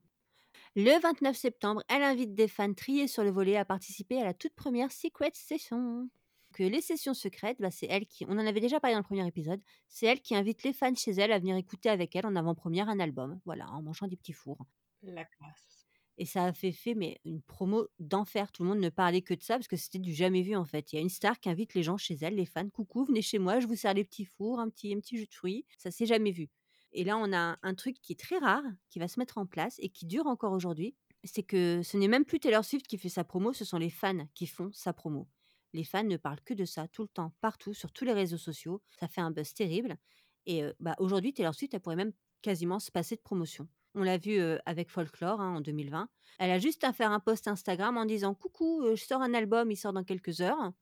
Le 0.77 1.01
29 1.01 1.35
septembre, 1.35 1.83
elle 1.89 2.01
invite 2.01 2.33
des 2.33 2.47
fans 2.47 2.73
triés 2.73 3.09
sur 3.09 3.25
le 3.25 3.29
volet 3.29 3.57
à 3.57 3.65
participer 3.65 4.21
à 4.21 4.23
la 4.23 4.33
toute 4.33 4.53
première 4.53 4.89
Secret 4.89 5.31
Session. 5.33 6.09
Que 6.53 6.63
les 6.63 6.79
sessions 6.79 7.13
secrètes, 7.13 7.57
bah, 7.59 7.71
c'est 7.71 7.87
elle 7.89 8.05
qui, 8.05 8.25
on 8.29 8.39
en 8.39 8.47
avait 8.47 8.61
déjà 8.61 8.79
parlé 8.79 8.93
dans 8.93 9.01
le 9.01 9.05
premier 9.05 9.27
épisode, 9.27 9.61
c'est 9.89 10.05
elle 10.05 10.21
qui 10.21 10.33
invite 10.33 10.63
les 10.63 10.71
fans 10.71 10.95
chez 10.95 11.11
elle 11.11 11.33
à 11.33 11.39
venir 11.39 11.57
écouter 11.57 11.89
avec 11.89 12.15
elle 12.15 12.25
en 12.25 12.37
avant-première 12.37 12.87
un 12.87 13.01
album, 13.01 13.41
voilà, 13.43 13.69
en 13.69 13.81
mangeant 13.81 14.07
des 14.07 14.15
petits 14.15 14.31
fours. 14.31 14.65
La 15.01 15.25
classe. 15.25 15.87
Et 16.17 16.25
ça 16.25 16.45
a 16.45 16.53
fait 16.53 16.71
fait 16.71 16.93
mais 16.93 17.19
une 17.25 17.41
promo 17.41 17.87
d'enfer. 17.99 18.49
Tout 18.53 18.63
le 18.63 18.69
monde 18.69 18.79
ne 18.79 18.89
parlait 18.89 19.21
que 19.21 19.33
de 19.33 19.43
ça 19.43 19.55
parce 19.55 19.67
que 19.67 19.75
c'était 19.75 19.99
du 19.99 20.13
jamais 20.13 20.41
vu 20.41 20.55
en 20.55 20.65
fait. 20.65 20.93
Il 20.93 20.95
y 20.95 20.99
a 20.99 21.01
une 21.01 21.09
star 21.09 21.37
qui 21.41 21.49
invite 21.49 21.73
les 21.73 21.83
gens 21.83 21.97
chez 21.97 22.15
elle, 22.21 22.35
les 22.35 22.45
fans, 22.45 22.69
coucou, 22.69 23.03
venez 23.03 23.21
chez 23.21 23.39
moi, 23.39 23.59
je 23.59 23.67
vous 23.67 23.75
sers 23.75 23.93
les 23.93 24.05
petits 24.05 24.25
fours, 24.25 24.61
un 24.61 24.69
petit, 24.69 24.93
un 24.93 25.01
petit 25.01 25.17
jus 25.17 25.27
de 25.27 25.33
fruits. 25.33 25.65
Ça 25.77 25.91
s'est 25.91 26.05
jamais 26.05 26.31
vu. 26.31 26.49
Et 26.93 27.03
là, 27.03 27.17
on 27.17 27.31
a 27.33 27.57
un 27.61 27.75
truc 27.75 28.01
qui 28.01 28.13
est 28.13 28.19
très 28.19 28.37
rare, 28.37 28.63
qui 28.89 28.99
va 28.99 29.07
se 29.07 29.19
mettre 29.19 29.37
en 29.37 29.45
place 29.45 29.75
et 29.79 29.89
qui 29.89 30.05
dure 30.05 30.27
encore 30.27 30.53
aujourd'hui. 30.53 30.95
C'est 31.23 31.43
que 31.43 31.81
ce 31.83 31.97
n'est 31.97 32.07
même 32.07 32.25
plus 32.25 32.39
Taylor 32.39 32.65
Swift 32.65 32.87
qui 32.87 32.97
fait 32.97 33.09
sa 33.09 33.23
promo, 33.23 33.53
ce 33.53 33.63
sont 33.63 33.77
les 33.77 33.89
fans 33.89 34.25
qui 34.33 34.47
font 34.47 34.71
sa 34.73 34.91
promo. 34.91 35.27
Les 35.73 35.83
fans 35.83 36.03
ne 36.03 36.17
parlent 36.17 36.41
que 36.41 36.53
de 36.53 36.65
ça 36.65 36.87
tout 36.87 37.03
le 37.03 37.07
temps, 37.07 37.33
partout, 37.39 37.73
sur 37.73 37.91
tous 37.91 38.03
les 38.03 38.13
réseaux 38.13 38.37
sociaux. 38.37 38.81
Ça 38.99 39.07
fait 39.07 39.21
un 39.21 39.31
buzz 39.31 39.53
terrible. 39.53 39.97
Et 40.45 40.63
bah, 40.79 40.95
aujourd'hui, 40.99 41.33
Taylor 41.33 41.53
Swift, 41.53 41.73
elle 41.73 41.79
pourrait 41.79 41.95
même 41.95 42.13
quasiment 42.41 42.79
se 42.79 42.91
passer 42.91 43.15
de 43.15 43.21
promotion. 43.21 43.67
On 43.93 44.03
l'a 44.03 44.17
vu 44.17 44.39
avec 44.65 44.89
Folklore 44.89 45.41
hein, 45.41 45.57
en 45.57 45.61
2020. 45.61 46.09
Elle 46.39 46.51
a 46.51 46.59
juste 46.59 46.83
à 46.83 46.93
faire 46.93 47.11
un 47.11 47.19
post 47.19 47.47
Instagram 47.47 47.97
en 47.97 48.05
disant 48.05 48.33
Coucou, 48.33 48.83
je 48.95 49.03
sors 49.03 49.21
un 49.21 49.33
album, 49.33 49.69
il 49.69 49.75
sort 49.77 49.93
dans 49.93 50.03
quelques 50.03 50.41
heures. 50.41 50.73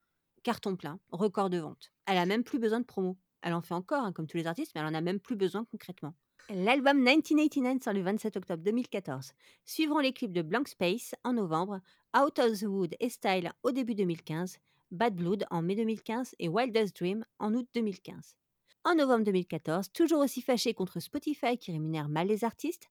Carton 0.44 0.76
plein, 0.76 1.00
record 1.12 1.50
de 1.50 1.58
vente. 1.58 1.92
Elle 2.06 2.18
a 2.18 2.26
même 2.26 2.44
plus 2.44 2.60
besoin 2.60 2.80
de 2.80 2.86
promo. 2.86 3.18
Elle 3.42 3.54
en 3.54 3.62
fait 3.62 3.74
encore, 3.74 4.04
hein, 4.04 4.12
comme 4.12 4.28
tous 4.28 4.38
les 4.38 4.48
artistes, 4.48 4.72
mais 4.76 4.82
elle 4.82 4.88
en 4.88 4.94
a 4.94 5.02
même 5.02 5.20
plus 5.20 5.36
besoin 5.36 5.66
concrètement. 5.66 6.14
L'album 6.50 6.98
1989 6.98 7.84
sort 7.84 7.94
le 7.94 8.02
27 8.02 8.38
octobre 8.38 8.64
2014. 8.64 9.34
Suivront 9.66 10.00
les 10.00 10.14
clips 10.14 10.34
de 10.34 10.42
Blank 10.42 10.68
Space 10.68 11.14
en 11.24 11.34
novembre, 11.34 11.80
Out 12.18 12.40
of 12.40 12.60
the 12.60 12.64
Wood 12.64 12.96
et 13.00 13.10
Style 13.10 13.52
au 13.62 13.72
début 13.72 13.94
2015, 13.94 14.58
Bad 14.92 15.16
Blood 15.16 15.46
en 15.52 15.62
mai 15.62 15.76
2015 15.76 16.36
et 16.40 16.50
Wildest 16.50 16.98
Dream 16.98 17.24
en 17.38 17.54
août 17.54 17.68
2015. 17.76 18.36
En 18.84 18.96
novembre 18.96 19.26
2014, 19.26 19.92
toujours 19.92 20.22
aussi 20.22 20.42
fâché 20.42 20.74
contre 20.74 21.00
Spotify 21.00 21.58
qui 21.58 21.72
rémunère 21.72 22.10
mal 22.10 22.28
les 22.28 22.44
artistes, 22.44 22.90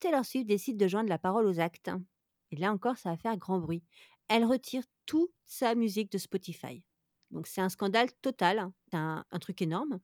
Taylor 0.00 0.24
Swift 0.24 0.46
décide 0.46 0.76
de 0.76 0.86
joindre 0.86 1.08
la 1.08 1.18
parole 1.18 1.46
aux 1.46 1.60
actes. 1.60 1.90
Et 2.50 2.56
là 2.56 2.72
encore, 2.72 2.98
ça 2.98 3.10
va 3.10 3.16
faire 3.16 3.36
grand 3.36 3.58
bruit. 3.58 3.82
Elle 4.28 4.44
retire 4.44 4.82
toute 5.06 5.32
sa 5.46 5.74
musique 5.74 6.12
de 6.12 6.18
Spotify. 6.18 6.82
Donc 7.30 7.46
c'est 7.46 7.60
un 7.60 7.68
scandale 7.68 8.08
total, 8.22 8.58
hein. 8.58 8.72
c'est 8.90 8.96
un 8.96 9.38
truc 9.40 9.60
énorme. 9.62 10.00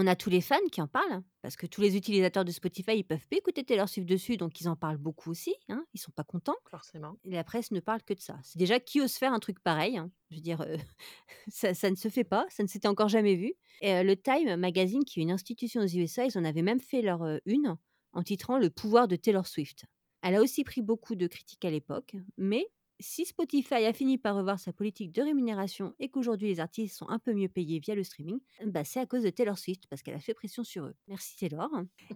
On 0.00 0.06
a 0.06 0.14
tous 0.14 0.30
les 0.30 0.40
fans 0.40 0.56
qui 0.70 0.80
en 0.80 0.86
parlent, 0.86 1.22
parce 1.42 1.56
que 1.56 1.66
tous 1.66 1.80
les 1.80 1.96
utilisateurs 1.96 2.44
de 2.44 2.52
Spotify, 2.52 2.92
ils 2.96 3.02
peuvent 3.02 3.26
pas 3.28 3.36
écouter 3.36 3.64
Taylor 3.64 3.88
Swift 3.88 4.08
dessus, 4.08 4.36
donc 4.36 4.60
ils 4.60 4.68
en 4.68 4.76
parlent 4.76 4.96
beaucoup 4.96 5.30
aussi. 5.30 5.54
Hein, 5.68 5.84
ils 5.92 5.98
sont 5.98 6.12
pas 6.12 6.22
contents. 6.22 6.54
Forcément. 6.70 7.16
Et 7.24 7.30
la 7.30 7.42
presse 7.42 7.72
ne 7.72 7.80
parle 7.80 8.02
que 8.02 8.14
de 8.14 8.20
ça. 8.20 8.38
C'est 8.44 8.58
déjà 8.60 8.78
qui 8.78 9.00
ose 9.00 9.14
faire 9.14 9.32
un 9.32 9.40
truc 9.40 9.58
pareil. 9.60 9.96
Hein. 9.96 10.12
Je 10.30 10.36
veux 10.36 10.40
dire, 10.40 10.60
euh, 10.60 10.76
ça, 11.48 11.90
ne 11.90 11.96
se 11.96 12.08
fait 12.08 12.22
pas, 12.22 12.46
ça 12.48 12.62
ne 12.62 12.68
s'était 12.68 12.86
encore 12.86 13.08
jamais 13.08 13.34
vu. 13.34 13.54
Et 13.80 13.92
euh, 13.92 14.02
le 14.04 14.14
Time 14.14 14.54
Magazine, 14.56 15.04
qui 15.04 15.18
est 15.18 15.22
une 15.24 15.32
institution 15.32 15.80
aux 15.80 15.88
USA, 15.88 16.26
ils 16.26 16.38
en 16.38 16.44
avaient 16.44 16.62
même 16.62 16.80
fait 16.80 17.02
leur 17.02 17.22
euh, 17.22 17.38
une 17.44 17.76
en 18.12 18.22
titrant 18.22 18.58
Le 18.58 18.70
pouvoir 18.70 19.08
de 19.08 19.16
Taylor 19.16 19.48
Swift. 19.48 19.84
Elle 20.22 20.36
a 20.36 20.40
aussi 20.40 20.62
pris 20.62 20.80
beaucoup 20.80 21.16
de 21.16 21.26
critiques 21.26 21.64
à 21.64 21.70
l'époque, 21.70 22.14
mais 22.36 22.68
si 23.00 23.24
Spotify 23.24 23.84
a 23.84 23.92
fini 23.92 24.18
par 24.18 24.36
revoir 24.36 24.58
sa 24.58 24.72
politique 24.72 25.12
de 25.12 25.22
rémunération 25.22 25.94
et 25.98 26.08
qu'aujourd'hui 26.08 26.48
les 26.48 26.60
artistes 26.60 26.96
sont 26.96 27.08
un 27.08 27.18
peu 27.18 27.32
mieux 27.32 27.48
payés 27.48 27.78
via 27.78 27.94
le 27.94 28.02
streaming, 28.02 28.40
bah 28.66 28.84
c'est 28.84 29.00
à 29.00 29.06
cause 29.06 29.22
de 29.22 29.30
Taylor 29.30 29.58
Swift 29.58 29.86
parce 29.88 30.02
qu'elle 30.02 30.14
a 30.14 30.20
fait 30.20 30.34
pression 30.34 30.64
sur 30.64 30.84
eux. 30.84 30.94
Merci 31.06 31.36
Taylor. 31.36 31.70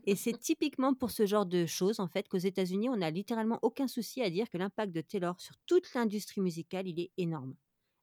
Et 0.07 0.17
c'est 0.17 0.39
typiquement 0.39 0.95
pour 0.95 1.11
ce 1.11 1.27
genre 1.27 1.47
de 1.47 1.67
choses 1.67 2.01
en 2.01 2.09
fait 2.09 2.29
qu'aux 2.29 2.39
États-Unis 2.39 2.89
on 2.89 2.97
n'a 2.97 3.11
littéralement 3.11 3.59
aucun 3.63 3.87
souci 3.87 4.23
à 4.23 4.31
dire 4.31 4.51
que 4.51 4.59
l'impact 4.59 4.93
de 4.93 5.01
Taylor 5.01 5.41
sur 5.41 5.55
toute 5.67 5.93
l'industrie 5.95 6.41
musicale 6.41 6.89
il 6.89 6.99
est 7.01 7.11
énorme. 7.17 7.55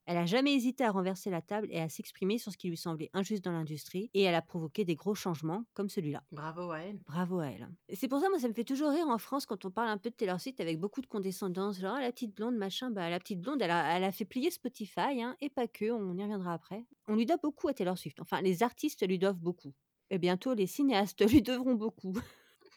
Elle 0.06 0.16
a 0.16 0.26
jamais 0.26 0.54
hésité 0.54 0.84
à 0.84 0.90
renverser 0.90 1.30
la 1.30 1.42
table 1.42 1.68
et 1.70 1.80
à 1.80 1.88
s'exprimer 1.88 2.38
sur 2.38 2.52
ce 2.52 2.56
qui 2.56 2.68
lui 2.68 2.76
semblait 2.76 3.10
injuste 3.12 3.44
dans 3.44 3.52
l'industrie, 3.52 4.10
et 4.14 4.22
elle 4.22 4.34
a 4.34 4.42
provoqué 4.42 4.84
des 4.84 4.94
gros 4.94 5.14
changements 5.14 5.64
comme 5.74 5.88
celui-là. 5.88 6.22
Bravo 6.32 6.70
à 6.70 6.80
elle. 6.80 6.98
Bravo 7.06 7.40
à 7.40 7.46
elle. 7.46 7.68
C'est 7.92 8.08
pour 8.08 8.20
ça, 8.20 8.28
moi, 8.28 8.38
ça 8.38 8.48
me 8.48 8.52
fait 8.52 8.64
toujours 8.64 8.90
rire 8.90 9.08
en 9.08 9.18
France 9.18 9.46
quand 9.46 9.64
on 9.64 9.70
parle 9.70 9.88
un 9.88 9.98
peu 9.98 10.10
de 10.10 10.14
Taylor 10.14 10.40
Swift 10.40 10.60
avec 10.60 10.80
beaucoup 10.80 11.00
de 11.00 11.06
condescendance, 11.06 11.78
genre 11.78 11.94
ah, 11.96 12.00
la 12.00 12.12
petite 12.12 12.34
blonde, 12.34 12.56
machin. 12.56 12.90
Bah, 12.90 13.08
la 13.10 13.18
petite 13.18 13.40
blonde, 13.40 13.62
elle 13.62 13.70
a, 13.70 13.96
elle 13.96 14.04
a 14.04 14.12
fait 14.12 14.24
plier 14.24 14.50
Spotify, 14.50 15.22
hein, 15.22 15.36
et 15.40 15.48
pas 15.48 15.68
que, 15.68 15.90
on 15.90 16.16
y 16.16 16.22
reviendra 16.22 16.54
après. 16.54 16.84
On 17.08 17.14
lui 17.14 17.26
doit 17.26 17.36
beaucoup 17.36 17.68
à 17.68 17.74
Taylor 17.74 17.96
Swift. 17.98 18.20
Enfin, 18.20 18.40
les 18.40 18.62
artistes 18.62 19.06
lui 19.06 19.18
doivent 19.18 19.38
beaucoup. 19.38 19.72
Et 20.10 20.18
bientôt, 20.18 20.54
les 20.54 20.66
cinéastes 20.66 21.20
lui 21.30 21.42
devront 21.42 21.74
beaucoup. 21.74 22.14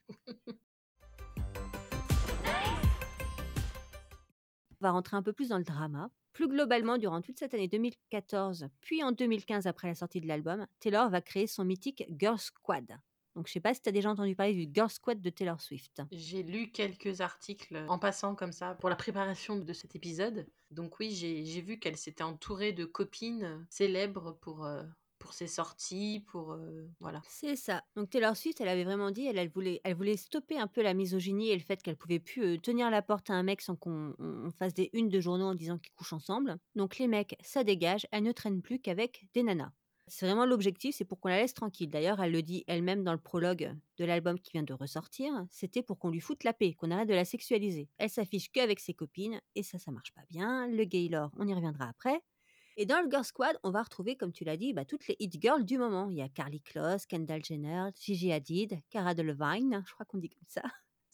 on 4.84 4.88
va 4.88 4.92
rentrer 4.92 5.18
un 5.18 5.24
peu 5.24 5.34
plus 5.34 5.50
dans 5.50 5.58
le 5.58 5.64
drama. 5.64 6.10
Plus 6.34 6.48
globalement, 6.48 6.98
durant 6.98 7.22
toute 7.22 7.38
cette 7.38 7.54
année 7.54 7.68
2014, 7.68 8.68
puis 8.82 9.04
en 9.04 9.12
2015 9.12 9.68
après 9.68 9.88
la 9.88 9.96
sortie 9.96 10.20
de 10.20 10.28
l'album, 10.28 10.66
Taylor 10.80 11.10
va 11.10 11.22
créer 11.22 11.46
son 11.46 11.64
mythique 11.64 12.06
Girl 12.20 12.40
Squad. 12.40 12.98
Donc 13.36 13.48
je 13.48 13.54
sais 13.54 13.60
pas 13.60 13.74
si 13.74 13.82
tu 13.82 13.90
as 13.90 13.92
déjà 13.92 14.10
entendu 14.10 14.36
parler 14.36 14.54
du 14.54 14.72
Girl 14.74 14.90
Squad 14.90 15.22
de 15.22 15.30
Taylor 15.30 15.60
Swift. 15.62 16.02
J'ai 16.12 16.44
lu 16.44 16.72
quelques 16.72 17.22
articles 17.22 17.86
en 17.88 17.98
passant 17.98 18.36
comme 18.36 18.52
ça 18.52 18.76
pour 18.76 18.90
la 18.90 18.96
préparation 18.96 19.58
de 19.58 19.74
cet 19.74 19.96
épisode. 19.96 20.48
Donc 20.72 21.00
oui, 21.00 21.12
j'ai 21.12 21.62
vu 21.62 21.80
qu'elle 21.80 21.98
s'était 21.98 22.24
entourée 22.24 22.74
de 22.74 22.86
copines 22.86 23.66
célèbres 23.70 24.38
pour, 24.42 24.66
euh, 24.66 24.84
pour 25.24 25.34
ses 25.34 25.48
sorties, 25.48 26.22
pour 26.28 26.58
voilà. 27.00 27.22
C'est 27.30 27.56
ça. 27.56 27.82
Donc 27.96 28.10
Taylor 28.10 28.36
Swift, 28.36 28.60
elle 28.60 28.68
avait 28.68 28.84
vraiment 28.84 29.10
dit, 29.10 29.26
elle, 29.26 29.50
voulait, 29.50 29.80
elle 29.86 29.96
voulait 29.96 30.18
stopper 30.18 30.60
un 30.60 30.68
peu 30.68 30.84
la 30.84 30.94
misogynie 30.94 31.50
et 31.50 31.56
le 31.56 31.64
fait 31.64 31.82
qu'elle 31.82 31.96
pouvait 31.96 32.20
plus 32.20 32.60
tenir 32.60 32.92
la 32.92 33.02
porte 33.02 33.30
à 33.30 33.34
un 33.34 33.44
mec 33.44 33.62
sans 33.62 33.78
qu'on 33.78 34.14
fasse 34.60 34.74
des 34.74 34.90
unes 34.92 35.08
de 35.08 35.22
journaux 35.22 35.46
en 35.46 35.56
disant 35.56 35.78
qu'ils 35.78 35.94
couchent 35.94 36.12
ensemble. 36.12 36.58
Donc 36.76 36.98
les 36.98 37.08
mecs, 37.08 37.38
ça 37.42 37.64
dégage. 37.64 38.06
Elle 38.12 38.24
ne 38.24 38.34
traîne 38.34 38.62
plus 38.62 38.80
qu'avec 38.80 39.26
des 39.34 39.44
nanas. 39.44 39.72
C'est 40.08 40.26
vraiment 40.26 40.46
l'objectif, 40.46 40.94
c'est 40.94 41.06
pour 41.06 41.22
qu'on 41.22 41.30
la 41.30 41.40
laisse 41.40 41.54
tranquille. 41.54 41.90
D'ailleurs, 41.90 42.22
elle 42.22 42.34
le 42.34 42.42
dit 42.42 42.66
elle-même 42.68 43.06
dans 43.06 43.14
le 43.14 43.18
prologue 43.18 43.74
de 43.98 44.06
l'album 44.06 44.38
qui 44.38 44.52
vient 44.52 44.64
de 44.64 44.74
ressortir. 44.74 45.32
C'était 45.50 45.82
pour 45.82 45.98
qu'on 45.98 46.10
lui 46.10 46.20
foute 46.20 46.44
la 46.44 46.52
paix, 46.52 46.74
qu'on 46.74 46.92
arrête 46.92 47.08
de 47.08 47.14
la 47.14 47.24
sexualiser. 47.24 47.88
Elle 47.98 48.10
s'affiche 48.10 48.52
qu'avec 48.52 48.82
ses 48.82 48.94
copines 48.94 49.40
et 49.56 49.64
ça, 49.64 49.80
ça 49.80 49.92
marche 49.92 50.12
pas 50.12 50.24
bien. 50.30 50.68
Le 50.68 50.84
Gaylord, 50.84 51.32
on 51.38 51.48
y 51.48 51.54
reviendra 51.54 51.88
après. 51.88 52.22
Et 52.78 52.86
dans 52.86 53.02
le 53.02 53.10
Girl 53.10 53.24
Squad, 53.24 53.58
on 53.64 53.72
va 53.72 53.84
retrouver, 53.84 54.16
comme 54.16 54.32
tu 54.32 54.44
l'as 54.44 54.58
dit, 54.58 54.74
bah, 54.74 54.86
toutes 54.86 55.08
les 55.08 55.16
hit 55.20 55.40
girls 55.42 55.66
du 55.66 55.78
moment. 55.78 56.10
Il 56.10 56.18
y 56.18 56.22
a 56.22 56.30
Carly 56.30 56.62
Kloss, 56.62 57.06
Kendall 57.06 57.44
Jenner, 57.44 57.90
Gigi 58.00 58.32
Hadid, 58.32 58.80
Cara 58.90 59.14
Delevingne, 59.14 59.84
je 59.86 59.94
crois 59.94 60.06
qu'on 60.06 60.18
dit 60.18 60.30
comme 60.30 60.48
ça. 60.48 60.64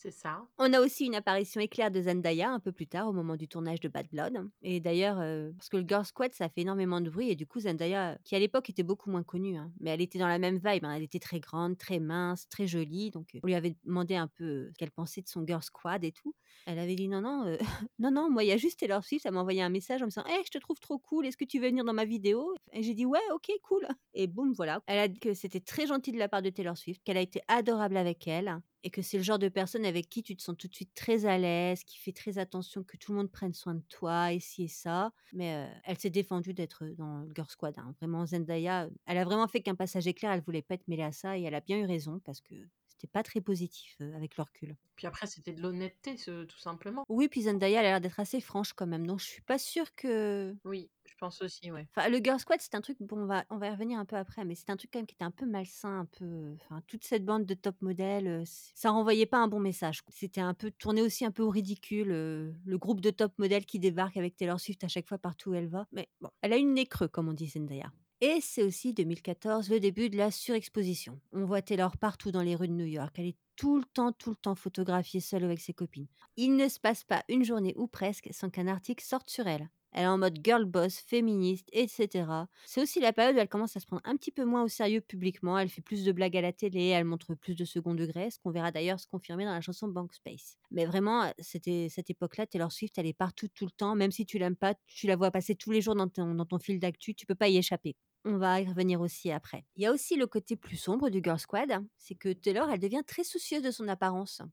C'est 0.02 0.12
ça. 0.12 0.48
On 0.58 0.72
a 0.72 0.80
aussi 0.80 1.08
une 1.08 1.16
apparition 1.16 1.60
éclair 1.60 1.92
de 1.92 2.02
Zendaya 2.02 2.50
un 2.50 2.62
peu 2.62 2.72
plus 2.72 2.88
tard, 2.88 3.10
au 3.10 3.12
moment 3.12 3.36
du 3.36 3.50
tournage 3.50 3.82
de 3.82 3.90
Bad 3.90 4.08
Blood. 4.10 4.50
Et 4.62 4.80
d'ailleurs, 4.80 5.20
euh, 5.20 5.52
parce 5.58 5.68
que 5.68 5.76
le 5.76 5.86
Girl 5.86 6.06
Squad, 6.06 6.32
ça 6.32 6.48
fait 6.48 6.62
énormément 6.62 7.02
de 7.02 7.10
bruit, 7.10 7.32
et 7.32 7.36
du 7.36 7.46
coup, 7.46 7.60
Zendaya, 7.60 8.18
qui 8.24 8.34
à 8.34 8.40
l'époque 8.40 8.70
était 8.70 8.84
beaucoup 8.84 9.12
moins 9.12 9.24
connue, 9.24 9.58
hein, 9.58 9.74
mais 9.82 9.90
elle 9.90 10.00
était 10.00 10.18
dans 10.18 10.30
la 10.30 10.40
même 10.40 10.56
vibe. 10.56 10.86
Hein. 10.86 10.94
elle 10.94 11.04
était 11.04 11.20
très 11.20 11.42
grande, 11.42 11.78
très 11.78 12.00
mince, 12.00 12.48
très 12.48 12.66
jolie. 12.66 13.12
Donc, 13.12 13.36
euh, 13.36 13.40
on 13.44 13.48
lui 13.48 13.56
avait 13.56 13.76
demandé 13.84 14.16
un 14.16 14.30
peu 14.30 14.46
euh, 14.46 14.70
ce 14.72 14.78
qu'elle 14.78 14.92
pensait 14.92 15.22
de 15.22 15.28
son 15.28 15.46
Girl 15.46 15.62
Squad 15.62 16.06
et 16.06 16.14
tout. 16.14 16.34
Elle 16.66 16.80
avait 16.80 16.96
dit 16.96 17.10
non, 17.10 17.20
non, 17.20 17.58
non, 18.00 18.12
non, 18.12 18.30
moi, 18.30 18.46
il 18.46 18.48
y 18.48 18.54
a 18.54 18.58
juste 18.58 18.80
Taylor 18.80 19.04
Swift. 19.04 19.26
Elle 19.26 19.34
m'a 19.34 19.42
envoyé 19.42 19.62
un 19.62 19.68
message 19.68 20.02
en 20.02 20.06
me 20.06 20.12
disant 20.12 20.24
Hé, 20.28 20.42
je 20.46 20.52
te 20.52 20.60
trouve 20.60 20.80
trop 20.80 20.98
cool, 20.98 21.26
est-ce 21.26 21.36
que 21.36 21.44
tu 21.44 21.60
veux 21.60 21.68
venir 21.68 21.84
dans 21.84 21.94
ma 21.94 22.06
vidéo? 22.06 22.56
Et 22.72 22.84
j'ai 22.84 22.94
dit 22.94 23.06
Ouais, 23.06 23.20
ok, 23.34 23.52
cool. 23.64 23.86
Et 24.14 24.28
boum, 24.28 24.54
voilà. 24.54 24.82
Elle 24.88 25.00
a 25.00 25.10
dit 25.10 25.20
que 25.20 25.34
c'était 25.34 25.60
très 25.60 25.88
gentil 25.88 26.14
de 26.14 26.20
la 26.20 26.30
part 26.30 26.42
de 26.42 26.52
Taylor 26.52 26.78
Swift, 26.78 27.04
qu'elle 27.04 27.18
a 27.18 27.22
été 27.22 27.42
adorable 27.50 27.98
avec 27.98 28.26
elle 28.30 28.62
et 28.84 28.90
que 28.90 29.02
c'est 29.02 29.18
le 29.18 29.24
genre 29.24 29.40
de 29.40 29.50
personne 29.50 29.86
avec 29.86 30.10
qui 30.10 30.24
tu 30.24 30.36
te 30.36 30.42
sens 30.42 30.56
tout 30.58 30.68
de 30.68 30.76
suite 30.76 30.94
très 30.96 31.26
à 31.26 31.38
l'aise, 31.38 31.84
qui 31.84 31.98
fait 31.98 32.12
très 32.12 32.38
attention 32.38 32.84
que 32.84 32.98
tout 32.98 33.12
le 33.12 33.18
monde 33.18 33.32
prenne 33.32 33.54
soin 33.54 33.76
de 33.76 33.84
toi, 33.90 34.34
et 34.34 34.40
ci 34.40 34.64
et 34.64 34.68
ça. 34.68 35.12
Mais 35.34 35.70
elle 35.84 35.98
s'est 35.98 36.10
défendue 36.10 36.54
d'être 36.54 36.86
dans 36.98 37.20
le 37.20 37.32
Girl 37.36 37.50
Squad. 37.50 37.76
Hein. 37.78 37.94
Vraiment, 38.00 38.26
Zendaya, 38.26 38.90
elle 39.06 39.18
a 39.18 39.26
vraiment 39.26 39.48
fait 39.48 39.62
qu'un 39.62 39.76
passage 39.76 40.08
éclair, 40.08 40.32
elle 40.32 40.42
voulait 40.42 40.62
pas 40.62 40.76
être 40.76 40.88
mêlée 40.88 41.04
à 41.04 41.12
ça, 41.12 41.38
et 41.38 41.44
elle 41.44 41.56
a 41.56 41.62
bien 41.62 41.78
eu 41.80 41.86
raison, 41.86 42.20
parce 42.24 42.42
que 42.42 42.56
c'était 43.00 43.12
pas 43.12 43.24
très 43.24 43.40
positif 43.40 43.96
avec 44.14 44.36
le 44.36 44.44
recul. 44.44 44.76
Puis 44.96 45.08
après, 45.08 45.26
c'était 45.26 45.54
de 45.54 45.62
l'honnêteté, 45.62 46.16
tout 46.18 46.60
simplement. 46.60 47.06
Oui, 47.08 47.30
puis 47.30 47.44
Zendaya, 47.44 47.80
elle 47.80 47.86
a 47.86 47.90
l'air 47.90 48.02
d'être 48.02 48.20
assez 48.20 48.42
franche 48.42 48.74
quand 48.74 48.88
même, 48.88 49.08
donc 49.08 49.20
je 49.20 49.26
suis 49.26 49.42
pas 49.42 49.58
sûre 49.58 49.96
que. 49.96 50.54
Oui, 50.66 50.90
je 51.06 51.16
pense 51.18 51.42
aussi, 51.42 51.72
ouais. 51.72 51.88
Enfin, 51.96 52.10
le 52.10 52.18
Girl 52.18 52.38
Squad, 52.40 52.60
c'est 52.60 52.76
un 52.76 52.82
truc, 52.82 52.98
bon, 53.00 53.20
on 53.20 53.26
va, 53.26 53.46
on 53.50 53.58
va 53.58 53.68
y 53.68 53.72
revenir 53.72 53.98
un 54.00 54.04
peu 54.04 54.18
après, 54.18 54.44
mais 54.44 54.56
c'est 54.56 54.70
un 54.70 54.76
truc 54.76 54.92
quand 54.92 55.00
même 55.00 55.08
qui 55.08 55.16
était 55.16 55.24
un 55.24 55.32
peu 55.32 55.46
malsain, 55.46 56.02
un 56.02 56.06
peu. 56.06 56.56
Enfin, 56.56 56.82
toute 56.88 57.06
cette 57.06 57.24
bande 57.24 57.46
de 57.46 57.54
top 57.54 57.82
modèles, 57.82 58.44
ça 58.46 58.90
renvoyait 58.92 59.26
pas 59.26 59.38
un 59.38 59.48
bon 59.48 59.62
message. 59.62 60.02
C'était 60.10 60.42
un 60.42 60.54
peu 60.54 60.70
tourné 60.72 61.02
aussi 61.02 61.24
un 61.24 61.32
peu 61.32 61.44
au 61.44 61.50
ridicule, 61.50 62.10
le 62.10 62.78
groupe 62.78 63.00
de 63.00 63.12
top 63.12 63.40
modèles 63.40 63.66
qui 63.66 63.80
débarque 63.80 64.18
avec 64.18 64.36
Taylor 64.36 64.60
Swift 64.60 64.84
à 64.84 64.90
chaque 64.90 65.08
fois 65.08 65.18
partout 65.18 65.52
où 65.52 65.54
elle 65.54 65.70
va. 65.70 65.88
Mais 65.94 66.10
bon, 66.20 66.30
elle 66.42 66.52
a 66.52 66.58
une 66.58 66.74
nez 66.74 66.86
creux, 66.86 67.08
comme 67.08 67.30
on 67.30 67.34
dit 67.34 67.48
Zendaya. 67.48 67.94
Et 68.22 68.40
c'est 68.42 68.64
aussi 68.64 68.94
2014 68.94 69.70
le 69.70 69.80
début 69.80 70.10
de 70.10 70.18
la 70.18 70.30
surexposition. 70.30 71.22
On 71.32 71.46
voit 71.46 71.62
Taylor 71.62 71.96
partout 71.96 72.32
dans 72.32 72.42
les 72.42 72.54
rues 72.54 72.68
de 72.68 72.74
New 72.74 72.86
York. 72.86 73.16
Elle 73.18 73.28
est 73.28 73.38
tout 73.56 73.78
le 73.78 73.86
temps, 73.86 74.12
tout 74.12 74.32
le 74.32 74.36
temps 74.36 74.56
photographiée 74.56 75.22
seule 75.22 75.46
avec 75.46 75.62
ses 75.62 75.74
copines. 75.74 76.08
Il 76.36 76.58
ne 76.58 76.68
se 76.68 76.82
passe 76.82 77.06
pas 77.06 77.24
une 77.30 77.46
journée 77.46 77.74
ou 77.78 77.88
presque 77.88 78.28
sans 78.34 78.50
qu'un 78.50 78.68
article 78.68 79.06
sorte 79.06 79.30
sur 79.30 79.48
elle. 79.48 79.70
Elle 79.94 80.04
est 80.04 80.08
en 80.08 80.18
mode 80.18 80.38
girl 80.44 80.66
boss, 80.66 81.00
féministe, 81.00 81.68
etc. 81.72 82.26
C'est 82.66 82.82
aussi 82.82 83.00
la 83.00 83.14
période 83.14 83.38
où 83.38 83.40
elle 83.40 83.48
commence 83.48 83.76
à 83.78 83.80
se 83.80 83.86
prendre 83.86 84.02
un 84.06 84.18
petit 84.18 84.32
peu 84.32 84.44
moins 84.44 84.64
au 84.64 84.68
sérieux 84.68 85.02
publiquement. 85.02 85.58
Elle 85.58 85.70
fait 85.70 85.82
plus 85.82 86.04
de 86.04 86.12
blagues 86.12 86.38
à 86.38 86.42
la 86.42 86.54
télé, 86.54 86.88
elle 86.88 87.06
montre 87.06 87.34
plus 87.36 87.56
de 87.56 87.66
second 87.66 87.96
degré, 87.96 88.30
ce 88.30 88.38
qu'on 88.38 88.52
verra 88.52 88.72
d'ailleurs 88.72 89.00
se 89.00 89.08
confirmer 89.08 89.46
dans 89.46 89.54
la 89.54 89.62
chanson 89.62 89.88
Bank 89.88 90.14
Space. 90.14 90.58
Mais 90.72 90.86
vraiment, 90.86 91.32
c'était 91.40 91.88
cette 91.90 92.10
époque-là, 92.10 92.46
Taylor 92.46 92.72
Swift, 92.72 92.98
elle 92.98 93.08
est 93.08 93.14
partout 93.14 93.48
tout 93.48 93.66
le 93.66 93.72
temps. 93.72 93.96
Même 93.96 94.12
si 94.12 94.26
tu 94.26 94.38
l'aimes 94.38 94.58
pas, 94.58 94.76
tu 94.88 95.08
la 95.08 95.16
vois 95.16 95.32
passer 95.32 95.56
tous 95.56 95.72
les 95.72 95.82
jours 95.82 95.96
dans 95.96 96.10
ton, 96.10 96.36
dans 96.36 96.46
ton 96.46 96.60
fil 96.60 96.80
d'actu, 96.80 97.16
tu 97.16 97.26
peux 97.26 97.36
pas 97.36 97.48
y 97.48 97.58
échapper. 97.58 97.96
On 98.32 98.38
va 98.38 98.62
y 98.62 98.68
revenir 98.68 99.02
aussi 99.02 99.32
après. 99.32 99.66
Il 99.76 99.82
y 99.82 99.88
a 99.88 99.92
aussi 99.92 100.16
le 100.16 100.28
côté 100.28 100.56
plus 100.56 100.78
sombre 100.78 101.10
du 101.10 101.20
Girl 101.24 101.40
Squad, 101.40 101.84
c'est 101.98 102.14
que 102.14 102.32
Taylor, 102.32 102.70
elle 102.70 102.80
devient 102.80 103.02
très 103.04 103.24
soucieuse 103.24 103.64
de 103.64 103.72
son 103.72 103.88
apparence. 103.88 104.44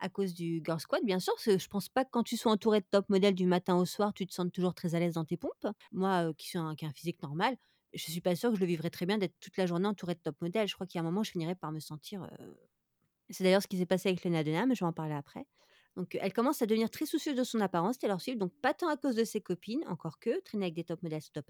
À 0.00 0.10
cause 0.10 0.34
du 0.34 0.60
Girl 0.62 0.78
Squad, 0.78 1.02
bien 1.02 1.18
sûr, 1.18 1.32
je 1.38 1.66
pense 1.68 1.88
pas 1.88 2.04
que 2.04 2.10
quand 2.10 2.24
tu 2.24 2.36
sois 2.36 2.52
entouré 2.52 2.80
de 2.80 2.86
top 2.90 3.08
modèles 3.08 3.34
du 3.34 3.46
matin 3.46 3.74
au 3.76 3.86
soir, 3.86 4.12
tu 4.12 4.26
te 4.26 4.34
sens 4.34 4.52
toujours 4.52 4.74
très 4.74 4.94
à 4.94 5.00
l'aise 5.00 5.14
dans 5.14 5.24
tes 5.24 5.38
pompes. 5.38 5.66
Moi, 5.92 6.28
euh, 6.28 6.34
qui 6.34 6.46
suis 6.48 6.58
un, 6.58 6.74
qui 6.74 6.84
un 6.84 6.92
physique 6.92 7.22
normal, 7.22 7.56
je 7.94 8.02
suis 8.02 8.20
pas 8.20 8.36
sûre 8.36 8.50
que 8.50 8.56
je 8.56 8.60
le 8.60 8.66
vivrais 8.66 8.90
très 8.90 9.06
bien 9.06 9.16
d'être 9.16 9.40
toute 9.40 9.56
la 9.56 9.64
journée 9.64 9.88
entourée 9.88 10.14
de 10.14 10.20
top 10.20 10.38
modèles. 10.42 10.68
Je 10.68 10.74
crois 10.74 10.86
qu'il 10.86 10.98
y 10.98 11.00
a 11.00 11.02
un 11.02 11.10
moment, 11.10 11.22
je 11.22 11.30
finirais 11.30 11.54
par 11.54 11.72
me 11.72 11.80
sentir. 11.80 12.24
Euh, 12.24 12.52
c'est 13.30 13.44
d'ailleurs 13.44 13.62
ce 13.62 13.66
qui 13.66 13.78
s'est 13.78 13.86
passé 13.86 14.10
avec 14.10 14.24
Lena 14.24 14.44
Dunham, 14.44 14.74
je 14.74 14.80
vais 14.80 14.86
en 14.86 14.92
parler 14.92 15.14
après. 15.14 15.46
Donc, 15.96 16.16
elle 16.20 16.32
commence 16.32 16.62
à 16.62 16.66
devenir 16.66 16.90
très 16.90 17.06
soucieuse 17.06 17.36
de 17.36 17.44
son 17.44 17.60
apparence, 17.60 17.98
Taylor 17.98 18.20
Swift, 18.20 18.38
donc 18.38 18.52
pas 18.62 18.72
tant 18.74 18.88
à 18.88 18.96
cause 18.96 19.14
de 19.14 19.24
ses 19.24 19.40
copines, 19.42 19.84
encore 19.88 20.18
que 20.18 20.40
traîner 20.40 20.66
avec 20.66 20.74
des 20.74 20.84
top 20.84 21.02
modèles, 21.02 21.22
ça 21.22 21.30
doit 21.34 21.42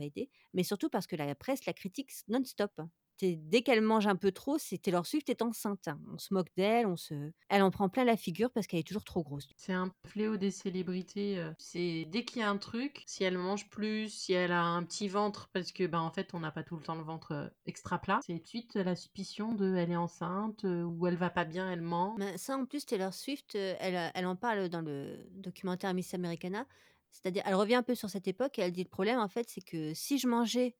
mais 0.52 0.64
surtout 0.64 0.88
parce 0.88 1.06
que 1.06 1.16
la 1.16 1.34
presse 1.34 1.64
la 1.66 1.72
critique 1.72 2.10
non-stop. 2.28 2.72
Dès 3.20 3.62
qu'elle 3.62 3.80
mange 3.80 4.06
un 4.06 4.16
peu 4.16 4.32
trop, 4.32 4.58
c'est 4.58 4.78
Taylor 4.78 5.06
Swift 5.06 5.28
est 5.28 5.42
enceinte. 5.42 5.88
Hein. 5.88 5.98
On 6.12 6.18
se 6.18 6.32
moque 6.34 6.50
d'elle, 6.56 6.86
on 6.86 6.96
se, 6.96 7.32
elle 7.48 7.62
en 7.62 7.70
prend 7.70 7.88
plein 7.88 8.04
la 8.04 8.16
figure 8.16 8.50
parce 8.50 8.66
qu'elle 8.66 8.80
est 8.80 8.86
toujours 8.86 9.04
trop 9.04 9.22
grosse. 9.22 9.48
C'est 9.56 9.72
un 9.72 9.92
fléau 10.06 10.36
des 10.36 10.50
célébrités. 10.50 11.42
C'est 11.58 12.06
dès 12.10 12.24
qu'il 12.24 12.40
y 12.40 12.42
a 12.42 12.50
un 12.50 12.58
truc, 12.58 13.02
si 13.06 13.24
elle 13.24 13.38
mange 13.38 13.68
plus, 13.68 14.08
si 14.08 14.32
elle 14.32 14.52
a 14.52 14.62
un 14.62 14.82
petit 14.82 15.08
ventre, 15.08 15.48
parce 15.52 15.72
que 15.72 15.86
ben 15.86 16.00
en 16.00 16.10
fait 16.10 16.34
on 16.34 16.40
n'a 16.40 16.50
pas 16.50 16.62
tout 16.62 16.76
le 16.76 16.82
temps 16.82 16.94
le 16.94 17.02
ventre 17.02 17.52
extra 17.66 17.98
plat, 17.98 18.20
c'est 18.24 18.34
tout 18.34 18.42
de 18.42 18.46
suite 18.46 18.74
la 18.74 18.96
suspicion 18.96 19.54
de 19.54 19.74
elle 19.76 19.90
est 19.90 19.96
enceinte 19.96 20.64
ou 20.64 21.06
elle 21.06 21.16
va 21.16 21.30
pas 21.30 21.44
bien, 21.44 21.70
elle 21.70 21.82
ment. 21.82 22.14
Mais 22.18 22.36
ça 22.38 22.56
en 22.56 22.64
plus 22.64 22.86
Taylor 22.86 23.14
Swift, 23.14 23.54
elle, 23.54 24.10
elle 24.14 24.26
en 24.26 24.36
parle 24.36 24.68
dans 24.68 24.80
le 24.80 25.26
documentaire 25.32 25.94
Miss 25.94 26.14
Americana. 26.14 26.66
C'est-à-dire, 27.10 27.42
elle 27.44 27.54
revient 27.54 27.74
un 27.74 27.82
peu 27.82 27.94
sur 27.94 28.08
cette 28.08 28.26
époque 28.26 28.58
et 28.58 28.62
elle 28.62 28.72
dit 28.72 28.82
le 28.82 28.88
problème 28.88 29.18
en 29.18 29.28
fait, 29.28 29.48
c'est 29.48 29.60
que 29.60 29.92
si 29.94 30.18
je 30.18 30.26
mangeais 30.26 30.76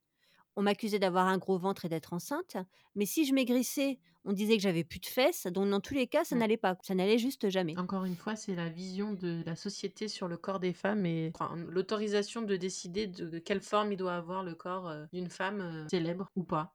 on 0.55 0.61
m'accusait 0.61 0.99
d'avoir 0.99 1.27
un 1.27 1.37
gros 1.37 1.57
ventre 1.57 1.85
et 1.85 1.89
d'être 1.89 2.13
enceinte, 2.13 2.57
mais 2.95 3.05
si 3.05 3.25
je 3.25 3.33
maigrissais, 3.33 3.99
on 4.25 4.33
disait 4.33 4.55
que 4.55 4.63
j'avais 4.63 4.83
plus 4.83 4.99
de 4.99 5.05
fesses, 5.05 5.47
donc 5.47 5.69
dans 5.69 5.81
tous 5.81 5.93
les 5.93 6.07
cas, 6.07 6.23
ça 6.23 6.35
n'allait 6.35 6.57
pas, 6.57 6.77
ça 6.81 6.95
n'allait 6.95 7.17
juste 7.17 7.49
jamais. 7.49 7.77
Encore 7.77 8.05
une 8.05 8.15
fois, 8.15 8.35
c'est 8.35 8.55
la 8.55 8.69
vision 8.69 9.13
de 9.13 9.43
la 9.45 9.55
société 9.55 10.07
sur 10.07 10.27
le 10.27 10.37
corps 10.37 10.59
des 10.59 10.73
femmes 10.73 11.05
et 11.05 11.31
enfin, 11.35 11.55
l'autorisation 11.67 12.41
de 12.41 12.55
décider 12.55 13.07
de, 13.07 13.39
quelle 13.39 13.61
forme 13.61 13.91
il 13.91 13.97
doit 13.97 14.15
avoir 14.15 14.43
le 14.43 14.55
corps 14.55 14.87
euh, 14.87 15.05
d'une 15.11 15.29
femme 15.29 15.61
euh, 15.61 15.87
célèbre 15.89 16.29
ou 16.35 16.43
pas. 16.43 16.73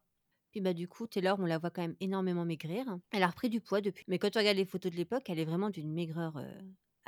Puis 0.51 0.61
bah 0.61 0.73
du 0.73 0.89
coup, 0.89 1.07
Taylor, 1.07 1.39
on 1.41 1.47
la 1.47 1.59
voit 1.59 1.71
quand 1.71 1.83
même 1.83 1.97
énormément 2.01 2.45
maigrir. 2.45 2.85
Elle 3.13 3.23
a 3.23 3.27
repris 3.27 3.49
du 3.49 3.61
poids 3.61 3.81
depuis. 3.81 4.05
Mais 4.09 4.19
quand 4.19 4.31
tu 4.31 4.39
regardes 4.39 4.57
les 4.57 4.65
photos 4.65 4.91
de 4.91 4.97
l'époque, 4.97 5.29
elle 5.29 5.39
est 5.39 5.45
vraiment 5.45 5.71
d'une 5.71 5.93
maigreur 5.93 6.37
euh, 6.39 6.51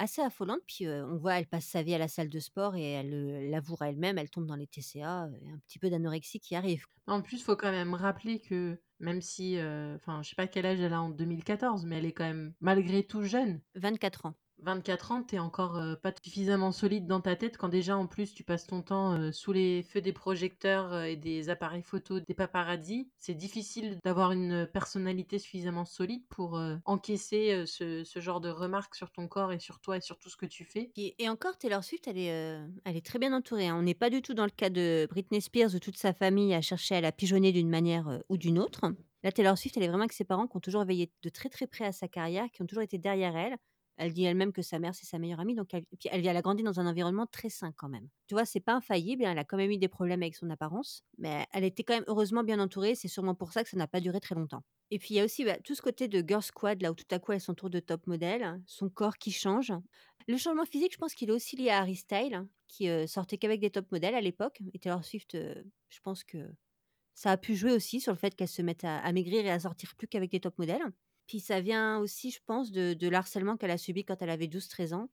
assez 0.00 0.22
affolante. 0.22 0.60
Puis 0.66 0.88
on 0.88 1.16
voit, 1.16 1.38
elle 1.38 1.46
passe 1.46 1.66
sa 1.66 1.82
vie 1.82 1.94
à 1.94 1.98
la 1.98 2.08
salle 2.08 2.28
de 2.28 2.38
sport 2.40 2.74
et 2.76 2.90
elle 2.92 3.50
l'avouera 3.50 3.90
elle-même, 3.90 4.18
elle 4.18 4.30
tombe 4.30 4.46
dans 4.46 4.56
les 4.56 4.66
TCA, 4.66 5.22
un 5.22 5.58
petit 5.66 5.78
peu 5.78 5.90
d'anorexie 5.90 6.40
qui 6.40 6.56
arrive. 6.56 6.84
En 7.06 7.22
plus, 7.22 7.38
il 7.38 7.44
faut 7.44 7.56
quand 7.56 7.70
même 7.70 7.94
rappeler 7.94 8.40
que 8.40 8.80
même 8.98 9.20
si, 9.20 9.56
enfin, 9.58 10.22
je 10.22 10.30
sais 10.30 10.36
pas 10.36 10.46
quel 10.46 10.66
âge 10.66 10.80
elle 10.80 10.92
a 10.92 11.00
en 11.00 11.10
2014, 11.10 11.86
mais 11.86 11.98
elle 11.98 12.06
est 12.06 12.12
quand 12.12 12.24
même 12.24 12.54
malgré 12.60 13.02
tout 13.04 13.22
jeune. 13.22 13.60
24 13.74 14.26
ans. 14.26 14.34
24 14.62 15.12
ans, 15.12 15.22
t'es 15.22 15.38
encore 15.38 15.76
euh, 15.76 15.94
pas 15.96 16.12
suffisamment 16.22 16.72
solide 16.72 17.06
dans 17.06 17.20
ta 17.20 17.36
tête 17.36 17.56
quand 17.56 17.68
déjà 17.68 17.96
en 17.96 18.06
plus 18.06 18.34
tu 18.34 18.44
passes 18.44 18.66
ton 18.66 18.82
temps 18.82 19.12
euh, 19.12 19.32
sous 19.32 19.52
les 19.52 19.82
feux 19.82 20.00
des 20.00 20.12
projecteurs 20.12 20.92
euh, 20.92 21.04
et 21.04 21.16
des 21.16 21.48
appareils 21.48 21.82
photo 21.82 22.20
des 22.20 22.34
paparazzis. 22.34 23.10
C'est 23.18 23.34
difficile 23.34 23.98
d'avoir 24.04 24.32
une 24.32 24.66
personnalité 24.66 25.38
suffisamment 25.38 25.84
solide 25.84 26.22
pour 26.28 26.60
encaisser 26.84 27.64
ce, 27.66 28.04
genre 28.16 28.40
de 28.40 28.48
remarques 28.48 28.94
sur 28.94 29.10
ton 29.10 29.28
corps 29.28 29.52
et 29.52 29.58
sur 29.58 29.80
toi 29.80 29.96
et 29.96 30.00
sur 30.00 30.18
tout 30.18 30.28
ce 30.28 30.36
que 30.36 30.46
tu 30.46 30.64
fais. 30.64 30.90
Et, 30.96 31.28
encore, 31.28 31.56
Taylor 31.56 31.82
Swift, 31.82 32.06
elle 32.08 32.18
est, 32.18 32.60
elle 32.84 32.96
est 32.96 33.04
très 33.04 33.18
bien 33.18 33.32
entourée. 33.32 33.68
Hein. 33.68 33.76
On 33.76 33.82
n'est 33.82 33.94
pas 33.94 34.10
du 34.10 34.22
tout 34.22 34.34
dans 34.34 34.44
le 34.44 34.50
cas 34.50 34.70
de 34.70 35.06
Britney 35.10 35.40
Spears 35.40 35.74
où 35.74 35.78
toute 35.78 35.96
sa 35.96 36.12
famille 36.12 36.54
a 36.54 36.60
cherché 36.60 36.94
à 36.94 37.00
la 37.00 37.12
pigeonner 37.12 37.52
d'une 37.52 37.70
manière 37.70 38.20
ou 38.28 38.36
d'une 38.36 38.58
autre. 38.58 38.92
Là, 39.22 39.32
Taylor 39.32 39.58
Swift, 39.58 39.76
elle 39.76 39.82
est 39.82 39.88
vraiment 39.88 40.04
avec 40.04 40.12
ses 40.12 40.24
parents 40.24 40.46
qui 40.46 40.56
ont 40.56 40.60
toujours 40.60 40.84
veillé 40.84 41.12
de 41.22 41.28
très 41.28 41.48
très 41.48 41.66
près 41.66 41.84
à 41.84 41.92
sa 41.92 42.08
carrière, 42.08 42.46
qui 42.52 42.62
ont 42.62 42.66
toujours 42.66 42.82
été 42.82 42.98
derrière 42.98 43.36
elle. 43.36 43.56
Elle 44.02 44.14
dit 44.14 44.24
elle-même 44.24 44.54
que 44.54 44.62
sa 44.62 44.78
mère, 44.78 44.94
c'est 44.94 45.04
sa 45.04 45.18
meilleure 45.18 45.40
amie. 45.40 45.54
Donc, 45.54 45.74
elle, 45.74 45.84
puis 45.98 46.08
elle, 46.10 46.26
elle 46.26 46.36
a 46.36 46.40
grandi 46.40 46.62
dans 46.62 46.80
un 46.80 46.86
environnement 46.86 47.26
très 47.26 47.50
sain 47.50 47.70
quand 47.76 47.90
même. 47.90 48.08
Tu 48.28 48.34
vois, 48.34 48.46
c'est 48.46 48.58
pas 48.58 48.72
infaillible. 48.72 49.24
Elle 49.24 49.38
a 49.38 49.44
quand 49.44 49.58
même 49.58 49.70
eu 49.70 49.76
des 49.76 49.88
problèmes 49.88 50.22
avec 50.22 50.34
son 50.34 50.48
apparence. 50.48 51.04
Mais 51.18 51.46
elle 51.52 51.64
était 51.64 51.84
quand 51.84 51.92
même 51.92 52.04
heureusement 52.06 52.42
bien 52.42 52.58
entourée. 52.60 52.94
C'est 52.94 53.08
sûrement 53.08 53.34
pour 53.34 53.52
ça 53.52 53.62
que 53.62 53.68
ça 53.68 53.76
n'a 53.76 53.86
pas 53.86 54.00
duré 54.00 54.18
très 54.18 54.34
longtemps. 54.34 54.62
Et 54.90 54.98
puis, 54.98 55.10
il 55.10 55.16
y 55.18 55.20
a 55.20 55.24
aussi 55.26 55.44
bah, 55.44 55.58
tout 55.62 55.74
ce 55.74 55.82
côté 55.82 56.08
de 56.08 56.24
Girl 56.26 56.42
Squad, 56.42 56.80
là 56.80 56.92
où 56.92 56.94
tout 56.94 57.04
à 57.10 57.18
coup, 57.18 57.32
elle 57.32 57.42
s'entoure 57.42 57.68
de 57.68 57.78
top 57.78 58.06
modèles. 58.06 58.62
Son 58.64 58.88
corps 58.88 59.18
qui 59.18 59.32
change. 59.32 59.70
Le 60.28 60.38
changement 60.38 60.64
physique, 60.64 60.94
je 60.94 60.98
pense 60.98 61.14
qu'il 61.14 61.28
est 61.28 61.34
aussi 61.34 61.56
lié 61.56 61.68
à 61.68 61.80
Harry 61.80 61.96
Style, 61.96 62.46
qui 62.68 62.88
euh, 62.88 63.06
sortait 63.06 63.36
qu'avec 63.36 63.60
des 63.60 63.70
top 63.70 63.92
modèles 63.92 64.14
à 64.14 64.22
l'époque. 64.22 64.62
Et 64.72 64.78
Taylor 64.78 65.04
Swift, 65.04 65.34
euh, 65.34 65.62
je 65.90 66.00
pense 66.00 66.24
que 66.24 66.38
ça 67.14 67.32
a 67.32 67.36
pu 67.36 67.54
jouer 67.54 67.72
aussi 67.72 68.00
sur 68.00 68.12
le 68.12 68.18
fait 68.18 68.34
qu'elle 68.34 68.48
se 68.48 68.62
mette 68.62 68.82
à, 68.84 68.96
à 68.98 69.12
maigrir 69.12 69.44
et 69.44 69.50
à 69.50 69.60
sortir 69.60 69.94
plus 69.94 70.08
qu'avec 70.08 70.30
des 70.30 70.40
top 70.40 70.56
modèles. 70.56 70.80
Puis 71.30 71.38
ça 71.38 71.60
vient 71.60 71.98
aussi, 71.98 72.32
je 72.32 72.40
pense, 72.44 72.72
de, 72.72 72.92
de 72.92 73.08
l'harcèlement 73.08 73.56
qu'elle 73.56 73.70
a 73.70 73.78
subi 73.78 74.04
quand 74.04 74.20
elle 74.20 74.30
avait 74.30 74.48
12-13 74.48 74.94
ans. 74.94 75.10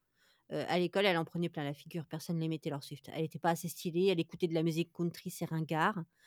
Euh, 0.51 0.65
à 0.67 0.79
l'école, 0.79 1.05
elle 1.05 1.15
en 1.15 1.25
prenait 1.25 1.47
plein 1.47 1.63
la 1.63 1.75
figure. 1.75 2.07
Personne 2.07 2.39
l'aimait 2.39 2.59
leur 2.65 2.83
Swift. 2.83 3.07
Elle 3.13 3.21
n'était 3.21 3.37
pas 3.37 3.51
assez 3.51 3.67
stylée. 3.67 4.07
Elle 4.07 4.19
écoutait 4.19 4.47
de 4.47 4.55
la 4.55 4.63
musique 4.63 4.91
country, 4.91 5.29
c'est. 5.29 5.45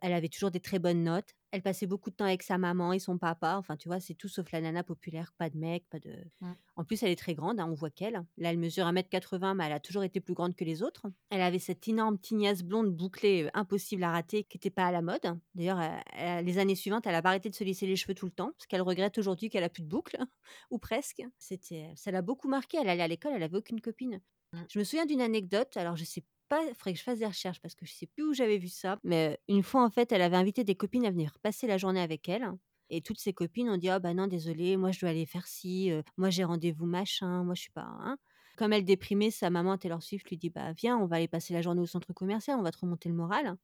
Elle 0.00 0.12
avait 0.12 0.28
toujours 0.28 0.52
des 0.52 0.60
très 0.60 0.78
bonnes 0.78 1.02
notes. 1.02 1.34
Elle 1.52 1.62
passait 1.62 1.86
beaucoup 1.86 2.10
de 2.10 2.14
temps 2.14 2.26
avec 2.26 2.42
sa 2.42 2.58
maman 2.58 2.92
et 2.92 2.98
son 2.98 3.18
papa. 3.18 3.56
Enfin, 3.58 3.76
tu 3.76 3.88
vois, 3.88 3.98
c'est 3.98 4.14
tout 4.14 4.28
sauf 4.28 4.50
la 4.52 4.60
nana 4.60 4.84
populaire. 4.84 5.32
Pas 5.36 5.50
de 5.50 5.58
mec, 5.58 5.84
pas 5.90 5.98
de. 5.98 6.14
Mmh. 6.40 6.52
En 6.76 6.84
plus, 6.84 7.02
elle 7.02 7.10
est 7.10 7.16
très 7.16 7.34
grande. 7.34 7.58
Hein, 7.58 7.66
on 7.68 7.74
voit 7.74 7.90
qu'elle. 7.90 8.24
Là, 8.38 8.50
elle 8.50 8.58
mesure 8.58 8.86
1m80, 8.86 9.54
mais 9.54 9.66
elle 9.66 9.72
a 9.72 9.80
toujours 9.80 10.04
été 10.04 10.20
plus 10.20 10.34
grande 10.34 10.54
que 10.54 10.64
les 10.64 10.82
autres. 10.82 11.06
Elle 11.30 11.40
avait 11.40 11.58
cette 11.58 11.86
énorme 11.88 12.18
tignasse 12.18 12.62
blonde 12.62 12.94
bouclée, 12.94 13.44
euh, 13.44 13.50
impossible 13.54 14.04
à 14.04 14.12
rater, 14.12 14.44
qui 14.44 14.56
n'était 14.56 14.70
pas 14.70 14.86
à 14.86 14.92
la 14.92 15.02
mode. 15.02 15.38
D'ailleurs, 15.54 15.80
les 16.42 16.58
années 16.58 16.74
suivantes, 16.74 17.06
elle 17.06 17.14
a 17.14 17.22
pas 17.22 17.30
arrêté 17.30 17.50
de 17.50 17.54
se 17.54 17.64
lisser 17.64 17.86
les 17.86 17.96
cheveux 17.96 18.14
tout 18.14 18.26
le 18.26 18.32
temps, 18.32 18.52
parce 18.52 18.66
qu'elle 18.66 18.82
regrette 18.82 19.18
aujourd'hui 19.18 19.50
qu'elle 19.50 19.64
a 19.64 19.68
plus 19.68 19.82
de 19.82 19.88
boucles, 19.88 20.18
ou 20.70 20.78
presque. 20.78 21.22
C'était, 21.38 21.92
ça 21.96 22.10
l'a 22.10 22.22
beaucoup 22.22 22.48
marqué. 22.48 22.78
Elle 22.80 22.88
allait 22.88 23.02
à 23.02 23.08
l'école, 23.08 23.32
elle 23.34 23.42
avait 23.42 23.58
aucune 23.58 23.80
copine. 23.80 24.20
Mmh. 24.52 24.58
Je 24.68 24.78
me 24.78 24.84
souviens 24.84 25.06
d'une 25.06 25.20
anecdote. 25.20 25.76
Alors, 25.76 25.96
je 25.96 26.04
sais 26.04 26.24
pas, 26.50 26.62
faudrait 26.74 26.92
que 26.92 26.98
je 26.98 27.04
fasse 27.04 27.20
des 27.20 27.26
recherches 27.26 27.60
parce 27.60 27.74
que 27.74 27.86
je 27.86 27.92
sais 27.92 28.06
plus 28.06 28.24
où 28.24 28.34
j'avais 28.34 28.58
vu 28.58 28.68
ça. 28.68 28.98
Mais 29.04 29.38
une 29.48 29.62
fois, 29.62 29.82
en 29.84 29.90
fait, 29.90 30.12
elle 30.12 30.22
avait 30.22 30.36
invité 30.36 30.64
des 30.64 30.74
copines 30.74 31.06
à 31.06 31.10
venir 31.10 31.38
passer 31.42 31.66
la 31.66 31.78
journée 31.78 32.00
avec 32.00 32.28
elle. 32.28 32.52
Et 32.90 33.00
toutes 33.00 33.20
ses 33.20 33.32
copines 33.32 33.70
ont 33.70 33.76
dit 33.76 33.88
Oh, 33.90 34.00
bah 34.00 34.12
non, 34.14 34.26
désolé, 34.26 34.76
moi 34.76 34.90
je 34.90 35.00
dois 35.00 35.10
aller 35.10 35.24
faire 35.24 35.46
ci, 35.46 35.92
moi 36.18 36.28
j'ai 36.28 36.44
rendez-vous 36.44 36.86
machin, 36.86 37.44
moi 37.44 37.54
je 37.54 37.62
suis 37.62 37.70
pas. 37.70 37.86
Hein. 38.00 38.18
Comme 38.56 38.72
elle 38.72 38.84
déprimait, 38.84 39.30
sa 39.30 39.48
maman 39.48 39.78
Taylor 39.78 40.02
Swift 40.02 40.28
lui 40.28 40.36
dit 40.36 40.50
Bah 40.50 40.72
viens, 40.72 40.98
on 40.98 41.06
va 41.06 41.16
aller 41.16 41.28
passer 41.28 41.54
la 41.54 41.62
journée 41.62 41.80
au 41.80 41.86
centre 41.86 42.12
commercial, 42.12 42.58
on 42.58 42.62
va 42.62 42.72
te 42.72 42.78
remonter 42.78 43.08
le 43.08 43.14
moral. 43.14 43.56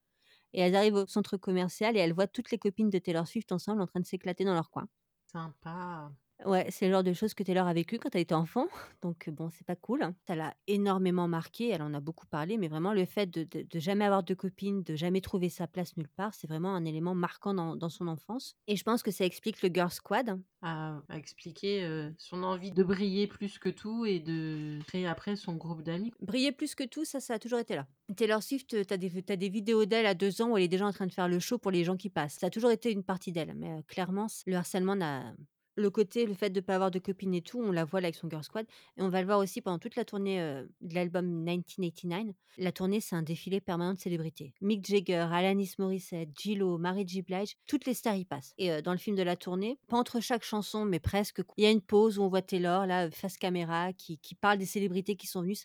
Et 0.52 0.60
elles 0.60 0.76
arrivent 0.76 0.94
au 0.94 1.06
centre 1.06 1.36
commercial 1.36 1.96
et 1.96 2.00
elles 2.00 2.14
voient 2.14 2.28
toutes 2.28 2.50
les 2.52 2.58
copines 2.58 2.88
de 2.88 2.98
Taylor 2.98 3.26
Swift 3.26 3.52
ensemble 3.52 3.82
en 3.82 3.86
train 3.86 4.00
de 4.00 4.06
s'éclater 4.06 4.44
dans 4.44 4.54
leur 4.54 4.70
coin. 4.70 4.88
Sympa. 5.26 6.12
Ouais, 6.44 6.66
c'est 6.70 6.86
le 6.86 6.92
genre 6.92 7.02
de 7.02 7.12
choses 7.12 7.34
que 7.34 7.42
Taylor 7.42 7.66
a 7.66 7.72
vécu 7.72 7.98
quand 7.98 8.14
elle 8.14 8.20
était 8.20 8.34
enfant, 8.34 8.66
donc 9.02 9.30
bon, 9.30 9.48
c'est 9.50 9.66
pas 9.66 9.76
cool. 9.76 10.12
Ça 10.26 10.34
l'a 10.34 10.54
énormément 10.66 11.28
marqué. 11.28 11.70
elle 11.70 11.82
en 11.82 11.94
a 11.94 12.00
beaucoup 12.00 12.26
parlé, 12.26 12.58
mais 12.58 12.68
vraiment 12.68 12.92
le 12.92 13.04
fait 13.04 13.26
de 13.26 13.44
de 13.44 13.78
jamais 13.78 14.04
avoir 14.04 14.22
de 14.22 14.34
copine, 14.34 14.82
de 14.82 14.96
jamais 14.96 15.20
trouver 15.20 15.48
sa 15.48 15.66
place 15.66 15.96
nulle 15.96 16.08
part, 16.08 16.34
c'est 16.34 16.46
vraiment 16.46 16.74
un 16.74 16.84
élément 16.84 17.14
marquant 17.14 17.54
dans 17.54 17.74
dans 17.76 17.88
son 17.88 18.06
enfance 18.08 18.54
et 18.66 18.76
je 18.76 18.84
pense 18.84 19.02
que 19.02 19.10
ça 19.10 19.24
explique 19.24 19.62
le 19.62 19.70
Girl 19.72 19.90
Squad. 19.90 20.38
A 20.62 21.00
expliqué, 21.10 21.86
son 22.18 22.42
envie 22.42 22.72
de 22.72 22.82
briller 22.82 23.28
plus 23.28 23.58
que 23.58 23.68
tout 23.68 24.04
et 24.04 24.18
de 24.18 24.80
créer 24.88 25.06
après 25.06 25.36
son 25.36 25.54
groupe 25.54 25.82
d'amis. 25.82 26.12
Briller 26.20 26.50
plus 26.50 26.74
que 26.74 26.82
tout, 26.82 27.04
ça, 27.04 27.20
ça 27.20 27.34
a 27.34 27.38
toujours 27.38 27.60
été 27.60 27.76
là. 27.76 27.86
Taylor 28.16 28.42
Swift, 28.42 28.68
tu 28.68 28.92
as 28.92 28.96
des 28.96 29.08
des 29.08 29.48
vidéos 29.48 29.84
d'elle 29.84 30.06
à 30.06 30.14
deux 30.14 30.42
ans 30.42 30.50
où 30.50 30.56
elle 30.56 30.64
est 30.64 30.68
déjà 30.68 30.86
en 30.86 30.92
train 30.92 31.06
de 31.06 31.12
faire 31.12 31.28
le 31.28 31.38
show 31.38 31.58
pour 31.58 31.70
les 31.70 31.84
gens 31.84 31.96
qui 31.96 32.10
passent. 32.10 32.38
Ça 32.40 32.48
a 32.48 32.50
toujours 32.50 32.70
été 32.70 32.90
une 32.90 33.04
partie 33.04 33.30
d'elle, 33.30 33.54
mais 33.54 33.82
clairement 33.86 34.26
le 34.46 34.56
harcèlement 34.56 34.96
n'a 34.96 35.34
le 35.76 35.90
côté, 35.90 36.26
le 36.26 36.34
fait 36.34 36.50
de 36.50 36.60
ne 36.60 36.64
pas 36.64 36.74
avoir 36.74 36.90
de 36.90 36.98
copine 36.98 37.34
et 37.34 37.42
tout, 37.42 37.60
on 37.60 37.70
la 37.70 37.84
voit 37.84 38.00
là 38.00 38.06
avec 38.06 38.16
son 38.16 38.28
Girl 38.28 38.42
Squad. 38.42 38.66
Et 38.96 39.02
on 39.02 39.08
va 39.08 39.20
le 39.20 39.26
voir 39.26 39.38
aussi 39.38 39.60
pendant 39.60 39.78
toute 39.78 39.96
la 39.96 40.04
tournée 40.04 40.38
de 40.80 40.94
l'album 40.94 41.26
1989. 41.26 42.34
La 42.58 42.72
tournée, 42.72 43.00
c'est 43.00 43.16
un 43.16 43.22
défilé 43.22 43.60
permanent 43.60 43.94
de 43.94 43.98
célébrités. 43.98 44.54
Mick 44.60 44.86
Jagger, 44.86 45.28
Alanis 45.30 45.74
Morissette, 45.78 46.30
Gillo, 46.36 46.78
Mary 46.78 47.06
J. 47.06 47.22
Blige, 47.22 47.56
toutes 47.66 47.86
les 47.86 47.94
stars 47.94 48.16
y 48.16 48.24
passent. 48.24 48.54
Et 48.58 48.82
dans 48.82 48.92
le 48.92 48.98
film 48.98 49.16
de 49.16 49.22
la 49.22 49.36
tournée, 49.36 49.78
pas 49.88 49.98
entre 49.98 50.20
chaque 50.20 50.44
chanson, 50.44 50.84
mais 50.84 51.00
presque, 51.00 51.42
il 51.56 51.64
y 51.64 51.66
a 51.66 51.70
une 51.70 51.82
pause 51.82 52.18
où 52.18 52.22
on 52.22 52.28
voit 52.28 52.42
Taylor, 52.42 52.86
là, 52.86 53.10
face 53.10 53.36
caméra, 53.36 53.92
qui, 53.92 54.18
qui 54.18 54.34
parle 54.34 54.58
des 54.58 54.66
célébrités 54.66 55.16
qui 55.16 55.26
sont 55.26 55.42
venues. 55.42 55.56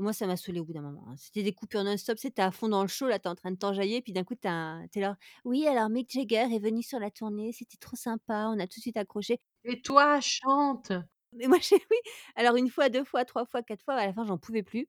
Moi, 0.00 0.12
ça 0.12 0.26
m'a 0.26 0.36
saoulé 0.36 0.60
au 0.60 0.64
bout 0.64 0.72
d'un 0.72 0.82
moment. 0.82 1.04
Hein. 1.08 1.14
C'était 1.16 1.42
des 1.42 1.52
coupures 1.52 1.84
non-stop. 1.84 2.18
C'était 2.18 2.42
à 2.42 2.50
fond 2.50 2.68
dans 2.68 2.82
le 2.82 2.88
show. 2.88 3.06
Là, 3.06 3.18
t'es 3.18 3.28
en 3.28 3.34
train 3.34 3.50
de 3.50 3.56
t'enjailler. 3.56 4.02
Puis 4.02 4.12
d'un 4.12 4.24
coup, 4.24 4.34
t'es 4.34 4.48
là. 4.48 5.16
Oui, 5.44 5.66
alors 5.66 5.88
Mick 5.88 6.10
Jagger 6.10 6.46
est 6.54 6.58
venu 6.58 6.82
sur 6.82 6.98
la 6.98 7.10
tournée. 7.10 7.52
C'était 7.52 7.76
trop 7.78 7.96
sympa. 7.96 8.48
On 8.48 8.58
a 8.58 8.66
tout 8.66 8.78
de 8.78 8.82
suite 8.82 8.96
accroché. 8.96 9.40
Et 9.64 9.82
toi, 9.82 10.20
chante 10.20 10.92
Mais 11.32 11.46
moi, 11.46 11.58
j'ai 11.60 11.76
oui. 11.90 11.96
Alors, 12.36 12.56
une 12.56 12.70
fois, 12.70 12.88
deux 12.88 13.04
fois, 13.04 13.24
trois 13.24 13.46
fois, 13.46 13.62
quatre 13.62 13.84
fois. 13.84 13.94
À 13.94 14.06
la 14.06 14.12
fin, 14.12 14.24
j'en 14.24 14.38
pouvais 14.38 14.62
plus. 14.62 14.88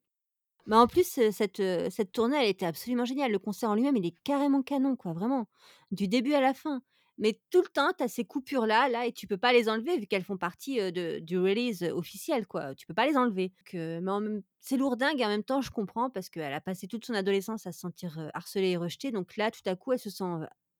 Mais 0.66 0.76
en 0.76 0.86
plus, 0.86 1.20
cette, 1.32 1.62
cette 1.90 2.12
tournée, 2.12 2.36
elle 2.36 2.48
était 2.48 2.66
absolument 2.66 3.04
géniale. 3.04 3.32
Le 3.32 3.38
concert 3.38 3.70
en 3.70 3.74
lui-même, 3.74 3.96
il 3.96 4.06
est 4.06 4.16
carrément 4.24 4.62
canon, 4.62 4.96
quoi. 4.96 5.12
Vraiment. 5.12 5.48
Du 5.90 6.08
début 6.08 6.34
à 6.34 6.40
la 6.40 6.54
fin. 6.54 6.82
Mais 7.22 7.40
tout 7.50 7.62
le 7.62 7.68
temps, 7.68 7.92
tu 7.96 8.02
as 8.02 8.08
ces 8.08 8.24
coupures-là, 8.24 8.88
là, 8.88 9.06
et 9.06 9.12
tu 9.12 9.28
peux 9.28 9.36
pas 9.36 9.52
les 9.52 9.68
enlever 9.68 9.96
vu 9.96 10.06
qu'elles 10.06 10.24
font 10.24 10.36
partie 10.36 10.78
de, 10.92 11.20
du 11.20 11.38
release 11.38 11.82
officiel, 11.84 12.48
quoi. 12.48 12.74
Tu 12.74 12.84
peux 12.84 12.94
pas 12.94 13.06
les 13.06 13.16
enlever. 13.16 13.52
Que, 13.64 14.00
mais 14.00 14.20
même, 14.20 14.42
c'est 14.58 14.76
lourdingue, 14.76 15.20
et 15.20 15.24
en 15.24 15.28
même 15.28 15.44
temps, 15.44 15.60
je 15.60 15.70
comprends 15.70 16.10
parce 16.10 16.28
qu'elle 16.28 16.52
a 16.52 16.60
passé 16.60 16.88
toute 16.88 17.06
son 17.06 17.14
adolescence 17.14 17.64
à 17.66 17.72
se 17.72 17.78
sentir 17.78 18.30
harcelée 18.34 18.70
et 18.70 18.76
rejetée. 18.76 19.12
Donc 19.12 19.36
là, 19.36 19.52
tout 19.52 19.62
à 19.66 19.76
coup, 19.76 19.92
elle 19.92 20.00
se 20.00 20.10
sent 20.10 20.24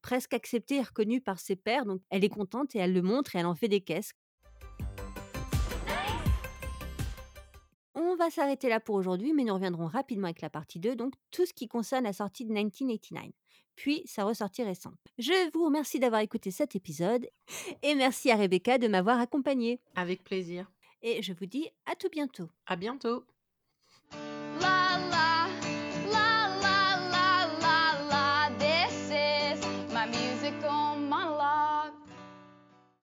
presque 0.02 0.34
acceptée 0.34 0.76
et 0.76 0.82
reconnue 0.82 1.20
par 1.20 1.38
ses 1.38 1.56
pairs. 1.56 1.86
Donc 1.86 2.02
elle 2.10 2.24
est 2.24 2.28
contente 2.28 2.74
et 2.74 2.78
elle 2.78 2.92
le 2.92 3.02
montre 3.02 3.34
et 3.36 3.38
elle 3.38 3.46
en 3.46 3.54
fait 3.54 3.68
des 3.68 3.80
caisses. 3.80 4.12
On 7.94 8.16
va 8.16 8.30
s'arrêter 8.30 8.68
là 8.68 8.80
pour 8.80 8.96
aujourd'hui, 8.96 9.32
mais 9.32 9.44
nous 9.44 9.54
reviendrons 9.54 9.86
rapidement 9.86 10.26
avec 10.26 10.40
la 10.40 10.50
partie 10.50 10.80
2, 10.80 10.96
donc 10.96 11.14
tout 11.30 11.46
ce 11.46 11.52
qui 11.52 11.68
concerne 11.68 12.04
la 12.04 12.12
sortie 12.12 12.44
de 12.44 12.52
1989 12.52 13.30
puis 13.76 14.02
sa 14.06 14.24
ressortie 14.24 14.62
récente. 14.62 14.98
Je 15.18 15.50
vous 15.52 15.64
remercie 15.64 15.98
d'avoir 15.98 16.20
écouté 16.20 16.50
cet 16.50 16.76
épisode 16.76 17.26
et 17.82 17.94
merci 17.94 18.30
à 18.30 18.36
Rebecca 18.36 18.78
de 18.78 18.88
m'avoir 18.88 19.20
accompagnée. 19.20 19.80
Avec 19.94 20.24
plaisir. 20.24 20.70
Et 21.02 21.22
je 21.22 21.32
vous 21.32 21.46
dis 21.46 21.68
à 21.86 21.94
tout 21.96 22.08
bientôt. 22.10 22.48
À 22.66 22.76
bientôt. 22.76 23.24
La 24.60 24.98
la 25.10 25.41